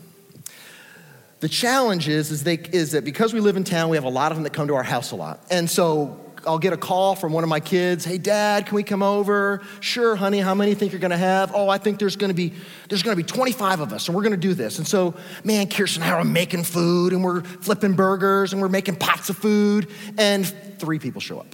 The 1.40 1.48
challenge 1.48 2.08
is, 2.08 2.30
is, 2.30 2.42
they, 2.42 2.54
is 2.54 2.92
that 2.92 3.04
because 3.04 3.32
we 3.32 3.40
live 3.40 3.56
in 3.56 3.64
town, 3.64 3.90
we 3.90 3.96
have 3.96 4.04
a 4.04 4.08
lot 4.08 4.32
of 4.32 4.36
them 4.36 4.44
that 4.44 4.52
come 4.52 4.68
to 4.68 4.74
our 4.74 4.82
house 4.82 5.10
a 5.10 5.16
lot. 5.16 5.40
And 5.50 5.68
so 5.68 6.18
I'll 6.46 6.58
get 6.58 6.72
a 6.72 6.76
call 6.76 7.14
from 7.14 7.32
one 7.32 7.44
of 7.44 7.50
my 7.50 7.60
kids. 7.60 8.04
Hey, 8.04 8.18
Dad, 8.18 8.66
can 8.66 8.74
we 8.74 8.82
come 8.82 9.02
over? 9.02 9.62
Sure, 9.80 10.16
honey. 10.16 10.40
How 10.40 10.54
many 10.54 10.74
think 10.74 10.92
you're 10.92 11.00
going 11.00 11.10
to 11.10 11.16
have? 11.16 11.52
Oh, 11.54 11.68
I 11.68 11.78
think 11.78 11.98
there's 11.98 12.16
going 12.16 12.30
to 12.30 12.34
be 12.34 12.52
there's 12.88 13.02
going 13.02 13.16
to 13.16 13.22
be 13.22 13.26
25 13.26 13.80
of 13.80 13.92
us, 13.92 14.08
and 14.08 14.16
we're 14.16 14.22
going 14.22 14.32
to 14.32 14.36
do 14.36 14.54
this. 14.54 14.78
And 14.78 14.86
so, 14.86 15.14
man, 15.42 15.68
Kirsten 15.68 16.02
and 16.02 16.12
I 16.12 16.18
are 16.18 16.24
making 16.24 16.64
food, 16.64 17.12
and 17.12 17.22
we're 17.22 17.42
flipping 17.42 17.94
burgers, 17.94 18.52
and 18.52 18.60
we're 18.60 18.68
making 18.68 18.96
pots 18.96 19.30
of 19.30 19.36
food, 19.36 19.88
and 20.18 20.46
three 20.78 20.98
people 20.98 21.20
show 21.20 21.40
up. 21.40 21.53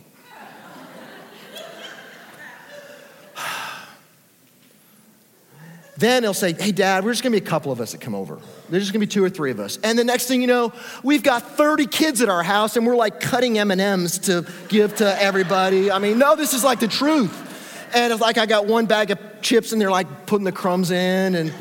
Then 6.01 6.23
he'll 6.23 6.33
say, 6.33 6.55
Hey, 6.55 6.73
dad, 6.73 7.05
we're 7.05 7.13
just 7.13 7.23
gonna 7.23 7.39
be 7.39 7.45
a 7.45 7.49
couple 7.49 7.71
of 7.71 7.81
us 7.81 7.93
that 7.93 8.01
come 8.01 8.15
over. 8.15 8.39
There's 8.71 8.85
just 8.85 8.93
gonna 8.93 9.01
be 9.01 9.07
two 9.07 9.23
or 9.23 9.29
three 9.29 9.51
of 9.51 9.61
us. 9.61 9.79
And 9.85 9.99
the 9.99 10.05
next 10.05 10.27
thing 10.27 10.41
you 10.41 10.47
know, 10.47 10.73
we've 11.03 11.23
got 11.23 11.43
30 11.43 11.87
kids 11.87 12.23
at 12.23 12.31
our 12.31 12.43
house 12.43 12.77
and 12.77 12.87
we're 12.87 12.97
like 12.97 13.21
cutting 13.21 13.59
M&Ms 13.59 14.19
to 14.21 14.47
give 14.69 14.97
to 14.97 15.23
everybody. 15.23 15.93
I 15.93 15.99
mean, 15.99 16.19
no, 16.19 16.37
this 16.37 16.55
is 16.55 16.65
like 16.65 16.81
the 16.81 16.89
truth. 16.89 17.49
And 17.95 18.13
it's 18.13 18.23
like 18.23 18.39
I 18.39 18.47
got 18.47 18.67
one 18.67 18.87
bag 18.87 19.11
of 19.11 19.19
chips 19.43 19.73
and 19.73 19.81
they're 19.81 19.91
like 19.91 20.27
putting 20.27 20.45
the 20.45 20.53
crumbs 20.53 20.91
in 20.91 21.35
and 21.35 21.53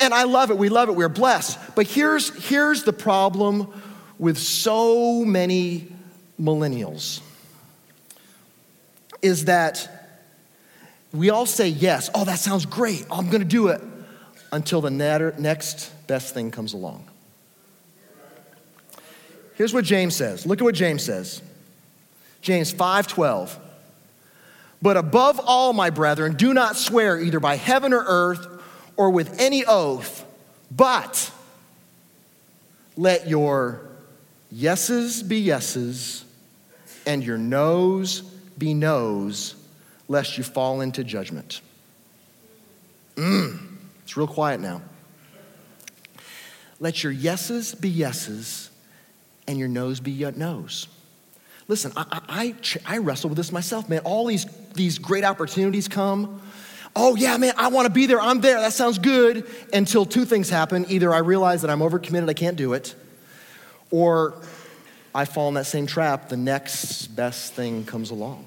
and 0.00 0.12
I 0.12 0.24
love 0.24 0.50
it. 0.50 0.58
We 0.58 0.68
love 0.68 0.88
it. 0.88 0.96
We're 0.96 1.08
blessed. 1.08 1.58
But 1.74 1.86
here's 1.86 2.30
here's 2.48 2.82
the 2.84 2.94
problem 2.94 3.72
with 4.18 4.38
so 4.38 5.22
many 5.22 5.92
millennials 6.40 7.20
is 9.22 9.44
that 9.44 9.95
we 11.16 11.30
all 11.30 11.46
say 11.46 11.68
yes. 11.68 12.10
Oh, 12.14 12.24
that 12.24 12.38
sounds 12.38 12.66
great. 12.66 13.06
Oh, 13.10 13.16
I'm 13.16 13.26
going 13.26 13.42
to 13.42 13.48
do 13.48 13.68
it 13.68 13.80
until 14.52 14.80
the 14.80 14.90
next 14.90 15.90
best 16.06 16.34
thing 16.34 16.50
comes 16.50 16.72
along. 16.72 17.08
Here's 19.54 19.72
what 19.72 19.84
James 19.84 20.14
says. 20.14 20.46
Look 20.46 20.60
at 20.60 20.64
what 20.64 20.74
James 20.74 21.02
says. 21.02 21.42
James 22.42 22.72
5:12. 22.72 23.58
But 24.80 24.96
above 24.96 25.40
all, 25.42 25.72
my 25.72 25.90
brethren, 25.90 26.36
do 26.36 26.54
not 26.54 26.76
swear 26.76 27.18
either 27.18 27.40
by 27.40 27.56
heaven 27.56 27.92
or 27.92 28.04
earth 28.06 28.46
or 28.96 29.10
with 29.10 29.40
any 29.40 29.64
oath, 29.64 30.24
but 30.70 31.32
let 32.96 33.26
your 33.26 33.80
yeses 34.50 35.22
be 35.22 35.38
yeses 35.38 36.24
and 37.06 37.24
your 37.24 37.38
noes 37.38 38.20
be 38.58 38.74
noes 38.74 39.55
lest 40.08 40.38
you 40.38 40.44
fall 40.44 40.80
into 40.80 41.04
judgment. 41.04 41.60
Mm, 43.16 43.58
it's 44.02 44.16
real 44.16 44.26
quiet 44.26 44.60
now. 44.60 44.82
Let 46.78 47.02
your 47.02 47.12
yeses 47.12 47.74
be 47.74 47.88
yeses 47.88 48.70
and 49.48 49.58
your 49.58 49.68
noes 49.68 50.00
be 50.00 50.12
noes. 50.36 50.88
Listen, 51.68 51.92
I, 51.96 52.20
I, 52.28 52.54
I, 52.86 52.98
wrestle 52.98 53.30
with 53.30 53.36
this 53.36 53.50
myself, 53.50 53.88
man. 53.88 54.00
All 54.00 54.26
these, 54.26 54.46
these 54.74 54.98
great 54.98 55.24
opportunities 55.24 55.88
come. 55.88 56.40
Oh, 56.94 57.16
yeah, 57.16 57.36
man, 57.38 57.54
I 57.56 57.68
want 57.68 57.86
to 57.86 57.92
be 57.92 58.06
there. 58.06 58.20
I'm 58.20 58.40
there. 58.40 58.60
That 58.60 58.72
sounds 58.72 58.98
good. 58.98 59.46
Until 59.72 60.06
two 60.06 60.24
things 60.24 60.48
happen. 60.48 60.86
Either 60.88 61.12
I 61.12 61.18
realize 61.18 61.62
that 61.62 61.70
I'm 61.70 61.80
overcommitted, 61.80 62.28
I 62.28 62.34
can't 62.34 62.56
do 62.56 62.72
it, 62.72 62.94
or 63.90 64.34
I 65.14 65.24
fall 65.24 65.48
in 65.48 65.54
that 65.54 65.66
same 65.66 65.86
trap. 65.86 66.28
The 66.28 66.36
next 66.36 67.08
best 67.08 67.54
thing 67.54 67.84
comes 67.84 68.10
along. 68.10 68.46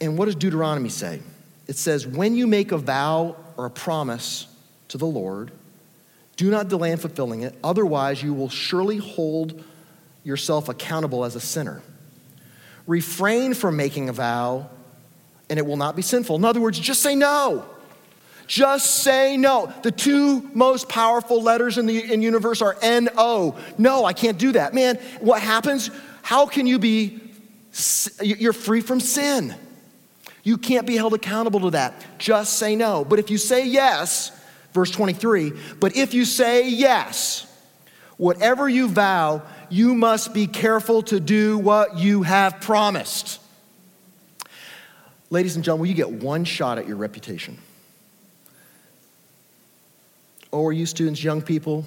And 0.00 0.16
what 0.16 0.26
does 0.26 0.34
Deuteronomy 0.34 0.88
say? 0.88 1.20
It 1.66 1.76
says, 1.76 2.06
When 2.06 2.34
you 2.34 2.46
make 2.46 2.72
a 2.72 2.78
vow 2.78 3.36
or 3.56 3.66
a 3.66 3.70
promise 3.70 4.46
to 4.88 4.98
the 4.98 5.06
Lord, 5.06 5.50
do 6.36 6.50
not 6.50 6.68
delay 6.68 6.92
in 6.92 6.98
fulfilling 6.98 7.42
it, 7.42 7.54
otherwise, 7.62 8.22
you 8.22 8.32
will 8.32 8.48
surely 8.48 8.98
hold 8.98 9.62
yourself 10.24 10.68
accountable 10.68 11.24
as 11.24 11.34
a 11.34 11.40
sinner. 11.40 11.82
Refrain 12.86 13.54
from 13.54 13.76
making 13.76 14.08
a 14.08 14.12
vow, 14.12 14.70
and 15.50 15.58
it 15.58 15.66
will 15.66 15.76
not 15.76 15.96
be 15.96 16.02
sinful. 16.02 16.36
In 16.36 16.44
other 16.44 16.60
words, 16.60 16.78
just 16.78 17.02
say 17.02 17.14
no. 17.14 17.64
Just 18.46 19.02
say 19.02 19.36
no. 19.36 19.72
The 19.82 19.90
two 19.90 20.40
most 20.54 20.88
powerful 20.88 21.42
letters 21.42 21.76
in 21.76 21.84
the 21.84 22.12
in 22.12 22.22
universe 22.22 22.62
are 22.62 22.76
N 22.80 23.10
O. 23.18 23.58
No, 23.76 24.06
I 24.06 24.14
can't 24.14 24.38
do 24.38 24.52
that. 24.52 24.72
Man, 24.72 24.96
what 25.20 25.42
happens? 25.42 25.90
How 26.22 26.46
can 26.46 26.66
you 26.66 26.78
be, 26.78 27.20
you're 28.22 28.54
free 28.54 28.80
from 28.80 29.00
sin? 29.00 29.54
You 30.48 30.56
can't 30.56 30.86
be 30.86 30.96
held 30.96 31.12
accountable 31.12 31.60
to 31.60 31.70
that. 31.72 31.92
Just 32.16 32.54
say 32.54 32.74
no. 32.74 33.04
But 33.04 33.18
if 33.18 33.30
you 33.30 33.36
say 33.36 33.66
yes, 33.66 34.32
verse 34.72 34.90
23, 34.90 35.52
but 35.78 35.94
if 35.94 36.14
you 36.14 36.24
say 36.24 36.70
yes, 36.70 37.46
whatever 38.16 38.66
you 38.66 38.88
vow, 38.88 39.42
you 39.68 39.94
must 39.94 40.32
be 40.32 40.46
careful 40.46 41.02
to 41.02 41.20
do 41.20 41.58
what 41.58 41.98
you 41.98 42.22
have 42.22 42.62
promised. 42.62 43.42
Ladies 45.28 45.54
and 45.54 45.62
gentlemen, 45.62 45.86
you 45.90 45.94
get 45.94 46.10
one 46.10 46.46
shot 46.46 46.78
at 46.78 46.88
your 46.88 46.96
reputation. 46.96 47.58
Oh, 50.50 50.62
or 50.62 50.72
you 50.72 50.86
students, 50.86 51.22
young 51.22 51.42
people, 51.42 51.84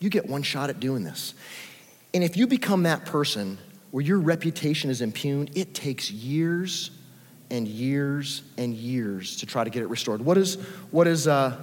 you 0.00 0.10
get 0.10 0.28
one 0.28 0.42
shot 0.42 0.70
at 0.70 0.80
doing 0.80 1.04
this. 1.04 1.34
And 2.14 2.24
if 2.24 2.36
you 2.36 2.48
become 2.48 2.82
that 2.82 3.06
person 3.06 3.58
where 3.92 4.02
your 4.02 4.18
reputation 4.18 4.90
is 4.90 5.00
impugned, 5.00 5.52
it 5.54 5.72
takes 5.72 6.10
years 6.10 6.90
and 7.52 7.68
years 7.68 8.42
and 8.56 8.74
years 8.74 9.36
to 9.36 9.46
try 9.46 9.62
to 9.62 9.68
get 9.68 9.82
it 9.82 9.88
restored. 9.88 10.22
What 10.22 10.34
does 10.34 11.28
uh, 11.28 11.56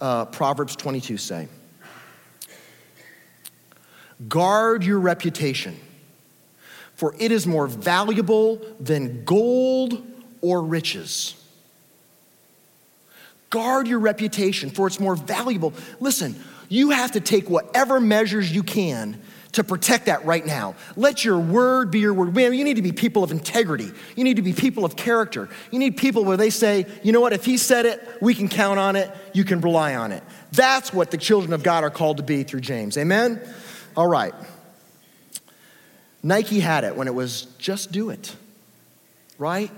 uh, 0.00 0.24
Proverbs 0.26 0.76
22 0.76 1.18
say? 1.18 1.48
Guard 4.28 4.84
your 4.84 5.00
reputation, 5.00 5.76
for 6.94 7.14
it 7.18 7.32
is 7.32 7.46
more 7.46 7.66
valuable 7.66 8.60
than 8.80 9.24
gold 9.24 10.06
or 10.40 10.62
riches. 10.62 11.34
Guard 13.50 13.88
your 13.88 13.98
reputation, 13.98 14.70
for 14.70 14.86
it's 14.86 15.00
more 15.00 15.16
valuable. 15.16 15.74
Listen, 15.98 16.36
you 16.68 16.90
have 16.90 17.12
to 17.12 17.20
take 17.20 17.50
whatever 17.50 18.00
measures 18.00 18.50
you 18.50 18.62
can 18.62 19.20
to 19.56 19.64
protect 19.64 20.06
that 20.06 20.24
right 20.26 20.44
now. 20.44 20.74
Let 20.96 21.24
your 21.24 21.38
word 21.38 21.90
be 21.90 21.98
your 21.98 22.12
word. 22.12 22.34
Man, 22.34 22.52
you 22.52 22.62
need 22.62 22.76
to 22.76 22.82
be 22.82 22.92
people 22.92 23.24
of 23.24 23.30
integrity. 23.30 23.90
You 24.14 24.22
need 24.22 24.36
to 24.36 24.42
be 24.42 24.52
people 24.52 24.84
of 24.84 24.96
character. 24.96 25.48
You 25.70 25.78
need 25.78 25.96
people 25.96 26.24
where 26.24 26.36
they 26.36 26.50
say, 26.50 26.86
you 27.02 27.10
know 27.12 27.20
what, 27.20 27.32
if 27.32 27.44
he 27.44 27.56
said 27.56 27.86
it, 27.86 28.06
we 28.20 28.34
can 28.34 28.48
count 28.48 28.78
on 28.78 28.96
it, 28.96 29.10
you 29.32 29.44
can 29.44 29.62
rely 29.62 29.94
on 29.94 30.12
it. 30.12 30.22
That's 30.52 30.92
what 30.92 31.10
the 31.10 31.16
children 31.16 31.54
of 31.54 31.62
God 31.62 31.84
are 31.84 31.90
called 31.90 32.18
to 32.18 32.22
be 32.22 32.42
through 32.42 32.60
James. 32.60 32.98
Amen? 32.98 33.40
All 33.96 34.06
right. 34.06 34.34
Nike 36.22 36.60
had 36.60 36.84
it 36.84 36.94
when 36.94 37.08
it 37.08 37.14
was 37.14 37.46
just 37.58 37.92
do 37.92 38.10
it, 38.10 38.36
right? 39.38 39.70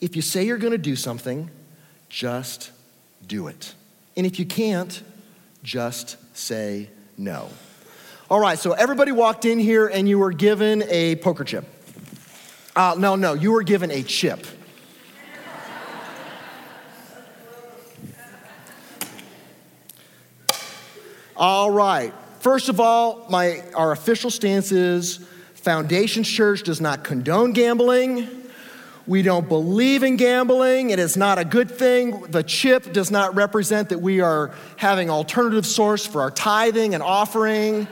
If 0.00 0.14
you 0.14 0.22
say 0.22 0.44
you're 0.44 0.58
going 0.58 0.72
to 0.72 0.78
do 0.78 0.94
something, 0.94 1.50
just 2.08 2.70
do 3.26 3.48
it. 3.48 3.74
And 4.16 4.24
if 4.24 4.38
you 4.38 4.46
can't, 4.46 5.02
just 5.64 6.16
say 6.36 6.90
no. 7.18 7.48
All 8.30 8.38
right, 8.38 8.56
so 8.56 8.70
everybody 8.70 9.10
walked 9.10 9.44
in 9.44 9.58
here 9.58 9.88
and 9.88 10.08
you 10.08 10.16
were 10.16 10.30
given 10.30 10.84
a 10.88 11.16
poker 11.16 11.42
chip. 11.42 11.64
Uh, 12.76 12.94
no, 12.96 13.16
no, 13.16 13.34
you 13.34 13.50
were 13.50 13.64
given 13.64 13.90
a 13.90 14.04
chip. 14.04 14.46
All 21.36 21.72
right. 21.72 22.14
First 22.38 22.68
of 22.68 22.78
all, 22.78 23.26
my, 23.28 23.64
our 23.74 23.90
official 23.90 24.30
stance 24.30 24.70
is 24.70 25.26
Foundations 25.54 26.28
Church 26.28 26.62
does 26.62 26.80
not 26.80 27.02
condone 27.02 27.52
gambling. 27.52 28.28
We 29.08 29.22
don't 29.22 29.48
believe 29.48 30.04
in 30.04 30.14
gambling. 30.14 30.90
It 30.90 31.00
is 31.00 31.16
not 31.16 31.40
a 31.40 31.44
good 31.44 31.68
thing. 31.68 32.20
The 32.28 32.44
chip 32.44 32.92
does 32.92 33.10
not 33.10 33.34
represent 33.34 33.88
that 33.88 34.00
we 34.00 34.20
are 34.20 34.54
having 34.76 35.10
alternative 35.10 35.66
source 35.66 36.06
for 36.06 36.20
our 36.20 36.30
tithing 36.30 36.94
and 36.94 37.02
offering. 37.02 37.88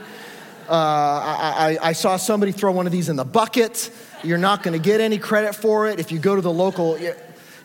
Uh, 0.68 0.72
I, 0.72 1.78
I, 1.82 1.88
I 1.88 1.92
saw 1.92 2.16
somebody 2.16 2.52
throw 2.52 2.72
one 2.72 2.86
of 2.86 2.92
these 2.92 3.08
in 3.08 3.16
the 3.16 3.24
bucket. 3.24 3.90
You're 4.22 4.38
not 4.38 4.62
going 4.62 4.78
to 4.78 4.82
get 4.82 5.00
any 5.00 5.18
credit 5.18 5.54
for 5.54 5.88
it. 5.88 5.98
If 5.98 6.12
you 6.12 6.18
go 6.18 6.36
to 6.36 6.42
the 6.42 6.52
local, 6.52 6.96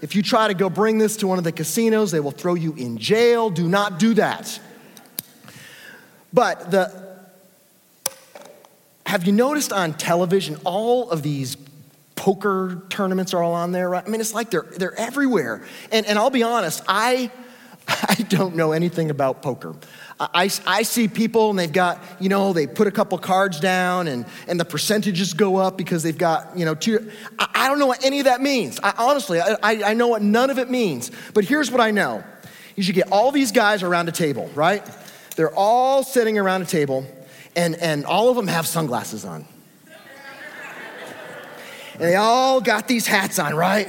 if 0.01 0.15
you 0.15 0.23
try 0.23 0.47
to 0.47 0.53
go 0.53 0.69
bring 0.69 0.99
this 0.99 1.17
to 1.17 1.27
one 1.27 1.37
of 1.37 1.43
the 1.43 1.51
casinos, 1.51 2.11
they 2.11 2.19
will 2.19 2.31
throw 2.31 2.53
you 2.53 2.73
in 2.75 2.97
jail. 2.97 3.49
Do 3.49 3.67
not 3.67 3.99
do 3.99 4.13
that. 4.13 4.59
But 6.31 6.71
the, 6.71 7.03
have 9.05 9.25
you 9.25 9.33
noticed 9.33 9.73
on 9.73 9.93
television 9.93 10.57
all 10.63 11.09
of 11.11 11.21
these 11.21 11.57
poker 12.15 12.83
tournaments 12.89 13.33
are 13.33 13.43
all 13.43 13.53
on 13.53 13.71
there, 13.71 13.89
right? 13.89 14.03
I 14.05 14.09
mean, 14.09 14.21
it's 14.21 14.33
like 14.33 14.49
they're, 14.49 14.65
they're 14.77 14.97
everywhere. 14.99 15.63
And, 15.91 16.05
and 16.05 16.17
I'll 16.17 16.29
be 16.29 16.43
honest, 16.43 16.81
I, 16.87 17.31
I 17.87 18.15
don't 18.29 18.55
know 18.55 18.71
anything 18.71 19.09
about 19.09 19.41
poker. 19.41 19.75
I, 20.19 20.49
I 20.65 20.83
see 20.83 21.07
people 21.07 21.49
and 21.49 21.57
they've 21.57 21.71
got, 21.71 22.01
you 22.19 22.29
know, 22.29 22.53
they 22.53 22.67
put 22.67 22.87
a 22.87 22.91
couple 22.91 23.17
cards 23.17 23.59
down 23.59 24.07
and, 24.07 24.25
and 24.47 24.59
the 24.59 24.65
percentages 24.65 25.33
go 25.33 25.57
up 25.57 25.77
because 25.77 26.03
they've 26.03 26.17
got, 26.17 26.57
you 26.57 26.65
know, 26.65 26.75
two. 26.75 27.11
I, 27.39 27.49
I 27.55 27.67
don't 27.67 27.79
know 27.79 27.87
what 27.87 28.05
any 28.05 28.19
of 28.19 28.25
that 28.25 28.41
means. 28.41 28.79
I, 28.81 28.93
honestly, 28.97 29.39
I, 29.41 29.57
I 29.63 29.93
know 29.93 30.07
what 30.07 30.21
none 30.21 30.49
of 30.49 30.59
it 30.59 30.69
means. 30.69 31.11
But 31.33 31.45
here's 31.45 31.71
what 31.71 31.81
I 31.81 31.91
know 31.91 32.23
you 32.75 32.83
should 32.83 32.95
get 32.95 33.11
all 33.11 33.31
these 33.31 33.51
guys 33.51 33.83
around 33.83 34.09
a 34.09 34.11
table, 34.11 34.49
right? 34.55 34.83
They're 35.35 35.53
all 35.53 36.03
sitting 36.03 36.37
around 36.37 36.61
a 36.61 36.65
table 36.65 37.05
and, 37.55 37.75
and 37.75 38.05
all 38.05 38.29
of 38.29 38.35
them 38.35 38.47
have 38.47 38.67
sunglasses 38.67 39.25
on. 39.25 39.45
And 41.93 42.01
they 42.01 42.15
all 42.15 42.61
got 42.61 42.87
these 42.87 43.05
hats 43.05 43.37
on, 43.37 43.55
right? 43.55 43.87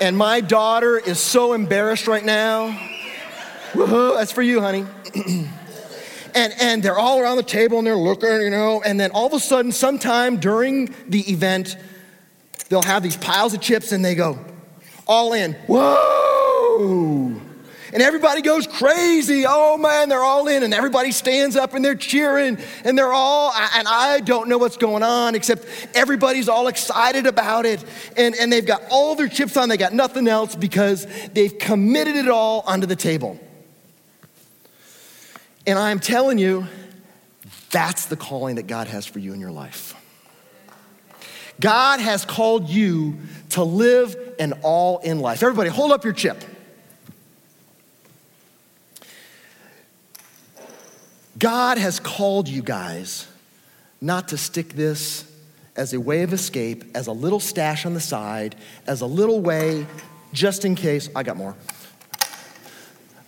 And 0.00 0.16
my 0.16 0.40
daughter 0.40 0.98
is 0.98 1.20
so 1.20 1.52
embarrassed 1.52 2.08
right 2.08 2.24
now 2.24 2.76
Woohoo, 3.74 4.16
that's 4.16 4.30
for 4.30 4.42
you, 4.42 4.60
honey. 4.60 4.86
and, 6.34 6.52
and 6.60 6.82
they're 6.82 6.98
all 6.98 7.18
around 7.20 7.38
the 7.38 7.42
table 7.42 7.78
and 7.78 7.86
they're 7.86 7.96
looking, 7.96 8.40
you 8.40 8.50
know, 8.50 8.82
and 8.82 8.98
then 9.00 9.10
all 9.10 9.26
of 9.26 9.32
a 9.32 9.40
sudden, 9.40 9.72
sometime 9.72 10.36
during 10.36 10.94
the 11.08 11.20
event, 11.30 11.76
they'll 12.68 12.82
have 12.82 13.02
these 13.02 13.16
piles 13.16 13.52
of 13.52 13.60
chips 13.60 13.90
and 13.90 14.04
they 14.04 14.14
go 14.14 14.38
all 15.08 15.32
in. 15.32 15.54
Whoa! 15.66 17.40
And 17.92 18.02
everybody 18.02 18.42
goes 18.42 18.66
crazy. 18.66 19.44
Oh 19.46 19.76
man, 19.76 20.08
they're 20.08 20.24
all 20.24 20.48
in, 20.48 20.64
and 20.64 20.74
everybody 20.74 21.12
stands 21.12 21.56
up 21.56 21.74
and 21.74 21.84
they're 21.84 21.94
cheering, 21.94 22.58
and 22.84 22.98
they're 22.98 23.12
all, 23.12 23.52
and 23.76 23.86
I 23.86 24.20
don't 24.20 24.48
know 24.48 24.58
what's 24.58 24.76
going 24.76 25.04
on, 25.04 25.36
except 25.36 25.66
everybody's 25.94 26.48
all 26.48 26.66
excited 26.66 27.26
about 27.26 27.66
it. 27.66 27.84
And, 28.16 28.34
and 28.34 28.52
they've 28.52 28.66
got 28.66 28.82
all 28.90 29.14
their 29.14 29.28
chips 29.28 29.56
on, 29.56 29.68
they 29.68 29.76
got 29.76 29.92
nothing 29.92 30.26
else 30.26 30.56
because 30.56 31.06
they've 31.34 31.56
committed 31.56 32.16
it 32.16 32.28
all 32.28 32.64
onto 32.66 32.86
the 32.86 32.96
table. 32.96 33.38
And 35.66 35.78
I'm 35.78 35.98
telling 35.98 36.38
you, 36.38 36.66
that's 37.70 38.06
the 38.06 38.16
calling 38.16 38.56
that 38.56 38.66
God 38.66 38.86
has 38.86 39.06
for 39.06 39.18
you 39.18 39.32
in 39.32 39.40
your 39.40 39.50
life. 39.50 39.94
God 41.60 42.00
has 42.00 42.24
called 42.24 42.68
you 42.68 43.18
to 43.50 43.62
live 43.62 44.16
an 44.38 44.54
all 44.62 44.98
in 44.98 45.20
life. 45.20 45.42
Everybody, 45.42 45.70
hold 45.70 45.92
up 45.92 46.04
your 46.04 46.12
chip. 46.12 46.42
God 51.38 51.78
has 51.78 52.00
called 52.00 52.48
you 52.48 52.62
guys 52.62 53.26
not 54.00 54.28
to 54.28 54.38
stick 54.38 54.70
this 54.70 55.30
as 55.76 55.92
a 55.92 56.00
way 56.00 56.22
of 56.22 56.32
escape, 56.32 56.84
as 56.94 57.06
a 57.06 57.12
little 57.12 57.40
stash 57.40 57.84
on 57.86 57.94
the 57.94 58.00
side, 58.00 58.54
as 58.86 59.00
a 59.00 59.06
little 59.06 59.40
way, 59.40 59.86
just 60.32 60.64
in 60.64 60.74
case. 60.74 61.08
I 61.16 61.22
got 61.22 61.36
more. 61.36 61.56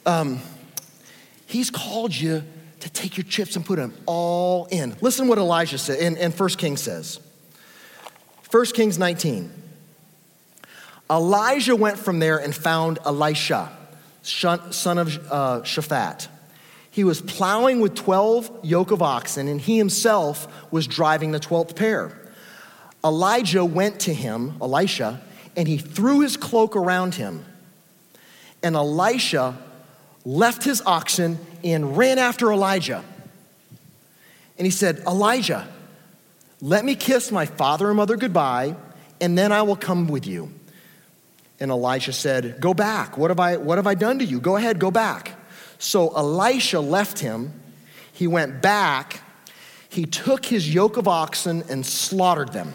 Um, 0.05 0.41
He's 1.47 1.71
called 1.71 2.15
you 2.15 2.43
to 2.81 2.91
take 2.91 3.17
your 3.17 3.25
chips 3.25 3.57
and 3.57 3.65
put 3.65 3.77
them 3.77 3.95
all 4.05 4.67
in. 4.67 4.97
Listen 5.01 5.29
what 5.29 5.39
Elijah 5.39 5.79
said, 5.79 5.99
and, 6.01 6.19
and 6.19 6.39
1 6.39 6.49
Kings 6.51 6.83
says. 6.83 7.21
1 8.51 8.67
Kings 8.67 8.99
19. 8.99 9.51
Elijah 11.11 11.77
went 11.77 11.99
from 11.99 12.19
there 12.19 12.39
and 12.39 12.55
found 12.55 12.99
Elisha, 13.07 13.71
son 14.23 14.99
of 14.99 15.17
uh, 15.31 15.61
Shaphat. 15.63 16.29
He 16.91 17.05
was 17.05 17.21
plowing 17.21 17.81
with 17.81 17.95
12 17.95 18.65
yoke 18.65 18.91
of 18.91 19.03
oxen, 19.03 19.49
and 19.49 19.61
he 19.61 19.79
himself 19.79 20.73
was 20.73 20.87
driving 20.87 21.31
the 21.31 21.39
12th 21.39 21.77
pair. 21.77 22.19
Elijah 23.05 23.65
went 23.65 24.01
to 24.01 24.15
him, 24.15 24.57
Elisha, 24.61 25.23
and 25.57 25.69
he 25.69 25.79
threw 25.79 26.21
his 26.21 26.37
cloak 26.37 26.75
around 26.75 27.15
him. 27.15 27.45
And 28.63 28.75
Elisha 28.75 29.57
left 30.27 30.65
his 30.65 30.83
oxen 30.85 31.39
and 31.65 31.97
ran 31.97 32.19
after 32.19 32.53
Elijah. 32.53 33.03
And 34.59 34.67
he 34.67 34.71
said, 34.71 34.99
Elijah, 35.07 35.67
let 36.61 36.85
me 36.85 36.97
kiss 36.97 37.31
my 37.31 37.47
father 37.47 37.87
and 37.87 37.97
mother 37.97 38.17
goodbye, 38.17 38.75
and 39.21 39.39
then 39.39 39.53
I 39.53 39.63
will 39.63 39.77
come 39.77 40.09
with 40.09 40.27
you. 40.27 40.53
And 41.61 41.71
Elisha 41.71 42.13
said, 42.13 42.61
Go 42.61 42.75
back. 42.75 43.17
What 43.17 43.31
have 43.31 43.41
I, 43.41 43.57
what 43.57 43.79
have 43.79 43.87
I 43.87 43.95
done 43.95 44.19
to 44.19 44.25
you? 44.25 44.41
Go 44.41 44.57
ahead, 44.57 44.79
go 44.79 44.91
back. 44.91 45.33
So 45.79 46.15
Elisha 46.15 46.81
left 46.81 47.21
him. 47.21 47.53
He 48.13 48.27
went 48.27 48.61
back. 48.61 49.21
He 49.89 50.05
took 50.05 50.45
his 50.45 50.75
yoke 50.75 50.97
of 50.97 51.07
oxen 51.07 51.63
and 51.71 51.87
slaughtered 51.87 52.53
them. 52.53 52.75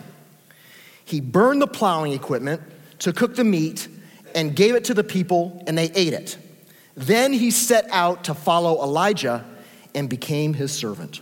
He 1.03 1.19
burned 1.19 1.61
the 1.61 1.67
plowing 1.67 2.13
equipment 2.13 2.61
to 2.99 3.11
cook 3.11 3.35
the 3.35 3.43
meat 3.43 3.87
and 4.33 4.55
gave 4.55 4.75
it 4.75 4.85
to 4.85 4.93
the 4.93 5.03
people, 5.03 5.61
and 5.67 5.77
they 5.77 5.91
ate 5.91 6.13
it. 6.13 6.37
Then 6.95 7.33
he 7.33 7.51
set 7.51 7.87
out 7.91 8.25
to 8.25 8.33
follow 8.33 8.81
Elijah 8.81 9.45
and 9.95 10.09
became 10.09 10.53
his 10.53 10.71
servant. 10.71 11.21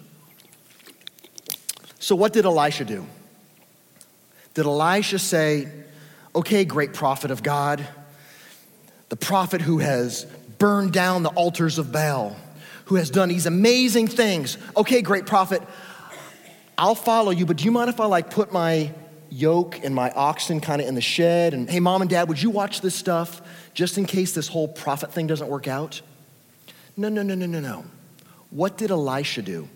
So, 1.99 2.15
what 2.15 2.33
did 2.33 2.45
Elisha 2.45 2.85
do? 2.85 3.05
Did 4.53 4.65
Elisha 4.65 5.19
say, 5.19 5.67
Okay, 6.35 6.65
great 6.65 6.93
prophet 6.93 7.31
of 7.31 7.43
God, 7.43 7.87
the 9.09 9.15
prophet 9.15 9.61
who 9.61 9.79
has 9.79 10.25
burned 10.59 10.93
down 10.93 11.23
the 11.23 11.29
altars 11.29 11.79
of 11.79 11.91
Baal, 11.91 12.35
who 12.85 12.95
has 12.95 13.09
done 13.09 13.29
these 13.29 13.45
amazing 13.45 14.07
things. 14.07 14.57
Okay, 14.77 15.01
great 15.01 15.25
prophet, 15.25 15.61
I'll 16.77 16.95
follow 16.95 17.31
you, 17.31 17.45
but 17.45 17.57
do 17.57 17.65
you 17.65 17.71
mind 17.71 17.89
if 17.89 17.99
I 17.99 18.05
like 18.05 18.29
put 18.29 18.53
my 18.53 18.93
yoke 19.29 19.79
and 19.83 19.93
my 19.93 20.11
oxen 20.11 20.59
kind 20.59 20.81
of 20.81 20.87
in 20.87 20.95
the 20.95 21.01
shed? 21.01 21.53
And 21.53 21.69
hey, 21.69 21.79
mom 21.79 22.01
and 22.01 22.09
dad, 22.09 22.27
would 22.27 22.41
you 22.41 22.49
watch 22.49 22.81
this 22.81 22.95
stuff? 22.95 23.41
just 23.79 23.97
in 23.97 24.05
case 24.05 24.33
this 24.33 24.49
whole 24.49 24.67
prophet 24.67 25.11
thing 25.13 25.25
doesn't 25.25 25.47
work 25.47 25.65
out? 25.65 26.01
No, 26.97 27.07
no, 27.07 27.21
no, 27.21 27.33
no, 27.33 27.45
no, 27.45 27.61
no. 27.61 27.85
What 28.49 28.77
did 28.77 28.91
Elisha 28.91 29.41
do? 29.41 29.69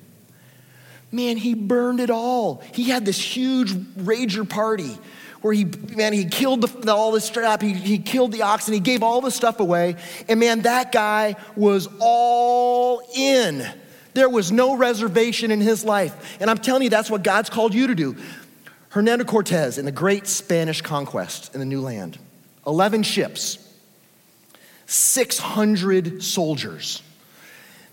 Man, 1.09 1.37
he 1.37 1.53
burned 1.53 2.01
it 2.01 2.09
all. 2.09 2.61
He 2.73 2.89
had 2.89 3.05
this 3.05 3.17
huge 3.17 3.71
rager 3.73 4.47
party 4.47 4.97
where 5.41 5.53
he, 5.53 5.63
man, 5.95 6.11
he 6.11 6.25
killed 6.25 6.63
the, 6.63 6.93
all 6.93 7.13
this 7.13 7.23
strap, 7.23 7.61
he, 7.61 7.71
he 7.71 7.97
killed 7.97 8.33
the 8.33 8.41
oxen, 8.41 8.73
he 8.73 8.81
gave 8.81 9.03
all 9.03 9.21
the 9.21 9.31
stuff 9.31 9.61
away. 9.61 9.95
And 10.27 10.37
man, 10.37 10.63
that 10.63 10.91
guy 10.91 11.37
was 11.55 11.87
all 11.99 13.01
in. 13.15 13.65
There 14.13 14.29
was 14.29 14.51
no 14.51 14.75
reservation 14.75 15.49
in 15.49 15.61
his 15.61 15.85
life. 15.85 16.37
And 16.41 16.49
I'm 16.49 16.57
telling 16.57 16.83
you, 16.83 16.89
that's 16.89 17.09
what 17.09 17.23
God's 17.23 17.49
called 17.49 17.73
you 17.73 17.87
to 17.87 17.95
do. 17.95 18.17
Hernando 18.93 19.25
Cortez 19.25 19.79
in 19.79 19.85
the 19.85 19.91
great 19.91 20.27
Spanish 20.27 20.81
conquest 20.81 21.55
in 21.55 21.59
the 21.59 21.65
new 21.65 21.81
land, 21.81 22.19
11 22.67 23.01
ships 23.01 23.57
600 24.85 26.21
soldiers. 26.21 27.01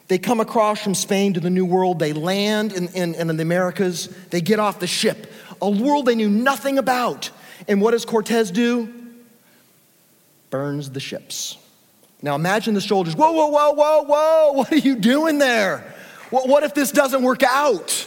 They 0.08 0.18
come 0.18 0.40
across 0.40 0.82
from 0.82 0.94
Spain 0.94 1.32
to 1.34 1.40
the 1.40 1.48
New 1.48 1.64
World. 1.64 1.98
They 1.98 2.12
land 2.12 2.74
in, 2.74 2.88
in, 2.88 3.14
in 3.14 3.34
the 3.34 3.42
Americas. 3.42 4.08
They 4.28 4.42
get 4.42 4.58
off 4.58 4.78
the 4.78 4.86
ship, 4.86 5.32
a 5.62 5.70
world 5.70 6.04
they 6.04 6.16
knew 6.16 6.28
nothing 6.28 6.76
about. 6.76 7.30
And 7.66 7.80
what 7.80 7.92
does 7.92 8.04
Cortez 8.04 8.50
do? 8.50 8.92
Burns 10.50 10.90
the 10.90 11.00
ships. 11.00 11.56
Now 12.20 12.34
imagine 12.34 12.74
the 12.74 12.82
soldiers, 12.82 13.16
whoa, 13.16 13.32
whoa, 13.32 13.46
whoa, 13.46 13.72
whoa, 13.72 14.02
whoa, 14.02 14.52
what 14.52 14.70
are 14.70 14.76
you 14.76 14.96
doing 14.96 15.38
there? 15.38 15.94
What, 16.28 16.46
what 16.46 16.62
if 16.62 16.74
this 16.74 16.92
doesn't 16.92 17.22
work 17.22 17.42
out? 17.42 18.06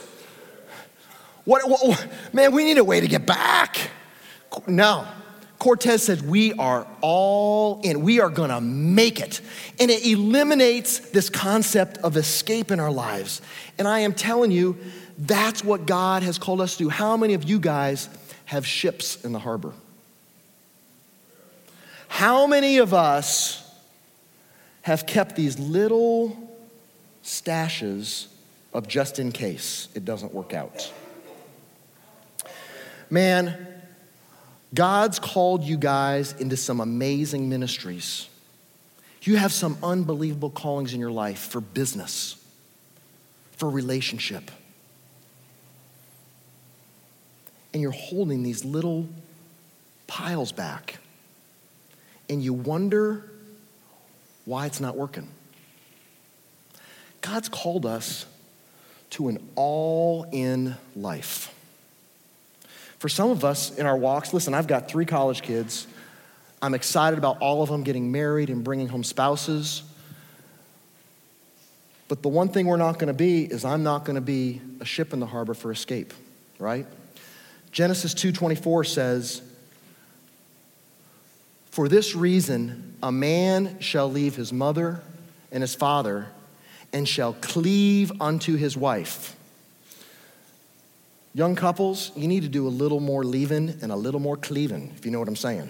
What, 1.45 1.67
what, 1.67 2.07
man, 2.31 2.53
we 2.53 2.63
need 2.63 2.77
a 2.77 2.83
way 2.83 3.01
to 3.01 3.07
get 3.07 3.25
back. 3.25 3.89
No. 4.67 5.05
Cortez 5.59 6.03
says, 6.03 6.21
We 6.21 6.53
are 6.53 6.85
all 7.01 7.81
in. 7.83 8.01
We 8.01 8.19
are 8.19 8.29
going 8.29 8.49
to 8.49 8.61
make 8.61 9.19
it. 9.19 9.41
And 9.79 9.89
it 9.89 10.05
eliminates 10.05 10.99
this 10.99 11.29
concept 11.29 11.97
of 11.99 12.17
escape 12.17 12.71
in 12.71 12.79
our 12.79 12.91
lives. 12.91 13.41
And 13.77 13.87
I 13.87 13.99
am 13.99 14.13
telling 14.13 14.51
you, 14.51 14.77
that's 15.17 15.63
what 15.63 15.85
God 15.85 16.23
has 16.23 16.37
called 16.37 16.61
us 16.61 16.73
to 16.77 16.83
do. 16.85 16.89
How 16.89 17.15
many 17.17 17.33
of 17.33 17.43
you 17.43 17.59
guys 17.59 18.09
have 18.45 18.65
ships 18.65 19.23
in 19.23 19.31
the 19.31 19.39
harbor? 19.39 19.73
How 22.07 22.45
many 22.45 22.77
of 22.77 22.93
us 22.93 23.59
have 24.83 25.05
kept 25.05 25.35
these 25.35 25.57
little 25.57 26.37
stashes 27.23 28.27
of 28.73 28.87
just 28.87 29.17
in 29.17 29.31
case 29.31 29.87
it 29.95 30.03
doesn't 30.03 30.33
work 30.33 30.53
out? 30.53 30.91
Man, 33.13 33.67
God's 34.73 35.19
called 35.19 35.63
you 35.63 35.77
guys 35.77 36.33
into 36.33 36.57
some 36.57 36.79
amazing 36.79 37.47
ministries. 37.47 38.27
You 39.21 39.35
have 39.35 39.53
some 39.53 39.77
unbelievable 39.83 40.49
callings 40.49 40.95
in 40.95 40.99
your 40.99 41.11
life 41.11 41.37
for 41.37 41.61
business, 41.61 42.43
for 43.51 43.69
relationship. 43.69 44.49
And 47.71 47.83
you're 47.83 47.91
holding 47.91 48.41
these 48.41 48.65
little 48.65 49.07
piles 50.07 50.51
back. 50.51 50.97
And 52.31 52.43
you 52.43 52.51
wonder 52.51 53.29
why 54.45 54.65
it's 54.65 54.79
not 54.79 54.97
working. 54.97 55.29
God's 57.21 57.47
called 57.47 57.85
us 57.85 58.25
to 59.11 59.27
an 59.27 59.37
all 59.53 60.25
in 60.31 60.77
life. 60.95 61.53
For 63.03 63.09
some 63.09 63.31
of 63.31 63.43
us 63.43 63.77
in 63.77 63.85
our 63.85 63.97
walks, 63.97 64.33
listen, 64.33 64.53
I've 64.53 64.65
got 64.65 64.87
three 64.87 65.03
college 65.03 65.41
kids. 65.41 65.87
I'm 66.61 66.73
excited 66.73 67.19
about 67.19 67.39
all 67.39 67.61
of 67.61 67.67
them 67.67 67.83
getting 67.83 68.13
married 68.13 68.49
and 68.49 68.63
bringing 68.63 68.87
home 68.87 69.03
spouses. 69.03 69.83
But 72.07 72.21
the 72.21 72.29
one 72.29 72.47
thing 72.47 72.65
we're 72.65 72.77
not 72.77 72.99
going 72.99 73.09
to 73.09 73.13
be 73.13 73.43
is 73.43 73.65
I'm 73.65 73.83
not 73.83 74.05
going 74.05 74.15
to 74.15 74.21
be 74.21 74.61
a 74.79 74.85
ship 74.85 75.11
in 75.11 75.19
the 75.19 75.25
harbor 75.25 75.53
for 75.53 75.69
escape, 75.69 76.13
right? 76.59 76.85
Genesis 77.73 78.13
2:24 78.13 78.85
says, 78.85 79.41
"For 81.71 81.89
this 81.89 82.15
reason 82.15 82.95
a 83.03 83.11
man 83.11 83.81
shall 83.81 84.09
leave 84.09 84.37
his 84.37 84.53
mother 84.53 85.01
and 85.51 85.61
his 85.61 85.75
father 85.75 86.27
and 86.93 87.05
shall 87.05 87.33
cleave 87.33 88.13
unto 88.21 88.55
his 88.55 88.77
wife." 88.77 89.35
Young 91.35 91.55
couples, 91.55 92.11
you 92.15 92.27
need 92.27 92.43
to 92.43 92.49
do 92.49 92.67
a 92.67 92.69
little 92.69 92.99
more 92.99 93.23
leaving 93.23 93.77
and 93.81 93.91
a 93.91 93.95
little 93.95 94.19
more 94.19 94.37
cleaving, 94.37 94.93
if 94.95 95.05
you 95.05 95.11
know 95.11 95.19
what 95.19 95.27
I'm 95.27 95.35
saying. 95.35 95.69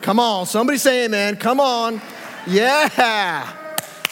Come 0.00 0.20
on, 0.20 0.46
somebody 0.46 0.78
say 0.78 1.04
amen. 1.06 1.36
Come 1.36 1.60
on. 1.60 2.00
Yeah. 2.46 3.52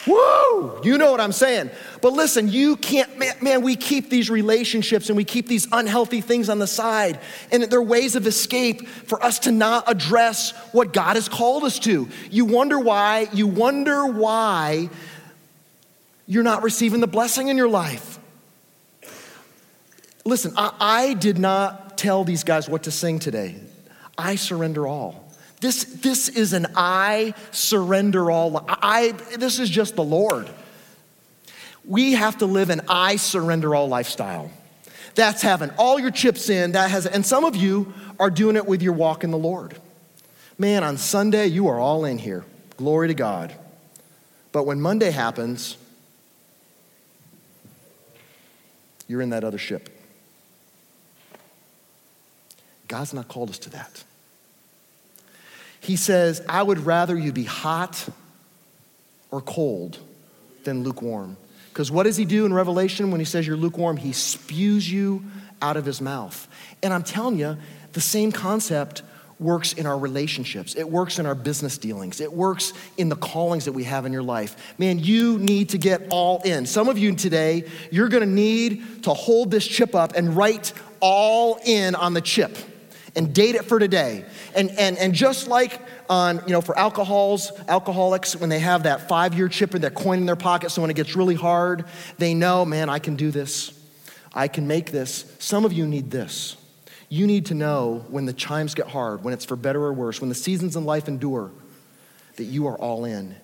Woo! 0.06 0.80
You 0.82 0.96
know 0.98 1.10
what 1.10 1.20
I'm 1.20 1.32
saying. 1.32 1.70
But 2.00 2.12
listen, 2.12 2.48
you 2.48 2.76
can't, 2.76 3.18
man, 3.18 3.34
man, 3.42 3.62
we 3.62 3.76
keep 3.76 4.08
these 4.08 4.30
relationships 4.30 5.08
and 5.10 5.16
we 5.16 5.24
keep 5.24 5.46
these 5.46 5.68
unhealthy 5.72 6.20
things 6.20 6.48
on 6.48 6.58
the 6.58 6.66
side. 6.66 7.20
And 7.52 7.64
they're 7.64 7.82
ways 7.82 8.16
of 8.16 8.26
escape 8.26 8.88
for 8.88 9.22
us 9.22 9.40
to 9.40 9.52
not 9.52 9.84
address 9.86 10.52
what 10.72 10.92
God 10.92 11.16
has 11.16 11.28
called 11.28 11.64
us 11.64 11.78
to. 11.80 12.08
You 12.30 12.44
wonder 12.46 12.78
why, 12.78 13.28
you 13.32 13.46
wonder 13.46 14.06
why 14.06 14.88
you're 16.26 16.44
not 16.44 16.62
receiving 16.62 17.00
the 17.00 17.08
blessing 17.08 17.48
in 17.48 17.56
your 17.56 17.68
life. 17.68 18.19
Listen, 20.30 20.52
I, 20.56 20.72
I 20.78 21.14
did 21.14 21.40
not 21.40 21.98
tell 21.98 22.22
these 22.22 22.44
guys 22.44 22.68
what 22.68 22.84
to 22.84 22.92
sing 22.92 23.18
today. 23.18 23.56
I 24.16 24.36
surrender 24.36 24.86
all. 24.86 25.28
This, 25.60 25.82
this 25.82 26.28
is 26.28 26.52
an 26.52 26.68
I 26.76 27.34
surrender 27.50 28.30
all. 28.30 28.64
I, 28.68 29.10
this 29.38 29.58
is 29.58 29.68
just 29.68 29.96
the 29.96 30.04
Lord. 30.04 30.48
We 31.84 32.12
have 32.12 32.38
to 32.38 32.46
live 32.46 32.70
an 32.70 32.82
I 32.88 33.16
surrender 33.16 33.74
all 33.74 33.88
lifestyle. 33.88 34.52
That's 35.16 35.42
having 35.42 35.70
all 35.76 35.98
your 35.98 36.12
chips 36.12 36.48
in. 36.48 36.72
That 36.72 36.92
has, 36.92 37.06
and 37.06 37.26
some 37.26 37.44
of 37.44 37.56
you 37.56 37.92
are 38.20 38.30
doing 38.30 38.54
it 38.54 38.66
with 38.66 38.82
your 38.82 38.92
walk 38.92 39.24
in 39.24 39.32
the 39.32 39.38
Lord. 39.38 39.76
Man, 40.56 40.84
on 40.84 40.96
Sunday, 40.96 41.46
you 41.46 41.66
are 41.66 41.80
all 41.80 42.04
in 42.04 42.18
here. 42.18 42.44
Glory 42.76 43.08
to 43.08 43.14
God. 43.14 43.52
But 44.52 44.62
when 44.62 44.80
Monday 44.80 45.10
happens, 45.10 45.76
you're 49.08 49.22
in 49.22 49.30
that 49.30 49.42
other 49.42 49.58
ship. 49.58 49.96
God's 52.90 53.14
not 53.14 53.28
called 53.28 53.50
us 53.50 53.58
to 53.60 53.70
that. 53.70 54.02
He 55.78 55.94
says, 55.94 56.42
I 56.48 56.60
would 56.60 56.80
rather 56.80 57.16
you 57.16 57.32
be 57.32 57.44
hot 57.44 58.08
or 59.30 59.40
cold 59.40 60.00
than 60.64 60.82
lukewarm. 60.82 61.36
Because 61.68 61.92
what 61.92 62.02
does 62.02 62.16
he 62.16 62.24
do 62.24 62.44
in 62.46 62.52
Revelation 62.52 63.12
when 63.12 63.20
he 63.20 63.24
says 63.24 63.46
you're 63.46 63.56
lukewarm? 63.56 63.96
He 63.96 64.12
spews 64.12 64.90
you 64.90 65.22
out 65.62 65.76
of 65.76 65.84
his 65.84 66.00
mouth. 66.00 66.48
And 66.82 66.92
I'm 66.92 67.04
telling 67.04 67.38
you, 67.38 67.56
the 67.92 68.00
same 68.00 68.32
concept 68.32 69.02
works 69.38 69.72
in 69.72 69.86
our 69.86 69.96
relationships. 69.96 70.74
It 70.74 70.90
works 70.90 71.20
in 71.20 71.26
our 71.26 71.36
business 71.36 71.78
dealings. 71.78 72.20
It 72.20 72.32
works 72.32 72.72
in 72.98 73.08
the 73.08 73.16
callings 73.16 73.66
that 73.66 73.72
we 73.72 73.84
have 73.84 74.04
in 74.04 74.12
your 74.12 74.24
life. 74.24 74.74
Man, 74.78 74.98
you 74.98 75.38
need 75.38 75.68
to 75.70 75.78
get 75.78 76.08
all 76.10 76.42
in. 76.42 76.66
Some 76.66 76.88
of 76.88 76.98
you 76.98 77.14
today, 77.14 77.68
you're 77.92 78.08
gonna 78.08 78.26
need 78.26 79.04
to 79.04 79.14
hold 79.14 79.52
this 79.52 79.64
chip 79.64 79.94
up 79.94 80.16
and 80.16 80.36
write 80.36 80.72
all 80.98 81.60
in 81.64 81.94
on 81.94 82.14
the 82.14 82.20
chip 82.20 82.58
and 83.16 83.34
date 83.34 83.54
it 83.54 83.64
for 83.64 83.78
today. 83.78 84.24
And, 84.54 84.70
and, 84.78 84.98
and 84.98 85.14
just 85.14 85.48
like 85.48 85.80
on, 86.08 86.42
you 86.46 86.52
know, 86.52 86.60
for 86.60 86.78
alcohols, 86.78 87.52
alcoholics, 87.68 88.36
when 88.36 88.48
they 88.48 88.58
have 88.58 88.84
that 88.84 89.08
five 89.08 89.34
year 89.34 89.48
chip 89.48 89.74
in 89.74 89.82
that 89.82 89.94
coin 89.94 90.18
in 90.18 90.26
their 90.26 90.36
pocket, 90.36 90.70
so 90.70 90.82
when 90.82 90.90
it 90.90 90.94
gets 90.94 91.16
really 91.16 91.34
hard, 91.34 91.84
they 92.18 92.34
know, 92.34 92.64
man, 92.64 92.88
I 92.88 92.98
can 92.98 93.16
do 93.16 93.30
this. 93.30 93.76
I 94.32 94.48
can 94.48 94.66
make 94.66 94.92
this. 94.92 95.24
Some 95.38 95.64
of 95.64 95.72
you 95.72 95.86
need 95.86 96.10
this. 96.10 96.56
You 97.08 97.26
need 97.26 97.46
to 97.46 97.54
know 97.54 98.04
when 98.08 98.26
the 98.26 98.32
chimes 98.32 98.74
get 98.74 98.86
hard, 98.86 99.24
when 99.24 99.34
it's 99.34 99.44
for 99.44 99.56
better 99.56 99.82
or 99.82 99.92
worse, 99.92 100.20
when 100.20 100.28
the 100.28 100.34
seasons 100.34 100.76
in 100.76 100.84
life 100.84 101.08
endure, 101.08 101.50
that 102.36 102.44
you 102.44 102.68
are 102.68 102.78
all 102.78 103.04
in 103.04 103.34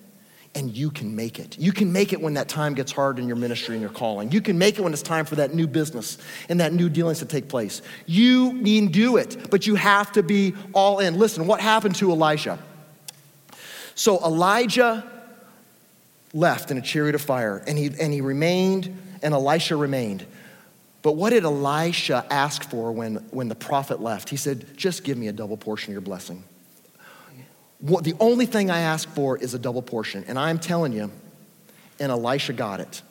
and 0.57 0.75
you 0.75 0.89
can 0.89 1.15
make 1.15 1.37
it. 1.37 1.55
You 1.59 1.71
can 1.71 1.93
make 1.93 2.13
it 2.13 2.19
when 2.19 2.33
that 2.33 2.49
time 2.49 2.73
gets 2.73 2.91
hard 2.91 3.19
in 3.19 3.27
your 3.27 3.35
ministry 3.35 3.75
and 3.75 3.81
your 3.81 3.91
calling. 3.91 4.31
You 4.31 4.41
can 4.41 4.57
make 4.57 4.79
it 4.79 4.81
when 4.81 4.91
it's 4.91 5.03
time 5.03 5.23
for 5.23 5.35
that 5.35 5.53
new 5.53 5.67
business 5.67 6.17
and 6.49 6.59
that 6.61 6.73
new 6.73 6.89
dealings 6.89 7.19
to 7.19 7.25
take 7.25 7.47
place. 7.47 7.83
You 8.07 8.53
need 8.53 8.87
to 8.87 8.91
do 8.91 9.17
it, 9.17 9.51
but 9.51 9.67
you 9.67 9.75
have 9.75 10.11
to 10.13 10.23
be 10.23 10.55
all 10.73 10.97
in. 10.97 11.19
Listen, 11.19 11.45
what 11.45 11.61
happened 11.61 11.95
to 11.97 12.11
Elijah? 12.11 12.57
So 13.93 14.17
Elijah 14.25 15.07
left 16.33 16.71
in 16.71 16.79
a 16.79 16.81
chariot 16.81 17.13
of 17.13 17.21
fire, 17.21 17.63
and 17.67 17.77
he, 17.77 17.91
and 18.01 18.11
he 18.11 18.21
remained, 18.21 18.97
and 19.21 19.35
Elisha 19.35 19.75
remained. 19.75 20.25
But 21.03 21.11
what 21.11 21.29
did 21.29 21.43
Elisha 21.43 22.25
ask 22.31 22.67
for 22.67 22.91
when, 22.91 23.17
when 23.29 23.47
the 23.47 23.55
prophet 23.55 24.01
left? 24.01 24.29
He 24.29 24.37
said, 24.37 24.75
Just 24.75 25.03
give 25.03 25.19
me 25.19 25.27
a 25.27 25.33
double 25.33 25.55
portion 25.55 25.91
of 25.91 25.93
your 25.93 26.01
blessing. 26.01 26.43
What, 27.79 28.03
the 28.03 28.15
only 28.19 28.45
thing 28.45 28.71
I 28.71 28.79
ask 28.79 29.07
for 29.09 29.37
is 29.37 29.53
a 29.53 29.59
double 29.59 29.81
portion. 29.81 30.25
And 30.27 30.39
I'm 30.39 30.59
telling 30.59 30.93
you, 30.93 31.11
and 31.99 32.11
Elisha 32.11 32.53
got 32.53 32.79
it. 32.79 33.01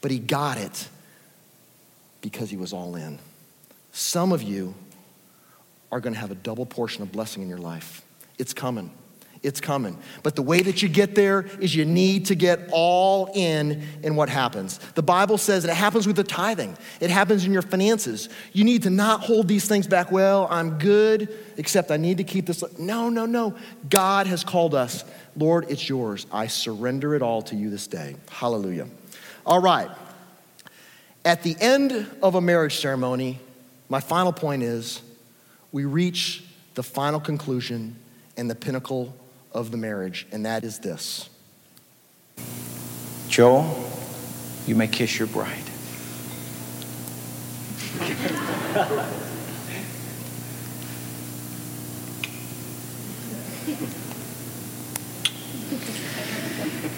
But 0.00 0.10
he 0.10 0.18
got 0.18 0.58
it 0.58 0.88
because 2.20 2.50
he 2.50 2.56
was 2.56 2.72
all 2.72 2.96
in. 2.96 3.18
Some 3.92 4.32
of 4.32 4.42
you 4.42 4.74
are 5.90 6.00
going 6.00 6.12
to 6.12 6.20
have 6.20 6.30
a 6.30 6.36
double 6.36 6.66
portion 6.66 7.02
of 7.02 7.10
blessing 7.10 7.42
in 7.42 7.48
your 7.48 7.58
life. 7.58 8.02
It's 8.38 8.52
coming. 8.52 8.90
It's 9.46 9.60
coming. 9.60 9.96
But 10.24 10.34
the 10.34 10.42
way 10.42 10.60
that 10.62 10.82
you 10.82 10.88
get 10.88 11.14
there 11.14 11.46
is 11.60 11.72
you 11.72 11.84
need 11.84 12.26
to 12.26 12.34
get 12.34 12.68
all 12.72 13.30
in 13.32 13.80
in 14.02 14.16
what 14.16 14.28
happens. 14.28 14.78
The 14.96 15.04
Bible 15.04 15.38
says 15.38 15.62
that 15.62 15.70
it 15.70 15.76
happens 15.76 16.04
with 16.04 16.16
the 16.16 16.24
tithing, 16.24 16.76
it 16.98 17.10
happens 17.10 17.44
in 17.44 17.52
your 17.52 17.62
finances. 17.62 18.28
You 18.52 18.64
need 18.64 18.82
to 18.82 18.90
not 18.90 19.20
hold 19.20 19.46
these 19.46 19.68
things 19.68 19.86
back. 19.86 20.10
Well, 20.10 20.48
I'm 20.50 20.80
good, 20.80 21.32
except 21.56 21.92
I 21.92 21.96
need 21.96 22.16
to 22.16 22.24
keep 22.24 22.46
this. 22.46 22.64
No, 22.76 23.08
no, 23.08 23.24
no. 23.24 23.54
God 23.88 24.26
has 24.26 24.42
called 24.42 24.74
us. 24.74 25.04
Lord, 25.36 25.66
it's 25.68 25.88
yours. 25.88 26.26
I 26.32 26.48
surrender 26.48 27.14
it 27.14 27.22
all 27.22 27.40
to 27.42 27.54
you 27.54 27.70
this 27.70 27.86
day. 27.86 28.16
Hallelujah. 28.28 28.88
All 29.46 29.60
right. 29.60 29.88
At 31.24 31.44
the 31.44 31.54
end 31.60 32.08
of 32.20 32.34
a 32.34 32.40
marriage 32.40 32.78
ceremony, 32.78 33.38
my 33.88 34.00
final 34.00 34.32
point 34.32 34.64
is 34.64 35.02
we 35.70 35.84
reach 35.84 36.42
the 36.74 36.82
final 36.82 37.20
conclusion 37.20 37.94
and 38.36 38.50
the 38.50 38.56
pinnacle 38.56 39.14
of 39.56 39.70
the 39.70 39.76
marriage, 39.78 40.26
and 40.30 40.44
that 40.44 40.62
is 40.62 40.78
this 40.78 41.30
Joel, 43.28 43.90
you 44.66 44.74
may 44.74 44.86
kiss 44.86 45.18
your 45.18 45.28
bride. 45.28 45.62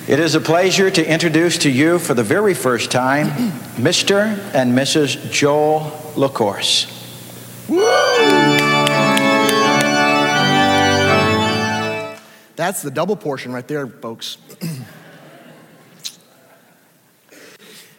It 0.09 0.19
is 0.21 0.35
a 0.35 0.41
pleasure 0.41 0.91
to 0.91 1.07
introduce 1.07 1.59
to 1.59 1.71
you 1.71 1.99
for 1.99 2.15
the 2.15 2.23
very 2.23 2.55
first 2.55 2.91
time 2.91 3.27
Mr. 3.77 4.39
and 4.55 4.73
Mrs. 4.73 5.31
Joel 5.31 5.81
LaCourse. 6.17 6.98
That's 12.59 12.83
the 12.83 12.91
double 12.91 13.15
portion 13.15 13.53
right 13.53 13.67
there, 13.69 13.87
folks. 13.87 14.37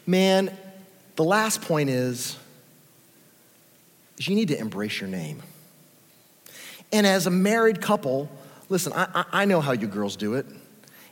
Man, 0.06 0.54
the 1.16 1.24
last 1.24 1.62
point 1.62 1.90
is, 1.90 2.36
is 4.18 4.28
you 4.28 4.36
need 4.36 4.50
to 4.50 4.60
embrace 4.60 5.00
your 5.00 5.10
name. 5.10 5.42
And 6.92 7.08
as 7.08 7.26
a 7.26 7.32
married 7.32 7.80
couple, 7.80 8.30
listen, 8.68 8.92
I, 8.94 9.24
I, 9.32 9.46
know 9.46 9.62
how 9.62 9.72
you 9.72 9.88
girls 9.88 10.18
do 10.18 10.34
it 10.34 10.46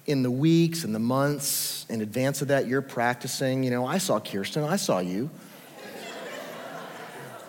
in 0.07 0.23
the 0.23 0.31
weeks 0.31 0.83
and 0.83 0.93
the 0.93 0.99
months 0.99 1.85
in 1.87 2.01
advance 2.01 2.41
of 2.41 2.49
that, 2.49 2.67
you're 2.67 2.81
practicing. 2.81 3.63
You 3.63 3.69
know, 3.69 3.85
I 3.85 3.99
saw 3.99 4.19
Kirsten, 4.19 4.65
I 4.65 4.75
saw 4.75 4.99
you. 4.99 5.29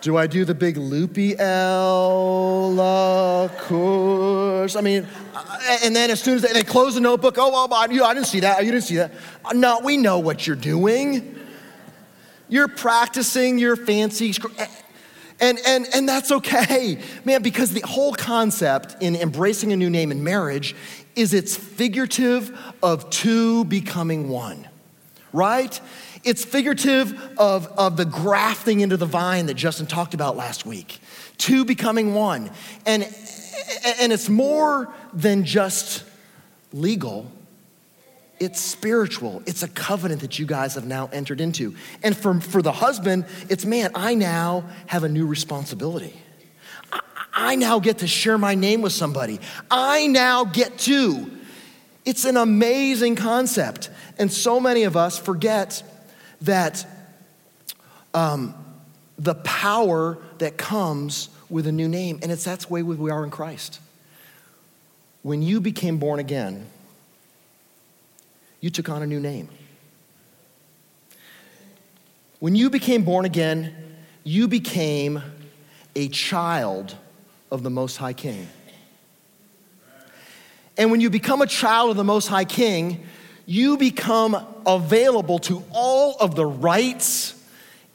Do 0.01 0.15
I 0.15 0.27
do 0.27 0.45
the 0.45 0.55
big 0.55 0.77
loopy 0.77 1.37
L, 1.37 2.79
of 2.79 3.57
course? 3.57 4.77
I 4.77 4.81
mean, 4.81 5.05
uh, 5.35 5.77
and 5.83 5.93
then 5.93 6.09
as 6.09 6.21
soon 6.21 6.35
as 6.35 6.41
they, 6.41 6.53
they 6.53 6.63
close 6.63 6.95
the 6.95 7.01
notebook, 7.01 7.35
oh, 7.37 7.51
well, 7.51 7.73
I, 7.73 7.83
I 7.83 8.13
didn't 8.13 8.27
see 8.27 8.39
that. 8.39 8.59
Oh, 8.59 8.61
you 8.61 8.71
didn't 8.71 8.85
see 8.85 8.95
that. 8.95 9.11
Uh, 9.43 9.51
no, 9.53 9.81
we 9.83 9.97
know 9.97 10.19
what 10.19 10.47
you're 10.47 10.55
doing. 10.55 11.35
You're 12.47 12.69
practicing 12.69 13.59
your 13.59 13.75
fancy, 13.75 14.33
eh, 14.57 14.67
and, 15.41 15.59
and, 15.67 15.85
and 15.93 16.07
that's 16.07 16.31
okay, 16.31 16.99
man, 17.25 17.41
because 17.41 17.71
the 17.71 17.81
whole 17.81 18.13
concept 18.13 19.01
in 19.01 19.17
embracing 19.17 19.73
a 19.73 19.75
new 19.75 19.89
name 19.89 20.11
in 20.11 20.23
marriage 20.23 20.75
is 21.15 21.33
it's 21.33 21.55
figurative 21.57 22.57
of 22.81 23.09
two 23.09 23.65
becoming 23.65 24.29
one, 24.29 24.65
right? 25.33 25.79
It's 26.23 26.43
figurative 26.43 27.13
of, 27.37 27.67
of 27.77 27.97
the 27.97 28.05
grafting 28.05 28.81
into 28.81 28.97
the 28.97 29.05
vine 29.05 29.45
that 29.47 29.53
Justin 29.55 29.87
talked 29.87 30.13
about 30.13 30.35
last 30.35 30.65
week. 30.65 30.99
Two 31.37 31.65
becoming 31.65 32.13
one. 32.13 32.51
And, 32.85 33.03
and 33.99 34.11
it's 34.11 34.29
more 34.29 34.93
than 35.13 35.45
just 35.45 36.03
legal, 36.73 37.31
it's 38.39 38.61
spiritual. 38.61 39.43
It's 39.45 39.63
a 39.63 39.67
covenant 39.67 40.21
that 40.21 40.39
you 40.39 40.45
guys 40.45 40.75
have 40.75 40.85
now 40.85 41.09
entered 41.11 41.41
into. 41.41 41.75
And 42.03 42.15
for, 42.15 42.39
for 42.39 42.61
the 42.61 42.71
husband, 42.71 43.25
it's 43.49 43.65
man, 43.65 43.91
I 43.95 44.15
now 44.15 44.63
have 44.87 45.03
a 45.03 45.09
new 45.09 45.25
responsibility. 45.25 46.13
I 47.33 47.55
now 47.55 47.79
get 47.79 47.99
to 47.99 48.07
share 48.07 48.37
my 48.37 48.55
name 48.55 48.81
with 48.81 48.93
somebody. 48.93 49.39
I 49.69 50.07
now 50.07 50.45
get 50.45 50.77
to. 50.79 51.29
It's 52.05 52.25
an 52.25 52.37
amazing 52.37 53.15
concept. 53.15 53.89
And 54.17 54.31
so 54.31 54.59
many 54.59 54.83
of 54.83 54.97
us 54.97 55.17
forget 55.17 55.83
that 56.41 56.85
um, 58.13 58.53
the 59.17 59.35
power 59.35 60.17
that 60.37 60.57
comes 60.57 61.29
with 61.49 61.67
a 61.67 61.71
new 61.71 61.87
name, 61.87 62.19
and 62.21 62.31
it's 62.31 62.43
that's 62.43 62.69
way 62.69 62.83
we 62.83 63.11
are 63.11 63.23
in 63.23 63.29
Christ. 63.29 63.79
When 65.21 65.41
you 65.41 65.59
became 65.59 65.97
born 65.97 66.19
again, 66.19 66.67
you 68.61 68.69
took 68.69 68.89
on 68.89 69.01
a 69.01 69.07
new 69.07 69.19
name. 69.19 69.49
When 72.39 72.55
you 72.55 72.69
became 72.69 73.03
born 73.03 73.25
again, 73.25 73.73
you 74.23 74.47
became 74.47 75.21
a 75.95 76.07
child 76.09 76.95
of 77.51 77.63
the 77.63 77.69
Most 77.69 77.97
High 77.97 78.13
King. 78.13 78.47
And 80.77 80.91
when 80.91 81.01
you 81.01 81.09
become 81.09 81.41
a 81.41 81.47
child 81.47 81.91
of 81.91 81.97
the 81.97 82.05
Most 82.05 82.27
High 82.27 82.45
King, 82.45 83.03
you 83.45 83.75
become 83.75 84.45
available 84.75 85.39
to 85.39 85.63
all 85.71 86.15
of 86.19 86.35
the 86.35 86.45
rights 86.45 87.35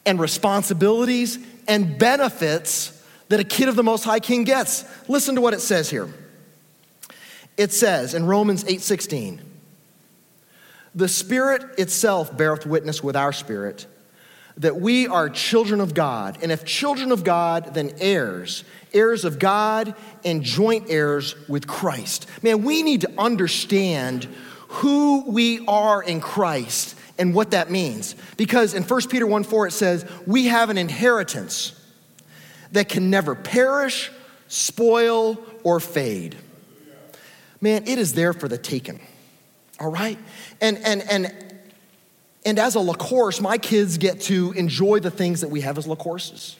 and 0.05 0.19
responsibilities 0.19 1.39
and 1.67 1.97
benefits 1.97 2.91
that 3.29 3.39
a 3.39 3.43
kid 3.43 3.69
of 3.69 3.75
the 3.75 3.83
Most 3.83 4.03
High 4.03 4.19
King 4.19 4.43
gets. 4.43 4.83
Listen 5.09 5.35
to 5.35 5.41
what 5.41 5.53
it 5.53 5.61
says 5.61 5.89
here. 5.89 6.13
It 7.57 7.71
says 7.71 8.13
in 8.13 8.25
Romans 8.25 8.65
8:16, 8.67 9.41
"The 10.93 11.07
Spirit 11.07 11.63
itself 11.79 12.35
beareth 12.35 12.65
witness 12.65 13.01
with 13.01 13.15
our 13.15 13.31
spirit 13.31 13.87
that 14.57 14.79
we 14.79 15.07
are 15.07 15.29
children 15.29 15.81
of 15.81 15.93
God, 15.93 16.37
and 16.41 16.51
if 16.51 16.63
children 16.63 17.11
of 17.11 17.23
God, 17.23 17.73
then 17.73 17.91
heirs, 17.99 18.63
heirs 18.93 19.25
of 19.25 19.37
God 19.37 19.93
and 20.23 20.43
joint 20.43 20.85
heirs 20.89 21.35
with 21.49 21.67
Christ. 21.67 22.25
Man, 22.41 22.63
we 22.63 22.81
need 22.81 23.01
to 23.01 23.11
understand 23.17 24.27
who 24.75 25.23
we 25.25 25.65
are 25.67 26.03
in 26.03 26.19
Christ 26.19 26.95
and 27.17 27.33
what 27.33 27.51
that 27.51 27.71
means. 27.71 28.15
Because 28.37 28.73
in 28.73 28.83
1 28.83 29.07
Peter 29.09 29.25
1 29.25 29.43
4, 29.43 29.67
it 29.67 29.71
says, 29.71 30.05
We 30.27 30.45
have 30.45 30.69
an 30.69 30.77
inheritance 30.77 31.79
that 32.71 32.89
can 32.89 33.09
never 33.09 33.35
perish, 33.35 34.11
spoil, 34.47 35.37
or 35.63 35.79
fade. 35.79 36.35
Man, 37.61 37.87
it 37.87 37.97
is 37.97 38.13
there 38.13 38.33
for 38.33 38.47
the 38.47 38.57
taking. 38.57 38.99
All 39.79 39.91
right? 39.91 40.19
And 40.61 40.77
and 40.79 41.01
and 41.09 41.33
and 42.45 42.59
as 42.59 42.75
a 42.75 42.79
LaCourse, 42.79 43.41
my 43.41 43.57
kids 43.57 43.97
get 43.97 44.21
to 44.21 44.51
enjoy 44.53 44.99
the 44.99 45.11
things 45.11 45.41
that 45.41 45.49
we 45.49 45.61
have 45.61 45.77
as 45.77 45.87
LaCourses. 45.87 46.55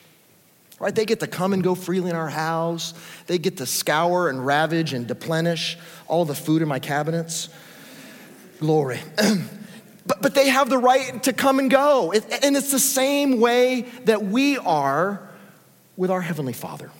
Right? 0.80 0.94
They 0.94 1.06
get 1.06 1.22
to 1.22 1.28
come 1.28 1.54
and 1.54 1.64
go 1.64 1.76
freely 1.76 2.10
in 2.10 2.16
our 2.16 2.30
house. 2.30 2.94
They 3.28 3.38
get 3.38 3.58
to 3.58 3.66
scour 3.66 4.30
and 4.30 4.46
ravage 4.46 4.94
and 4.94 5.08
deplenish 5.08 5.78
all 6.08 6.26
the 6.26 6.36
food 6.36 6.62
in 6.62 6.68
my 6.68 6.80
cabinets. 6.80 7.50
Glory. 8.60 9.00
but, 10.06 10.22
but 10.22 10.36
they 10.36 10.50
have 10.50 10.70
the 10.70 10.78
right 10.78 11.22
to 11.24 11.34
come 11.34 11.60
and 11.60 11.70
go. 11.70 12.12
And 12.12 12.56
it's 12.56 12.72
the 12.72 12.80
same 12.80 13.40
way 13.40 13.82
that 14.06 14.24
we 14.26 14.58
are 14.58 15.28
with 15.98 16.12
our 16.12 16.22
Heavenly 16.22 16.54
Father. 16.54 16.92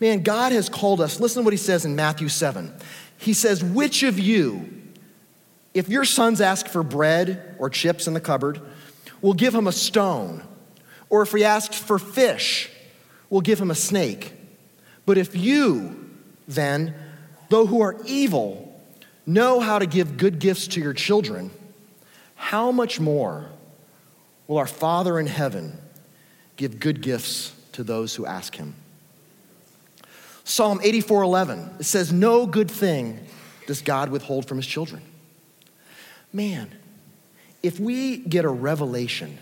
Man, 0.00 0.22
God 0.22 0.52
has 0.52 0.68
called 0.68 1.00
us. 1.00 1.20
Listen 1.20 1.42
to 1.42 1.44
what 1.44 1.52
He 1.52 1.58
says 1.58 1.84
in 1.84 1.96
Matthew 1.96 2.28
7. 2.28 2.72
He 3.18 3.32
says, 3.32 3.64
Which 3.64 4.02
of 4.02 4.18
you, 4.18 4.70
if 5.74 5.88
your 5.88 6.04
sons 6.04 6.40
ask 6.40 6.66
for 6.68 6.82
bread 6.82 7.56
or 7.58 7.68
chips 7.68 8.06
in 8.06 8.14
the 8.14 8.20
cupboard, 8.20 8.60
will 9.20 9.34
give 9.34 9.54
him 9.54 9.66
a 9.66 9.72
stone? 9.72 10.42
Or 11.10 11.22
if 11.22 11.32
he 11.32 11.44
asks 11.44 11.78
for 11.78 11.98
fish, 11.98 12.70
will 13.30 13.40
give 13.40 13.60
him 13.60 13.70
a 13.70 13.74
snake? 13.74 14.32
But 15.04 15.18
if 15.18 15.34
you, 15.34 16.10
then, 16.46 16.94
though 17.48 17.66
who 17.66 17.80
are 17.80 17.96
evil, 18.04 18.67
know 19.28 19.60
how 19.60 19.78
to 19.78 19.86
give 19.86 20.16
good 20.16 20.38
gifts 20.38 20.66
to 20.68 20.80
your 20.80 20.94
children, 20.94 21.50
how 22.34 22.72
much 22.72 22.98
more 22.98 23.46
will 24.46 24.56
our 24.56 24.66
Father 24.66 25.20
in 25.20 25.26
heaven 25.26 25.76
give 26.56 26.80
good 26.80 27.02
gifts 27.02 27.54
to 27.72 27.84
those 27.84 28.14
who 28.14 28.24
ask 28.24 28.56
him? 28.56 28.74
Psalm 30.44 30.80
84:11 30.80 31.80
it 31.80 31.84
says 31.84 32.10
no 32.10 32.46
good 32.46 32.70
thing 32.70 33.20
does 33.66 33.82
God 33.82 34.08
withhold 34.08 34.48
from 34.48 34.56
his 34.56 34.66
children. 34.66 35.02
Man, 36.32 36.70
if 37.62 37.78
we 37.78 38.16
get 38.16 38.46
a 38.46 38.48
revelation 38.48 39.38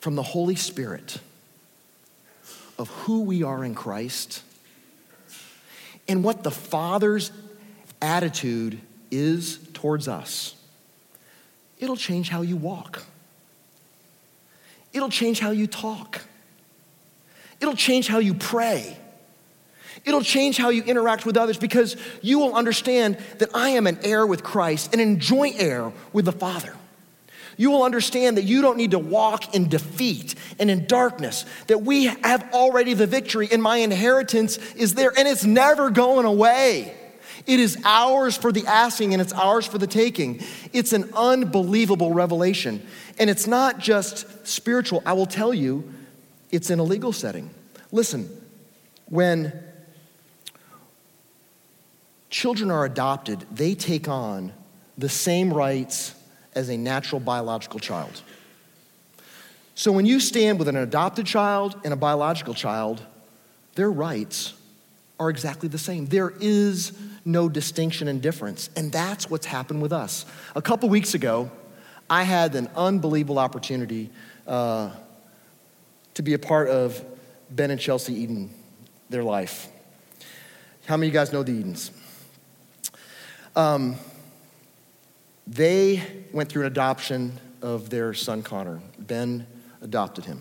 from 0.00 0.14
the 0.14 0.22
Holy 0.22 0.56
Spirit 0.56 1.20
of 2.78 2.90
who 2.90 3.22
we 3.22 3.42
are 3.42 3.64
in 3.64 3.74
Christ 3.74 4.42
and 6.08 6.22
what 6.22 6.42
the 6.42 6.50
Father's 6.50 7.32
attitude 8.00 8.80
is 9.10 9.58
towards 9.72 10.08
us, 10.08 10.54
it'll 11.78 11.96
change 11.96 12.28
how 12.28 12.42
you 12.42 12.56
walk. 12.56 13.02
It'll 14.92 15.10
change 15.10 15.40
how 15.40 15.50
you 15.50 15.66
talk. 15.66 16.22
It'll 17.60 17.74
change 17.74 18.08
how 18.08 18.18
you 18.18 18.34
pray. 18.34 18.96
It'll 20.04 20.22
change 20.22 20.56
how 20.56 20.68
you 20.68 20.82
interact 20.84 21.26
with 21.26 21.36
others 21.36 21.58
because 21.58 21.96
you 22.22 22.38
will 22.38 22.54
understand 22.54 23.18
that 23.38 23.50
I 23.54 23.70
am 23.70 23.86
an 23.86 23.98
heir 24.02 24.26
with 24.26 24.42
Christ 24.42 24.92
and 24.92 25.00
a 25.00 25.16
joint 25.16 25.56
heir 25.58 25.92
with 26.12 26.26
the 26.26 26.32
Father. 26.32 26.74
You 27.56 27.70
will 27.70 27.82
understand 27.82 28.36
that 28.36 28.44
you 28.44 28.60
don't 28.60 28.76
need 28.76 28.90
to 28.90 28.98
walk 28.98 29.54
in 29.54 29.68
defeat 29.68 30.34
and 30.58 30.70
in 30.70 30.86
darkness, 30.86 31.46
that 31.68 31.82
we 31.82 32.04
have 32.04 32.52
already 32.52 32.94
the 32.94 33.06
victory 33.06 33.48
and 33.50 33.62
my 33.62 33.78
inheritance 33.78 34.58
is 34.74 34.94
there 34.94 35.12
and 35.16 35.26
it's 35.26 35.44
never 35.44 35.90
going 35.90 36.26
away. 36.26 36.94
It 37.46 37.60
is 37.60 37.78
ours 37.84 38.36
for 38.36 38.50
the 38.50 38.66
asking 38.66 39.12
and 39.12 39.22
it's 39.22 39.32
ours 39.32 39.66
for 39.66 39.78
the 39.78 39.86
taking. 39.86 40.42
It's 40.72 40.92
an 40.92 41.10
unbelievable 41.14 42.12
revelation. 42.12 42.84
And 43.18 43.30
it's 43.30 43.46
not 43.46 43.78
just 43.78 44.46
spiritual. 44.46 45.02
I 45.06 45.12
will 45.12 45.26
tell 45.26 45.54
you, 45.54 45.92
it's 46.50 46.70
in 46.70 46.78
a 46.78 46.82
legal 46.82 47.12
setting. 47.12 47.50
Listen, 47.92 48.28
when 49.06 49.52
children 52.30 52.70
are 52.70 52.84
adopted, 52.84 53.46
they 53.52 53.74
take 53.74 54.08
on 54.08 54.52
the 54.98 55.08
same 55.08 55.54
rights 55.54 56.15
as 56.56 56.68
a 56.70 56.76
natural 56.76 57.20
biological 57.20 57.78
child. 57.78 58.22
So 59.76 59.92
when 59.92 60.06
you 60.06 60.18
stand 60.20 60.58
with 60.58 60.68
an 60.68 60.76
adopted 60.76 61.26
child 61.26 61.78
and 61.84 61.92
a 61.92 61.96
biological 61.96 62.54
child, 62.54 63.04
their 63.74 63.92
rights 63.92 64.54
are 65.20 65.30
exactly 65.30 65.68
the 65.68 65.78
same. 65.78 66.06
There 66.06 66.32
is 66.40 66.92
no 67.24 67.48
distinction 67.48 68.08
and 68.08 68.22
difference. 68.22 68.70
And 68.74 68.90
that's 68.90 69.28
what's 69.28 69.46
happened 69.46 69.82
with 69.82 69.92
us. 69.92 70.24
A 70.54 70.62
couple 70.62 70.88
weeks 70.88 71.14
ago, 71.14 71.50
I 72.08 72.22
had 72.22 72.54
an 72.54 72.70
unbelievable 72.76 73.38
opportunity 73.38 74.10
uh, 74.46 74.90
to 76.14 76.22
be 76.22 76.34
a 76.34 76.38
part 76.38 76.68
of 76.68 77.04
Ben 77.50 77.70
and 77.70 77.80
Chelsea 77.80 78.14
Eden, 78.14 78.50
their 79.10 79.24
life. 79.24 79.68
How 80.86 80.96
many 80.96 81.08
of 81.08 81.14
you 81.14 81.20
guys 81.20 81.32
know 81.32 81.42
the 81.42 81.52
Edens? 81.52 81.90
Um, 83.56 83.96
they 85.46 86.02
went 86.32 86.48
through 86.48 86.62
an 86.62 86.72
adoption 86.72 87.38
of 87.62 87.90
their 87.90 88.14
son 88.14 88.42
Connor. 88.42 88.80
Ben 88.98 89.46
adopted 89.80 90.24
him. 90.24 90.40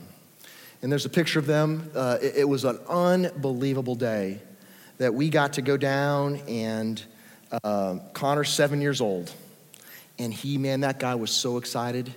And 0.81 0.91
there's 0.91 1.05
a 1.05 1.09
picture 1.09 1.39
of 1.39 1.47
them. 1.47 1.89
Uh, 1.95 2.17
it, 2.21 2.35
it, 2.37 2.43
was 2.43 2.65
an 2.65 2.79
unbelievable 2.87 3.95
day 3.95 4.39
that 4.97 5.13
we 5.13 5.29
got 5.29 5.53
to 5.53 5.61
go 5.61 5.77
down, 5.77 6.37
and 6.47 7.01
uh, 7.63 7.97
Connor's 8.13 8.49
seven 8.49 8.81
years 8.81 9.01
old. 9.01 9.33
And 10.19 10.33
he, 10.33 10.57
man, 10.57 10.81
that 10.81 10.99
guy 10.99 11.15
was 11.15 11.31
so 11.31 11.57
excited 11.57 12.13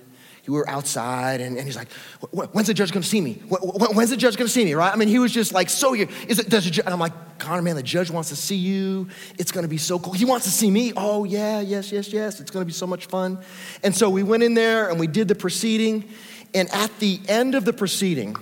we 0.49 0.57
were 0.57 0.69
outside 0.69 1.41
and, 1.41 1.57
and 1.57 1.65
he's 1.65 1.75
like, 1.75 1.91
when's 2.31 2.67
the 2.67 2.73
judge 2.73 2.91
gonna 2.91 3.03
see 3.03 3.21
me? 3.21 3.33
When's 3.33 4.09
the 4.09 4.17
judge 4.17 4.35
gonna 4.35 4.49
see 4.49 4.65
me, 4.65 4.73
right? 4.73 4.91
I 4.91 4.95
mean, 4.95 5.07
he 5.07 5.19
was 5.19 5.31
just 5.31 5.53
like, 5.53 5.69
so 5.69 5.93
here, 5.93 6.07
is 6.27 6.39
it, 6.39 6.49
does 6.49 6.69
the 6.69 6.83
and 6.83 6.93
I'm 6.93 6.99
like, 6.99 7.13
Connor, 7.37 7.61
man, 7.61 7.75
the 7.75 7.83
judge 7.83 8.09
wants 8.09 8.29
to 8.29 8.35
see 8.35 8.55
you. 8.55 9.07
It's 9.37 9.51
gonna 9.51 9.67
be 9.67 9.77
so 9.77 9.99
cool. 9.99 10.13
He 10.13 10.25
wants 10.25 10.45
to 10.45 10.51
see 10.51 10.71
me. 10.71 10.91
Oh, 10.97 11.23
yeah, 11.23 11.61
yes, 11.61 11.91
yes, 11.91 12.11
yes. 12.11 12.39
It's 12.39 12.51
gonna 12.51 12.65
be 12.65 12.73
so 12.73 12.87
much 12.87 13.05
fun. 13.05 13.39
And 13.83 13.95
so 13.95 14.09
we 14.09 14.23
went 14.23 14.43
in 14.43 14.55
there 14.55 14.89
and 14.89 14.99
we 14.99 15.07
did 15.07 15.27
the 15.27 15.35
proceeding. 15.35 16.09
And 16.53 16.67
at 16.73 16.97
the 16.99 17.19
end 17.27 17.53
of 17.53 17.63
the 17.63 17.73
proceeding, 17.73 18.35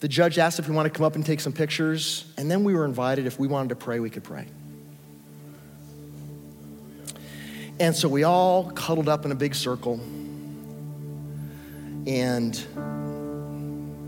the 0.00 0.08
judge 0.08 0.38
asked 0.38 0.58
if 0.58 0.68
we 0.68 0.74
wanted 0.74 0.90
to 0.90 0.96
come 0.96 1.06
up 1.06 1.14
and 1.14 1.24
take 1.24 1.40
some 1.40 1.52
pictures. 1.52 2.30
And 2.36 2.50
then 2.50 2.64
we 2.64 2.74
were 2.74 2.84
invited, 2.84 3.26
if 3.26 3.38
we 3.38 3.48
wanted 3.48 3.70
to 3.70 3.76
pray, 3.76 3.98
we 3.98 4.10
could 4.10 4.24
pray. 4.24 4.46
And 7.80 7.96
so 7.96 8.08
we 8.10 8.24
all 8.24 8.70
cuddled 8.72 9.08
up 9.08 9.24
in 9.24 9.32
a 9.32 9.34
big 9.34 9.54
circle 9.54 9.98
and 12.06 12.62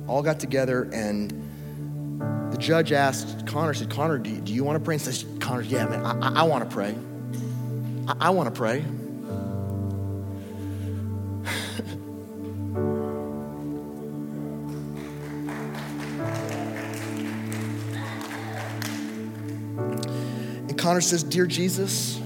all 0.06 0.22
got 0.22 0.38
together 0.38 0.90
and 0.92 1.30
the 2.52 2.58
judge 2.58 2.92
asked 2.92 3.46
Connor, 3.46 3.72
said, 3.72 3.88
Connor, 3.88 4.18
do 4.18 4.28
you, 4.28 4.42
do 4.42 4.52
you 4.52 4.62
want 4.62 4.78
to 4.78 4.84
pray? 4.84 4.96
And 4.96 5.02
says, 5.02 5.24
Connor, 5.40 5.62
yeah, 5.62 5.86
man, 5.86 6.04
I, 6.04 6.40
I 6.40 6.42
want 6.42 6.68
to 6.68 6.74
pray. 6.74 6.94
I, 8.06 8.26
I 8.26 8.30
want 8.30 8.54
to 8.54 8.58
pray. 8.58 8.84
and 20.68 20.76
Connor 20.76 21.00
says, 21.00 21.22
Dear 21.22 21.46
Jesus, 21.46 22.21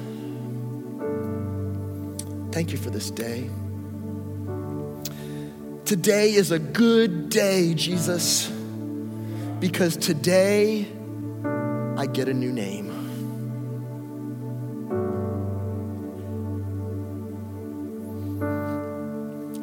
Thank 2.57 2.73
you 2.73 2.79
for 2.79 2.89
this 2.89 3.11
day. 3.11 3.51
Today 5.85 6.33
is 6.33 6.53
a 6.53 6.59
good 6.59 7.29
day, 7.29 7.75
Jesus, 7.75 8.49
because 9.61 9.99
today 9.99 10.87
I 11.99 12.07
get 12.07 12.31
a 12.31 12.33
new 12.33 12.51
name. 12.51 12.89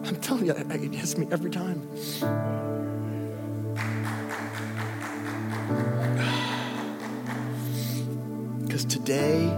I'm 0.06 0.16
telling 0.18 0.46
you, 0.46 0.52
it 0.52 0.94
hits 0.94 1.18
me 1.18 1.28
every 1.32 1.50
time. 1.50 1.82
Because 8.62 8.86
today 8.86 9.50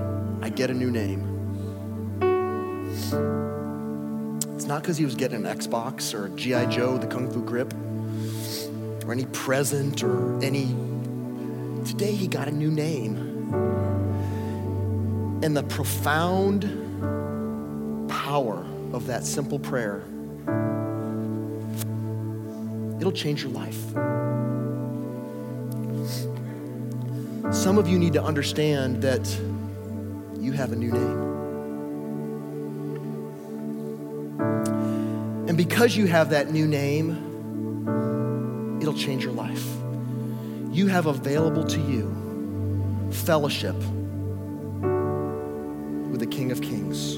I 0.42 0.48
get 0.48 0.70
a 0.70 0.74
new 0.74 0.90
name. 0.90 1.35
It's 4.56 4.66
not 4.66 4.82
because 4.82 4.98
he 4.98 5.06
was 5.06 5.16
getting 5.16 5.46
an 5.46 5.58
Xbox 5.58 6.14
or 6.14 6.26
a 6.26 6.30
G.I. 6.30 6.66
Joe, 6.68 6.98
the 6.98 7.08
Kung 7.08 7.32
Fu 7.32 7.44
Grip, 7.44 7.74
or 9.06 9.12
any 9.12 9.26
present 9.28 10.02
or 10.02 10.42
any. 10.44 10.76
Today 11.86 12.14
he 12.14 12.28
got 12.28 12.48
a 12.48 12.52
new 12.52 12.72
name. 12.72 13.18
And 15.44 15.56
the 15.56 15.64
profound 15.64 16.64
power 18.10 18.66
of 18.94 19.06
that 19.08 19.24
simple 19.26 19.60
prayer, 19.60 20.04
it'll 23.00 23.12
change 23.12 23.44
your 23.44 23.52
life. 23.52 23.94
Some 27.54 27.78
of 27.78 27.88
you 27.88 28.00
need 28.00 28.14
to 28.14 28.24
understand 28.24 29.02
that 29.04 29.28
you 30.40 30.52
have 30.54 30.72
a 30.72 30.76
new 30.76 30.92
name. 30.92 31.25
And 35.56 35.70
because 35.70 35.96
you 35.96 36.06
have 36.08 36.32
that 36.32 36.52
new 36.52 36.68
name, 36.68 37.12
it'll 38.82 38.94
change 38.94 39.24
your 39.24 39.32
life. 39.32 39.66
You 40.70 40.88
have 40.88 41.06
available 41.06 41.64
to 41.64 41.80
you 41.80 43.10
fellowship 43.14 43.78
with 46.12 46.20
the 46.20 46.28
King 46.28 46.52
of 46.52 46.62
Kings. 46.62 47.16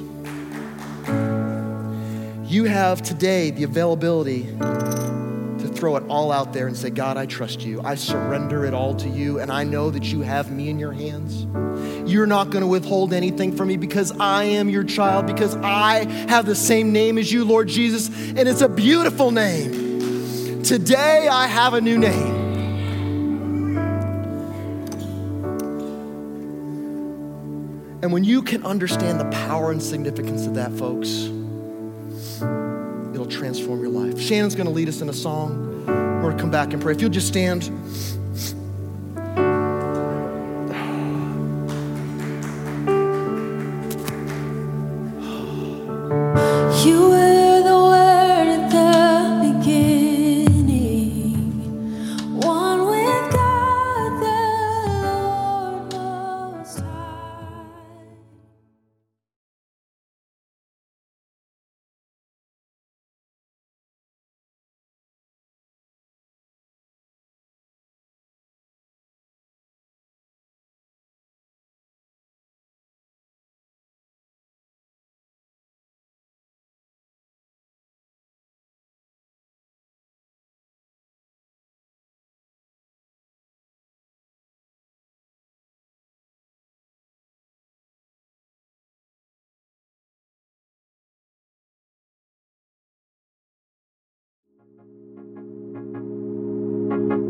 You 2.48 2.66
have 2.66 3.02
today 3.02 3.50
the 3.50 3.64
availability 3.64 4.44
to 4.44 5.72
throw 5.74 5.96
it 5.96 6.04
all 6.08 6.32
out 6.32 6.54
there 6.54 6.68
and 6.68 6.78
say, 6.78 6.92
God, 6.92 7.18
I 7.18 7.26
trust 7.26 7.62
you. 7.62 7.82
I 7.82 7.96
surrender 7.96 8.66
it 8.66 8.76
all 8.76 8.94
to 8.98 9.10
you, 9.10 9.40
and 9.40 9.52
I 9.52 9.64
know 9.64 9.90
that 9.90 10.04
you 10.04 10.22
have 10.22 10.52
me 10.52 10.70
in 10.70 10.78
your 10.78 10.92
hands. 10.94 11.48
You're 12.08 12.26
not 12.26 12.50
going 12.52 12.62
to 12.62 12.68
withhold 12.68 13.12
anything 13.12 13.56
from 13.56 13.68
me 13.68 13.76
because 13.76 14.18
I 14.18 14.46
am 14.46 14.70
your 14.70 14.86
child, 14.86 15.28
because 15.28 15.56
I 15.58 16.06
have 16.30 16.46
the 16.46 16.56
same 16.56 16.94
name 16.94 17.18
as 17.18 17.30
you, 17.32 17.44
Lord 17.44 17.68
Jesus, 17.68 18.08
and 18.08 18.40
it's 18.40 18.62
a 18.62 18.70
beautiful 18.70 19.32
name. 19.32 20.64
Today 20.64 21.28
I 21.28 21.48
have 21.48 21.74
a 21.74 21.82
new 21.82 21.98
name. 21.98 22.36
And 28.02 28.14
when 28.14 28.24
you 28.24 28.42
can 28.42 28.66
understand 28.66 29.20
the 29.20 29.26
power 29.26 29.72
and 29.72 29.84
significance 29.84 30.46
of 30.46 30.54
that, 30.54 30.72
folks, 30.72 31.10
it'll 33.14 33.28
transform 33.30 33.82
your 33.82 33.90
life. 33.90 34.18
Shannon's 34.18 34.56
going 34.56 34.68
to 34.68 34.74
lead 34.74 34.88
us 34.88 35.02
in 35.02 35.10
a 35.10 35.14
song. 35.14 35.86
We're 35.86 36.22
going 36.22 36.38
to 36.38 36.42
come 36.42 36.52
back 36.52 36.72
and 36.72 36.82
pray. 36.82 36.94
If 36.94 37.02
you'll 37.02 37.10
just 37.10 37.28
stand. 37.28 37.70